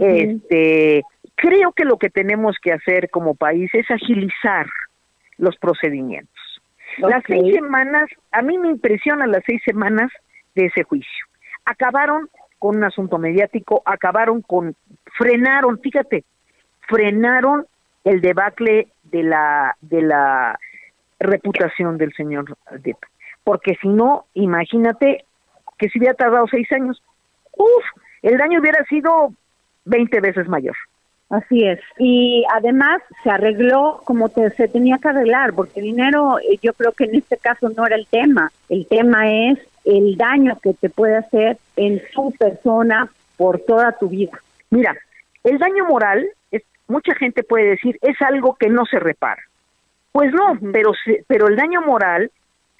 Este, 0.00 1.02
creo 1.34 1.72
que 1.72 1.84
lo 1.84 1.98
que 1.98 2.08
tenemos 2.08 2.56
que 2.60 2.72
hacer 2.72 3.10
como 3.10 3.34
país 3.34 3.70
es 3.74 3.88
agilizar 3.90 4.66
los 5.36 5.54
procedimientos. 5.58 6.62
Las 6.96 7.22
seis 7.26 7.54
semanas, 7.54 8.08
a 8.32 8.40
mí 8.40 8.56
me 8.56 8.70
impresionan 8.70 9.30
las 9.30 9.44
seis 9.44 9.60
semanas 9.62 10.10
de 10.54 10.66
ese 10.66 10.84
juicio. 10.84 11.26
Acabaron 11.66 12.30
con 12.58 12.78
un 12.78 12.84
asunto 12.84 13.18
mediático, 13.18 13.82
acabaron 13.84 14.40
con, 14.40 14.74
frenaron, 15.18 15.78
fíjate, 15.80 16.24
frenaron 16.88 17.66
el 18.06 18.20
debacle 18.20 18.86
de 19.04 19.22
la, 19.24 19.76
de 19.82 20.00
la 20.00 20.58
reputación 21.18 21.98
del 21.98 22.14
señor 22.14 22.56
Depp. 22.70 22.98
Porque 23.42 23.76
si 23.82 23.88
no, 23.88 24.26
imagínate 24.34 25.24
que 25.76 25.88
si 25.88 25.98
hubiera 25.98 26.14
tardado 26.14 26.46
seis 26.48 26.70
años, 26.72 27.02
uff, 27.56 27.84
el 28.22 28.38
daño 28.38 28.60
hubiera 28.60 28.84
sido 28.84 29.32
20 29.86 30.20
veces 30.20 30.48
mayor. 30.48 30.76
Así 31.30 31.64
es. 31.64 31.80
Y 31.98 32.44
además 32.54 33.02
se 33.24 33.30
arregló 33.30 34.00
como 34.04 34.28
se 34.28 34.68
tenía 34.68 34.98
que 34.98 35.08
arreglar, 35.08 35.52
porque 35.54 35.80
dinero 35.80 36.38
eh, 36.38 36.58
yo 36.62 36.72
creo 36.74 36.92
que 36.92 37.04
en 37.04 37.16
este 37.16 37.36
caso 37.36 37.68
no 37.70 37.86
era 37.86 37.96
el 37.96 38.06
tema. 38.06 38.52
El 38.68 38.86
tema 38.86 39.28
es 39.28 39.58
el 39.84 40.16
daño 40.16 40.56
que 40.62 40.74
te 40.74 40.90
puede 40.90 41.16
hacer 41.16 41.58
en 41.74 42.00
su 42.14 42.32
persona 42.38 43.10
por 43.36 43.58
toda 43.58 43.92
tu 43.98 44.08
vida. 44.08 44.38
Mira, 44.70 44.96
el 45.42 45.58
daño 45.58 45.86
moral, 45.86 46.24
mucha 46.88 47.14
gente 47.14 47.42
puede 47.42 47.70
decir, 47.70 47.98
es 48.02 48.20
algo 48.22 48.56
que 48.56 48.68
no 48.68 48.84
se 48.86 48.98
repara. 48.98 49.42
Pues 50.12 50.32
no, 50.32 50.58
pero, 50.72 50.92
pero 51.26 51.48
el 51.48 51.56
daño 51.56 51.82
moral 51.82 52.30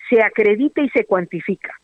se 0.09 0.23
acredita 0.23 0.81
y 0.81 0.89
se 0.91 1.05
cuantifica. 1.05 1.75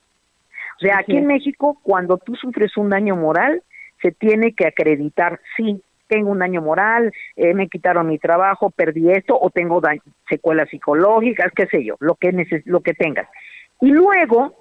O 0.77 0.81
sea, 0.81 0.99
aquí 0.99 1.17
en 1.17 1.27
México, 1.27 1.79
cuando 1.83 2.19
tú 2.19 2.35
sufres 2.35 2.77
un 2.77 2.89
daño 2.89 3.17
moral, 3.17 3.63
se 4.01 4.13
tiene 4.13 4.53
que 4.53 4.67
acreditar, 4.67 5.41
sí, 5.57 5.81
tengo 6.09 6.31
un 6.31 6.41
daño 6.41 6.61
moral, 6.61 7.13
eh, 7.37 7.55
me 7.55 7.69
quitaron 7.69 8.09
mi 8.09 8.19
trabajo, 8.19 8.71
perdí 8.71 9.11
esto, 9.11 9.39
o 9.41 9.51
tengo 9.51 9.81
secuelas 10.29 10.69
psicológicas, 10.69 11.53
qué 11.55 11.67
sé 11.67 11.85
yo, 11.85 11.97
lo 12.01 12.17
que, 12.17 12.33
lo 12.65 12.81
que 12.81 12.95
tengas. 12.95 13.29
Y 13.81 13.91
luego, 13.91 14.55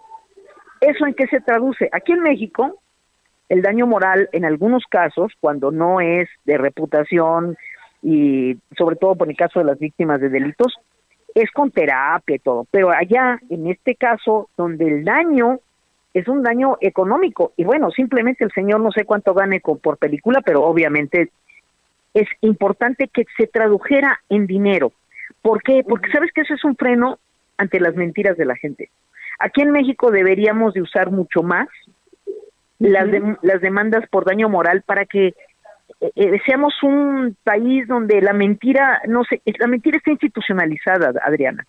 ¿eso 0.79 1.05
en 1.05 1.13
qué 1.13 1.27
se 1.27 1.41
traduce? 1.41 1.89
Aquí 1.91 2.13
en 2.13 2.21
México, 2.21 2.80
el 3.51 3.61
daño 3.61 3.85
moral, 3.85 4.29
en 4.31 4.45
algunos 4.45 4.85
casos, 4.89 5.33
cuando 5.41 5.71
no 5.71 5.99
es 5.99 6.29
de 6.45 6.57
reputación 6.57 7.57
y 8.01 8.57
sobre 8.77 8.95
todo 8.95 9.15
por 9.15 9.29
el 9.29 9.35
caso 9.35 9.59
de 9.59 9.65
las 9.65 9.77
víctimas 9.77 10.21
de 10.21 10.29
delitos, 10.29 10.73
es 11.35 11.51
con 11.51 11.69
terapia 11.69 12.37
y 12.37 12.39
todo. 12.39 12.65
Pero 12.71 12.91
allá, 12.91 13.41
en 13.49 13.67
este 13.67 13.95
caso, 13.95 14.47
donde 14.55 14.87
el 14.87 15.03
daño 15.03 15.59
es 16.13 16.29
un 16.29 16.43
daño 16.43 16.77
económico. 16.79 17.51
Y 17.57 17.65
bueno, 17.65 17.91
simplemente 17.91 18.45
el 18.45 18.53
señor 18.53 18.79
no 18.79 18.89
sé 18.93 19.03
cuánto 19.03 19.33
gane 19.33 19.59
por 19.59 19.97
película, 19.97 20.39
pero 20.39 20.63
obviamente 20.63 21.29
es 22.13 22.29
importante 22.39 23.09
que 23.09 23.25
se 23.35 23.47
tradujera 23.47 24.17
en 24.29 24.47
dinero. 24.47 24.93
¿Por 25.41 25.61
qué? 25.61 25.83
Porque 25.85 26.09
sabes 26.09 26.31
que 26.31 26.41
eso 26.41 26.53
es 26.53 26.63
un 26.63 26.77
freno 26.77 27.19
ante 27.57 27.81
las 27.81 27.95
mentiras 27.95 28.37
de 28.37 28.45
la 28.45 28.55
gente. 28.55 28.89
Aquí 29.39 29.61
en 29.61 29.71
México 29.71 30.09
deberíamos 30.09 30.73
de 30.73 30.81
usar 30.81 31.11
mucho 31.11 31.43
más 31.43 31.67
las, 32.81 33.07
las 33.41 33.61
demandas 33.61 34.07
por 34.09 34.25
daño 34.25 34.49
moral 34.49 34.81
para 34.81 35.05
que 35.05 35.27
eh, 35.27 36.11
eh, 36.15 36.41
seamos 36.45 36.73
un 36.81 37.37
país 37.43 37.87
donde 37.87 38.21
la 38.21 38.33
mentira 38.33 39.01
no 39.07 39.23
se, 39.23 39.41
la 39.59 39.67
mentira 39.67 39.97
está 39.97 40.11
institucionalizada, 40.11 41.13
Adriana. 41.23 41.65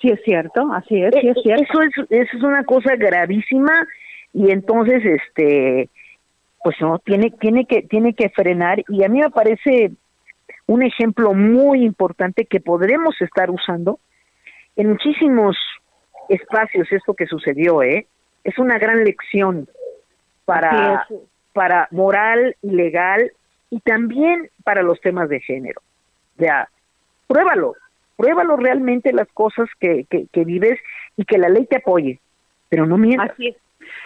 Sí 0.00 0.08
es 0.08 0.20
cierto, 0.24 0.72
así 0.72 1.02
es, 1.02 1.14
sí 1.20 1.28
es 1.28 1.36
eh, 1.36 1.40
cierto. 1.42 1.62
Eso 1.62 1.82
es, 1.82 2.10
eso 2.10 2.36
es 2.36 2.42
una 2.42 2.64
cosa 2.64 2.96
gravísima 2.96 3.86
y 4.32 4.50
entonces, 4.50 5.04
este, 5.04 5.88
pues 6.64 6.76
no, 6.80 6.98
tiene, 6.98 7.30
tiene 7.38 7.64
que, 7.66 7.82
tiene 7.82 8.14
que 8.14 8.30
frenar 8.30 8.82
y 8.88 9.04
a 9.04 9.08
mí 9.08 9.20
me 9.20 9.30
parece 9.30 9.92
un 10.66 10.82
ejemplo 10.82 11.34
muy 11.34 11.84
importante 11.84 12.46
que 12.46 12.60
podremos 12.60 13.20
estar 13.20 13.50
usando 13.50 14.00
en 14.74 14.88
muchísimos 14.88 15.56
espacios 16.28 16.90
esto 16.90 17.14
que 17.14 17.26
sucedió, 17.26 17.82
¿eh? 17.82 18.06
Es 18.42 18.58
una 18.58 18.78
gran 18.78 19.04
lección 19.04 19.68
para, 20.44 21.06
para 21.52 21.88
moral 21.90 22.56
y 22.62 22.70
legal 22.70 23.32
y 23.70 23.80
también 23.80 24.50
para 24.64 24.82
los 24.82 25.00
temas 25.00 25.28
de 25.28 25.40
género. 25.40 25.80
O 26.36 26.40
sea, 26.40 26.68
pruébalo, 27.26 27.74
pruébalo 28.16 28.56
realmente 28.56 29.12
las 29.12 29.28
cosas 29.32 29.68
que, 29.80 30.06
que, 30.08 30.44
vives 30.44 30.78
y 31.16 31.24
que 31.24 31.38
la 31.38 31.48
ley 31.48 31.66
te 31.66 31.76
apoye, 31.76 32.20
pero 32.68 32.86
no 32.86 32.98
mientas. 32.98 33.30
Así 33.30 33.48
es. 33.48 33.56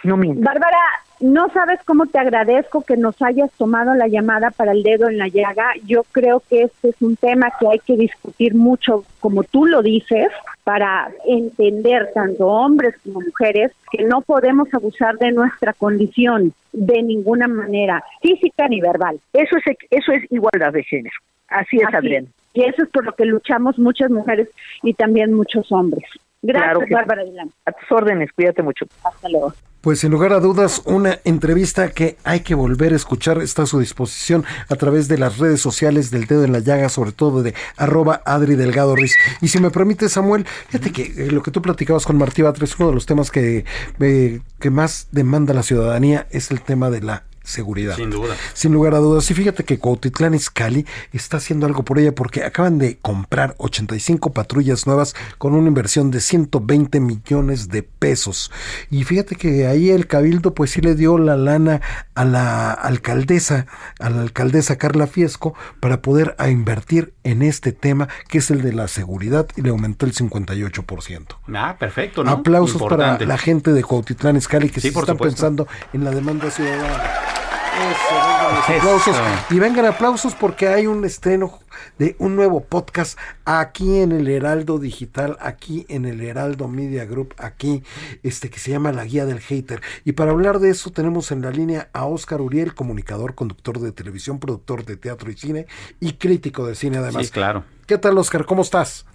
No 0.03 0.17
mientas. 0.17 0.43
Bárbara, 0.43 0.79
no 1.19 1.49
sabes 1.49 1.79
cómo 1.85 2.05
te 2.07 2.19
agradezco 2.19 2.83
que 2.83 2.97
nos 2.97 3.21
hayas 3.21 3.51
tomado 3.53 3.93
la 3.93 4.07
llamada 4.07 4.51
para 4.51 4.71
el 4.71 4.83
dedo 4.83 5.09
en 5.09 5.17
la 5.17 5.27
llaga. 5.27 5.71
Yo 5.85 6.03
creo 6.11 6.41
que 6.49 6.63
este 6.63 6.89
es 6.89 7.01
un 7.01 7.15
tema 7.15 7.51
que 7.59 7.67
hay 7.67 7.79
que 7.79 7.95
discutir 7.95 8.55
mucho, 8.55 9.03
como 9.19 9.43
tú 9.43 9.65
lo 9.65 9.81
dices, 9.81 10.29
para 10.67 11.09
entender 11.25 12.11
tanto 12.13 12.45
hombres 12.45 12.93
como 13.01 13.21
mujeres 13.21 13.71
que 13.89 14.03
no 14.03 14.19
podemos 14.19 14.67
abusar 14.73 15.17
de 15.17 15.31
nuestra 15.31 15.71
condición 15.71 16.51
de 16.73 17.03
ninguna 17.03 17.47
manera, 17.47 18.03
física 18.21 18.67
ni 18.67 18.81
verbal. 18.81 19.17
Eso 19.31 19.55
es 19.55 19.77
eso 19.89 20.11
es 20.11 20.29
igualdad 20.29 20.73
de 20.73 20.83
género. 20.83 21.15
Así 21.47 21.77
es, 21.77 21.93
Adrián. 21.93 22.27
Y 22.53 22.63
eso 22.65 22.83
es 22.83 22.89
por 22.89 23.05
lo 23.05 23.13
que 23.13 23.23
luchamos 23.23 23.79
muchas 23.79 24.11
mujeres 24.11 24.49
y 24.83 24.93
también 24.93 25.31
muchos 25.31 25.71
hombres. 25.71 26.03
Gracias, 26.41 26.89
Bárbara 26.89 27.23
A 27.63 27.71
tus 27.71 27.89
órdenes, 27.89 28.33
cuídate 28.33 28.61
mucho. 28.61 28.87
Hasta 29.05 29.29
luego. 29.29 29.53
Pues 29.81 29.99
sin 29.99 30.11
lugar 30.11 30.33
a 30.33 30.39
dudas, 30.39 30.81
una 30.85 31.19
entrevista 31.23 31.89
que 31.91 32.17
hay 32.23 32.39
que 32.39 32.55
volver 32.55 32.93
a 32.93 32.95
escuchar 32.95 33.41
está 33.41 33.63
a 33.63 33.67
su 33.67 33.79
disposición 33.79 34.43
a 34.69 34.75
través 34.75 35.07
de 35.07 35.17
las 35.17 35.37
redes 35.37 35.61
sociales 35.61 36.09
del 36.09 36.25
dedo 36.25 36.43
en 36.43 36.51
la 36.51 36.59
llaga, 36.59 36.89
sobre 36.89 37.11
todo 37.11 37.43
de 37.43 37.53
arroba 37.77 38.21
Adri 38.25 38.55
Delgado. 38.55 38.95
Y 39.41 39.47
si 39.47 39.59
me 39.59 39.69
permite, 39.69 40.09
Samuel, 40.09 40.45
fíjate 40.69 40.91
que 40.91 41.03
eh, 41.03 41.31
lo 41.31 41.43
que 41.43 41.51
tú 41.51 41.61
platicabas 41.61 42.05
con 42.05 42.17
Martí 42.17 42.41
Batres, 42.41 42.75
uno 42.79 42.89
de 42.89 42.95
los 42.95 43.05
temas 43.05 43.29
que, 43.29 43.65
eh, 43.99 44.41
que 44.59 44.69
más 44.71 45.07
demanda 45.11 45.53
la 45.53 45.63
ciudadanía 45.63 46.27
es 46.31 46.49
el 46.49 46.61
tema 46.61 46.89
de 46.89 47.01
la 47.01 47.26
seguridad. 47.47 47.95
Sin 47.95 48.09
duda. 48.09 48.35
Sin 48.53 48.73
lugar 48.73 48.93
a 48.93 48.97
dudas. 48.97 49.29
Y 49.31 49.33
fíjate 49.33 49.63
que 49.63 49.79
Cuautitlán 49.79 50.33
Izcalli 50.33 50.85
está 51.13 51.37
haciendo 51.37 51.65
algo 51.65 51.83
por 51.83 51.97
ella 51.97 52.13
porque 52.13 52.43
acaban 52.43 52.77
de 52.77 52.97
comprar 52.97 53.55
85 53.57 54.33
patrullas 54.33 54.85
nuevas 54.85 55.15
con 55.37 55.55
una 55.55 55.67
inversión 55.67 56.11
de 56.11 56.19
120 56.19 56.99
millones 56.99 57.69
de 57.69 57.83
pesos. 57.83 58.51
Y 58.91 59.03
fíjate 59.05 59.35
que 59.35 59.65
ahí 59.65 59.89
el 59.89 60.07
cabildo 60.07 60.53
pues 60.53 60.71
sí 60.71 60.81
le 60.81 60.95
dio 60.95 61.17
la 61.17 61.37
lana 61.37 61.81
a 62.15 62.25
la 62.25 62.71
alcaldesa, 62.71 63.65
a 63.99 64.09
la 64.09 64.21
alcaldesa 64.21 64.77
Carla 64.77 65.07
Fiesco 65.07 65.53
para 65.79 66.01
poder 66.01 66.35
a 66.37 66.49
invertir 66.49 67.13
en 67.23 67.41
este 67.41 67.71
tema 67.71 68.09
que 68.27 68.39
es 68.39 68.51
el 68.51 68.61
de 68.61 68.73
la 68.73 68.87
seguridad 68.87 69.47
y 69.55 69.61
le 69.61 69.69
aumentó 69.69 70.05
el 70.05 70.13
58%. 70.13 71.37
Ah, 71.55 71.75
perfecto, 71.79 72.23
¿no? 72.23 72.31
Aplausos 72.31 72.81
para 72.83 73.17
la 73.19 73.37
gente 73.37 73.71
de 73.71 73.83
Cuautitlán 73.83 74.35
Izcalli 74.35 74.69
que 74.69 74.81
sí, 74.81 74.89
están 74.89 75.17
pensando 75.17 75.67
en 75.93 76.03
la 76.03 76.11
demanda 76.11 76.51
ciudadana. 76.51 77.36
Aplausos. 77.77 79.15
Y 79.49 79.59
vengan 79.59 79.85
aplausos 79.85 80.35
porque 80.35 80.67
hay 80.67 80.87
un 80.87 81.05
estreno 81.05 81.59
de 81.99 82.15
un 82.19 82.35
nuevo 82.35 82.63
podcast 82.63 83.19
aquí 83.45 83.99
en 83.99 84.11
el 84.11 84.27
Heraldo 84.27 84.79
Digital, 84.79 85.37
aquí 85.39 85.85
en 85.89 86.05
el 86.05 86.21
Heraldo 86.21 86.67
Media 86.67 87.05
Group, 87.05 87.35
aquí, 87.37 87.83
este 88.23 88.49
que 88.49 88.59
se 88.59 88.71
llama 88.71 88.91
La 88.91 89.05
Guía 89.05 89.25
del 89.25 89.39
Hater. 89.39 89.81
Y 90.05 90.13
para 90.13 90.31
hablar 90.31 90.59
de 90.59 90.69
eso 90.69 90.91
tenemos 90.91 91.31
en 91.31 91.41
la 91.41 91.51
línea 91.51 91.89
a 91.93 92.05
Oscar 92.05 92.41
Uriel, 92.41 92.73
comunicador, 92.73 93.35
conductor 93.35 93.79
de 93.79 93.91
televisión, 93.91 94.39
productor 94.39 94.83
de 94.83 94.97
teatro 94.97 95.29
y 95.29 95.37
cine 95.37 95.65
y 95.99 96.13
crítico 96.13 96.65
de 96.65 96.75
cine 96.75 96.97
además. 96.97 97.27
Sí, 97.27 97.31
claro. 97.31 97.63
¿Qué 97.85 97.97
tal, 97.97 98.17
Oscar? 98.17 98.45
¿Cómo 98.45 98.63
estás? 98.63 99.05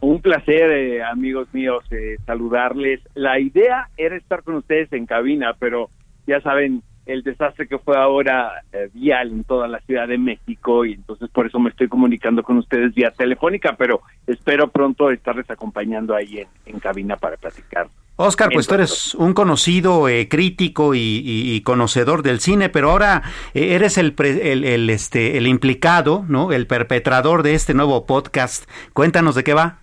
Un 0.00 0.20
placer, 0.20 0.70
eh, 0.70 1.02
amigos 1.02 1.48
míos, 1.52 1.84
eh, 1.90 2.16
saludarles. 2.26 3.00
La 3.14 3.38
idea 3.38 3.88
era 3.96 4.16
estar 4.16 4.42
con 4.42 4.56
ustedes 4.56 4.92
en 4.92 5.06
cabina, 5.06 5.54
pero 5.58 5.90
ya 6.26 6.40
saben, 6.40 6.82
el 7.06 7.22
desastre 7.22 7.66
que 7.66 7.78
fue 7.78 7.96
ahora 7.96 8.62
eh, 8.72 8.88
vial 8.92 9.32
en 9.32 9.44
toda 9.44 9.66
la 9.66 9.80
Ciudad 9.80 10.06
de 10.06 10.18
México 10.18 10.84
y 10.84 10.92
entonces 10.94 11.28
por 11.30 11.46
eso 11.46 11.58
me 11.58 11.70
estoy 11.70 11.88
comunicando 11.88 12.42
con 12.42 12.58
ustedes 12.58 12.94
vía 12.94 13.10
telefónica, 13.10 13.74
pero 13.76 14.02
espero 14.26 14.68
pronto 14.68 15.10
estarles 15.10 15.50
acompañando 15.50 16.14
ahí 16.14 16.46
en, 16.66 16.80
cabina 16.80 17.16
para 17.16 17.36
platicar. 17.36 17.88
Oscar, 18.16 18.50
pues 18.52 18.66
tú 18.66 18.74
eres 18.74 19.14
un 19.14 19.34
conocido 19.34 20.08
eh, 20.08 20.28
crítico 20.28 20.94
y, 20.94 21.60
conocedor 21.64 22.22
del 22.22 22.40
cine, 22.40 22.68
pero 22.68 22.90
ahora 22.90 23.22
eh, 23.54 23.74
eres 23.74 23.98
el, 23.98 24.14
el, 24.18 24.90
este, 24.90 25.38
el 25.38 25.46
implicado, 25.46 26.24
¿no? 26.28 26.52
El 26.52 26.66
perpetrador 26.66 27.42
de 27.42 27.54
este 27.54 27.74
nuevo 27.74 28.06
podcast. 28.06 28.68
Cuéntanos 28.92 29.34
de 29.34 29.44
qué 29.44 29.54
va. 29.54 29.78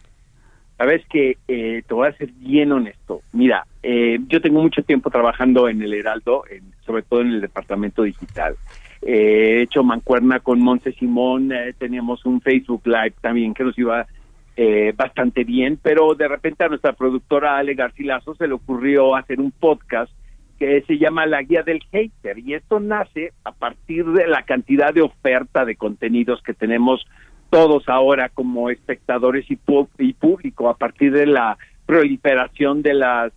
Sabes 0.78 1.06
que 1.10 1.38
te 1.48 1.94
voy 1.94 2.08
a 2.08 2.14
ser 2.14 2.30
bien 2.38 2.72
honesto. 2.72 3.22
Mira, 3.34 3.66
yo 3.84 4.42
tengo 4.42 4.62
mucho 4.62 4.84
tiempo 4.84 5.10
trabajando 5.10 5.68
en 5.68 5.82
el 5.82 5.94
Heraldo, 5.94 6.44
en 6.50 6.72
sobre 6.90 7.04
todo 7.04 7.22
en 7.22 7.34
el 7.34 7.42
departamento 7.42 8.02
digital. 8.02 8.56
Eh, 9.04 9.60
he 9.60 9.62
hecho 9.62 9.84
mancuerna 9.84 10.40
con 10.40 10.60
Monse 10.60 10.92
Simón, 10.94 11.52
eh, 11.52 11.76
teníamos 11.78 12.26
un 12.26 12.42
Facebook 12.42 12.82
Live 12.86 13.14
también 13.22 13.54
que 13.54 13.64
nos 13.64 13.78
iba 13.78 14.08
eh, 14.58 14.92
bastante 14.98 15.44
bien, 15.44 15.78
pero 15.80 16.16
de 16.16 16.28
repente 16.28 16.64
a 16.64 16.68
nuestra 16.68 16.94
productora 16.94 17.58
Ale 17.58 17.76
Garcilaso 17.76 18.34
se 18.34 18.48
le 18.48 18.56
ocurrió 18.56 19.16
hacer 19.16 19.40
un 19.40 19.52
podcast 19.52 20.12
que 20.58 20.82
se 20.88 20.98
llama 20.98 21.28
La 21.28 21.44
Guía 21.44 21.62
del 21.62 21.84
Hater 21.92 22.40
y 22.40 22.56
esto 22.56 22.80
nace 22.80 23.34
a 23.44 23.52
partir 23.52 24.06
de 24.08 24.26
la 24.26 24.42
cantidad 24.42 24.92
de 24.92 25.04
oferta 25.04 25.66
de 25.66 25.76
contenidos 25.76 26.42
que 26.42 26.56
tenemos 26.56 27.06
todos 27.52 27.88
ahora 27.88 28.30
como 28.30 28.72
espectadores 28.72 29.46
y, 29.52 29.60
y 30.00 30.14
público 30.14 30.70
a 30.70 30.76
partir 30.76 31.14
de 31.14 31.28
la 31.28 31.56
proliferación 31.86 32.82
de 32.82 32.96
las 32.96 33.32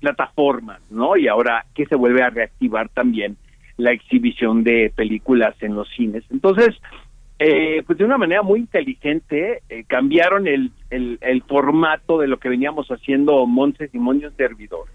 plataformas, 0.00 0.80
¿no? 0.90 1.16
Y 1.16 1.28
ahora 1.28 1.66
que 1.74 1.86
se 1.86 1.96
vuelve 1.96 2.22
a 2.22 2.30
reactivar 2.30 2.88
también 2.88 3.36
la 3.76 3.92
exhibición 3.92 4.62
de 4.62 4.92
películas 4.94 5.54
en 5.60 5.74
los 5.74 5.88
cines. 5.90 6.24
Entonces, 6.30 6.76
eh, 7.38 7.82
pues 7.86 7.98
de 7.98 8.04
una 8.04 8.18
manera 8.18 8.42
muy 8.42 8.60
inteligente 8.60 9.62
eh, 9.70 9.84
cambiaron 9.86 10.46
el, 10.46 10.72
el, 10.90 11.42
formato 11.48 12.18
de 12.18 12.28
lo 12.28 12.38
que 12.38 12.50
veníamos 12.50 12.88
haciendo 12.88 13.46
Monse 13.46 13.88
Simón 13.88 14.20
y 14.20 14.26
un 14.26 14.36
servidor. 14.36 14.86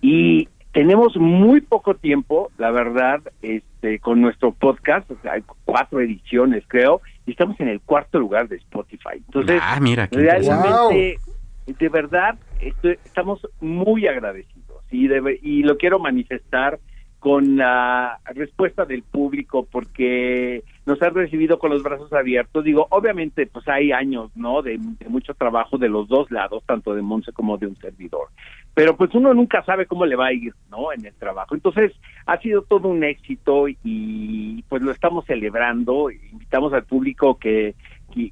Y 0.00 0.48
tenemos 0.72 1.16
muy 1.16 1.60
poco 1.60 1.94
tiempo, 1.94 2.50
la 2.58 2.72
verdad, 2.72 3.20
este, 3.42 4.00
con 4.00 4.20
nuestro 4.20 4.50
podcast, 4.50 5.08
o 5.12 5.16
sea, 5.22 5.34
hay 5.34 5.44
cuatro 5.64 6.00
ediciones 6.00 6.64
creo, 6.66 7.00
y 7.26 7.30
estamos 7.30 7.58
en 7.60 7.68
el 7.68 7.80
cuarto 7.80 8.18
lugar 8.18 8.48
de 8.48 8.56
Spotify. 8.56 9.14
Entonces, 9.14 9.60
ah, 9.62 9.78
mira, 9.80 10.08
realmente, 10.10 11.20
de 11.66 11.88
verdad, 11.88 12.36
estamos 12.60 13.46
muy 13.60 14.06
agradecidos 14.06 14.82
y, 14.90 15.08
y 15.42 15.62
lo 15.62 15.76
quiero 15.76 15.98
manifestar 15.98 16.78
con 17.24 17.56
la 17.56 18.20
respuesta 18.34 18.84
del 18.84 19.02
público 19.02 19.66
porque 19.72 20.62
nos 20.84 21.00
han 21.00 21.14
recibido 21.14 21.58
con 21.58 21.70
los 21.70 21.82
brazos 21.82 22.12
abiertos. 22.12 22.62
Digo, 22.62 22.86
obviamente, 22.90 23.46
pues 23.46 23.66
hay 23.66 23.92
años, 23.92 24.30
¿no? 24.36 24.60
De, 24.60 24.78
mucho 25.08 25.32
trabajo 25.32 25.78
de 25.78 25.88
los 25.88 26.06
dos 26.06 26.30
lados, 26.30 26.62
tanto 26.66 26.94
de 26.94 27.00
Monse 27.00 27.32
como 27.32 27.56
de 27.56 27.66
un 27.66 27.76
servidor. 27.76 28.28
Pero 28.74 28.94
pues 28.98 29.14
uno 29.14 29.32
nunca 29.32 29.64
sabe 29.64 29.86
cómo 29.86 30.04
le 30.04 30.16
va 30.16 30.26
a 30.26 30.32
ir, 30.34 30.52
¿no? 30.70 30.92
En 30.92 31.06
el 31.06 31.14
trabajo. 31.14 31.54
Entonces, 31.54 31.92
ha 32.26 32.36
sido 32.40 32.60
todo 32.60 32.88
un 32.88 33.02
éxito 33.02 33.68
y 33.68 34.62
pues 34.68 34.82
lo 34.82 34.90
estamos 34.90 35.24
celebrando. 35.24 36.10
Invitamos 36.10 36.74
al 36.74 36.84
público 36.84 37.38
que 37.38 37.74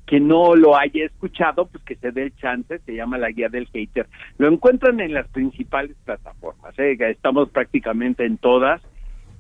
que 0.07 0.21
no 0.21 0.55
lo 0.55 0.77
haya 0.77 1.05
escuchado, 1.05 1.67
pues 1.67 1.83
que 1.85 1.97
se 1.97 2.13
dé 2.13 2.25
el 2.25 2.37
chance, 2.37 2.79
se 2.79 2.95
llama 2.95 3.19
la 3.19 3.31
guía 3.31 3.49
del 3.49 3.67
hater. 3.69 4.07
Lo 4.39 4.49
encuentran 4.49 5.01
en 5.01 5.15
las 5.15 5.29
principales 5.29 5.97
plataformas, 6.05 6.79
¿eh? 6.79 6.97
estamos 7.11 7.51
prácticamente 7.51 8.25
en 8.25 8.39
todas 8.39 8.81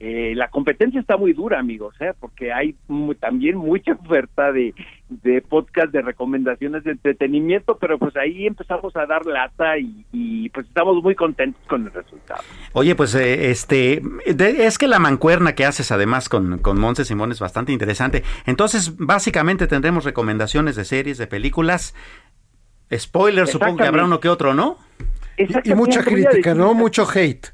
eh, 0.04 0.34
la 0.34 0.48
competencia 0.48 0.98
está 0.98 1.16
muy 1.16 1.32
dura, 1.32 1.60
amigos, 1.60 1.94
¿eh? 2.00 2.12
porque 2.18 2.52
hay 2.52 2.74
también 3.20 3.56
mucha 3.56 3.92
oferta 3.92 4.50
de, 4.50 4.74
de 5.08 5.40
podcast, 5.42 5.92
de 5.92 6.02
recomendaciones 6.02 6.82
de 6.82 6.90
entretenimiento, 6.90 7.78
pero 7.78 8.00
pues 8.00 8.16
ahí 8.16 8.48
empezamos 8.48 8.96
a 8.96 9.06
dar 9.06 9.24
lata 9.26 9.78
y, 9.78 10.48
pues 10.48 10.66
estamos 10.66 11.00
muy 11.04 11.14
contentos 11.14 11.62
con 11.68 11.86
el 11.86 11.92
resultado. 11.92 12.42
Oye, 12.72 12.96
pues 12.96 13.14
eh, 13.14 13.52
este, 13.52 14.02
es 14.26 14.76
que 14.76 14.88
la 14.88 14.98
mancuerna 14.98 15.54
que 15.54 15.64
haces 15.64 15.92
además 15.92 16.28
con, 16.28 16.58
con 16.58 16.80
Monse 16.80 17.04
Simón 17.04 17.30
es 17.30 17.38
bastante 17.38 17.70
interesante. 17.70 18.24
Entonces, 18.44 18.96
básicamente 18.96 19.68
tendremos 19.68 20.04
recomendaciones 20.04 20.74
de 20.74 20.84
series, 20.84 21.16
de 21.16 21.28
películas. 21.28 21.94
Spoilers, 22.92 23.52
supongo 23.52 23.76
que 23.76 23.86
habrá 23.86 24.04
uno 24.04 24.18
que 24.18 24.28
otro, 24.28 24.52
¿no? 24.52 24.78
Y, 25.36 25.74
mucha 25.74 26.02
crítica, 26.02 26.56
¿no? 26.56 26.74
Mucho 26.74 27.06
hate. 27.08 27.52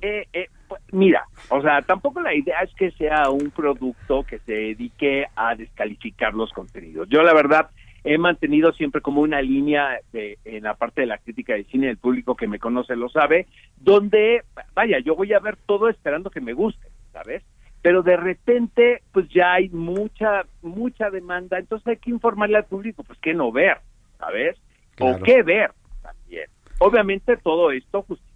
Eh, 0.00 0.26
eh, 0.32 0.48
pues, 0.66 0.80
mira, 0.92 1.26
o 1.50 1.60
sea, 1.62 1.82
tampoco 1.82 2.20
la 2.20 2.32
idea 2.32 2.60
es 2.60 2.72
que 2.74 2.92
sea 2.92 3.28
un 3.30 3.50
producto 3.50 4.22
que 4.22 4.38
se 4.38 4.52
dedique 4.52 5.26
a 5.34 5.56
descalificar 5.56 6.32
los 6.32 6.52
contenidos. 6.52 7.08
Yo 7.08 7.22
la 7.22 7.34
verdad 7.34 7.70
he 8.04 8.18
mantenido 8.18 8.72
siempre 8.72 9.00
como 9.00 9.20
una 9.20 9.42
línea 9.42 9.98
de, 10.12 10.38
en 10.44 10.62
la 10.62 10.74
parte 10.74 11.02
de 11.02 11.08
la 11.08 11.18
crítica 11.18 11.54
de 11.54 11.64
cine, 11.64 11.90
el 11.90 11.98
público 11.98 12.36
que 12.36 12.46
me 12.46 12.60
conoce 12.60 12.94
lo 12.94 13.08
sabe, 13.08 13.46
donde, 13.76 14.44
vaya, 14.74 15.00
yo 15.00 15.16
voy 15.16 15.32
a 15.32 15.40
ver 15.40 15.56
todo 15.66 15.88
esperando 15.88 16.30
que 16.30 16.40
me 16.40 16.52
guste, 16.52 16.88
¿sabes? 17.12 17.42
Pero 17.82 18.02
de 18.02 18.16
repente, 18.16 19.02
pues 19.12 19.28
ya 19.30 19.54
hay 19.54 19.70
mucha, 19.70 20.44
mucha 20.62 21.10
demanda, 21.10 21.58
entonces 21.58 21.88
hay 21.88 21.96
que 21.96 22.10
informarle 22.10 22.58
al 22.58 22.64
público, 22.66 23.02
pues 23.02 23.18
qué 23.18 23.34
no 23.34 23.50
ver, 23.50 23.78
¿sabes? 24.18 24.56
O 25.00 25.18
qué 25.18 25.42
ver 25.42 25.72
también. 26.02 26.46
Obviamente 26.78 27.36
todo 27.36 27.72
esto 27.72 28.02
justificado 28.02 28.29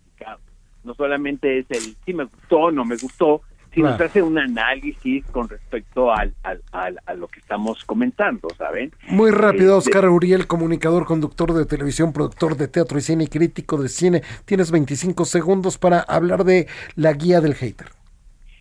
no 0.85 0.95
solamente 0.95 1.59
es 1.59 1.67
el 1.71 1.97
si 2.05 2.15
me 2.15 2.25
gustó, 2.25 2.71
no 2.71 2.85
me 2.85 2.97
gustó, 2.97 3.43
sino 3.75 3.97
se 3.97 4.05
hace 4.05 4.23
un 4.23 4.39
análisis 4.39 5.25
con 5.27 5.49
respecto 5.49 6.13
al, 6.13 6.33
al, 6.43 7.01
a 7.05 7.15
lo 7.15 7.27
que 7.27 7.41
estamos 7.41 7.85
comentando, 7.85 8.49
¿saben? 8.57 8.93
Muy 9.09 9.33
rápido, 9.33 9.79
este, 9.79 9.91
Oscar 9.91 10.09
Uriel, 10.09 10.47
comunicador, 10.47 11.05
conductor 11.07 11.53
de 11.53 11.67
televisión, 11.67 12.13
productor 12.13 12.57
de 12.57 12.69
teatro 12.69 12.99
y 12.99 13.01
cine 13.01 13.25
y 13.25 13.27
crítico 13.27 13.77
de 13.83 13.89
cine. 13.89 14.23
Tienes 14.45 14.71
25 14.71 15.25
segundos 15.25 15.77
para 15.77 16.01
hablar 16.01 16.45
de 16.45 16.69
la 16.95 17.13
guía 17.15 17.41
del 17.41 17.55
hater. 17.55 17.89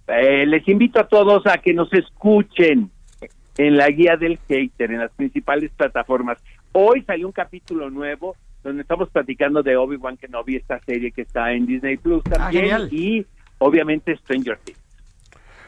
Eh, 0.08 0.46
les 0.48 0.68
invito 0.68 1.00
a 1.00 1.08
todos 1.08 1.46
a 1.46 1.60
que 1.60 1.74
nos 1.74 1.94
escuchen 1.94 2.90
en 3.58 3.78
la 3.78 3.88
guía 3.90 4.18
del 4.18 4.40
hater, 4.48 4.92
en 4.92 5.00
las 5.00 5.12
principales 5.12 5.72
plataformas. 5.78 6.40
Hoy 6.72 7.04
salió 7.04 7.28
un 7.28 7.34
capítulo 7.34 7.90
nuevo 7.92 8.36
donde 8.64 8.82
estamos 8.82 9.10
platicando 9.10 9.62
de 9.62 9.76
Obi-Wan 9.76 10.18
Kenobi, 10.18 10.56
esta 10.56 10.80
serie 10.82 11.12
que 11.12 11.24
está 11.24 11.52
en 11.52 11.66
Disney 11.66 11.98
Plus 11.98 12.24
ah, 12.28 12.32
también, 12.32 12.88
y 12.92 13.26
obviamente 13.60 14.16
Stranger 14.18 14.58
Things. 14.64 14.84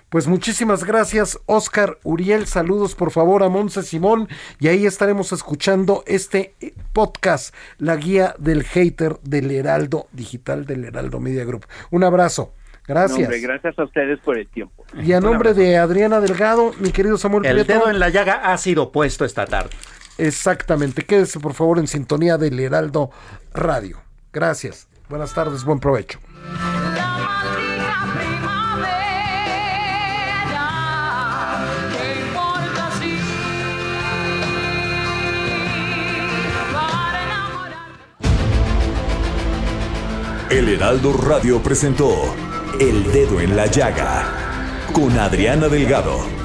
Pues 0.09 0.27
muchísimas 0.27 0.83
gracias, 0.83 1.39
Oscar 1.45 1.97
Uriel. 2.03 2.45
Saludos 2.45 2.95
por 2.95 3.11
favor 3.11 3.43
a 3.43 3.49
Monse 3.49 3.83
Simón 3.83 4.29
y 4.59 4.67
ahí 4.67 4.85
estaremos 4.85 5.33
escuchando 5.33 6.03
este 6.05 6.53
podcast, 6.93 7.53
la 7.79 7.97
guía 7.97 8.35
del 8.37 8.63
hater 8.63 9.17
del 9.23 9.51
Heraldo 9.51 10.07
Digital 10.13 10.65
del 10.65 10.85
Heraldo 10.85 11.19
Media 11.19 11.43
Group. 11.43 11.65
Un 11.91 12.03
abrazo. 12.03 12.53
Gracias. 12.87 13.41
gracias 13.41 13.79
a 13.79 13.83
ustedes 13.83 14.19
por 14.19 14.37
el 14.37 14.47
tiempo. 14.47 14.85
Y 15.01 15.13
a 15.13 15.19
nombre 15.19 15.53
de 15.53 15.77
Adriana 15.77 16.19
Delgado, 16.19 16.71
mi 16.79 16.91
querido 16.91 17.17
Samuel 17.17 17.45
El 17.45 17.65
dedo 17.65 17.89
en 17.89 17.99
la 17.99 18.09
llaga 18.09 18.35
ha 18.35 18.57
sido 18.57 18.91
puesto 18.91 19.25
esta 19.25 19.45
tarde. 19.45 19.71
Exactamente. 20.17 21.05
Quédese 21.05 21.39
por 21.39 21.53
favor 21.53 21.79
en 21.79 21.87
sintonía 21.87 22.37
del 22.37 22.59
Heraldo 22.59 23.11
Radio. 23.53 24.01
Gracias. 24.31 24.87
Buenas 25.09 25.33
tardes, 25.33 25.63
buen 25.63 25.79
provecho. 25.79 26.19
El 40.49 40.69
Heraldo 40.69 41.11
Radio 41.11 41.61
presentó 41.61 42.33
El 42.79 43.11
Dedo 43.11 43.41
en 43.41 43.57
la 43.57 43.65
Llaga 43.65 44.85
con 44.93 45.19
Adriana 45.19 45.67
Delgado. 45.67 46.44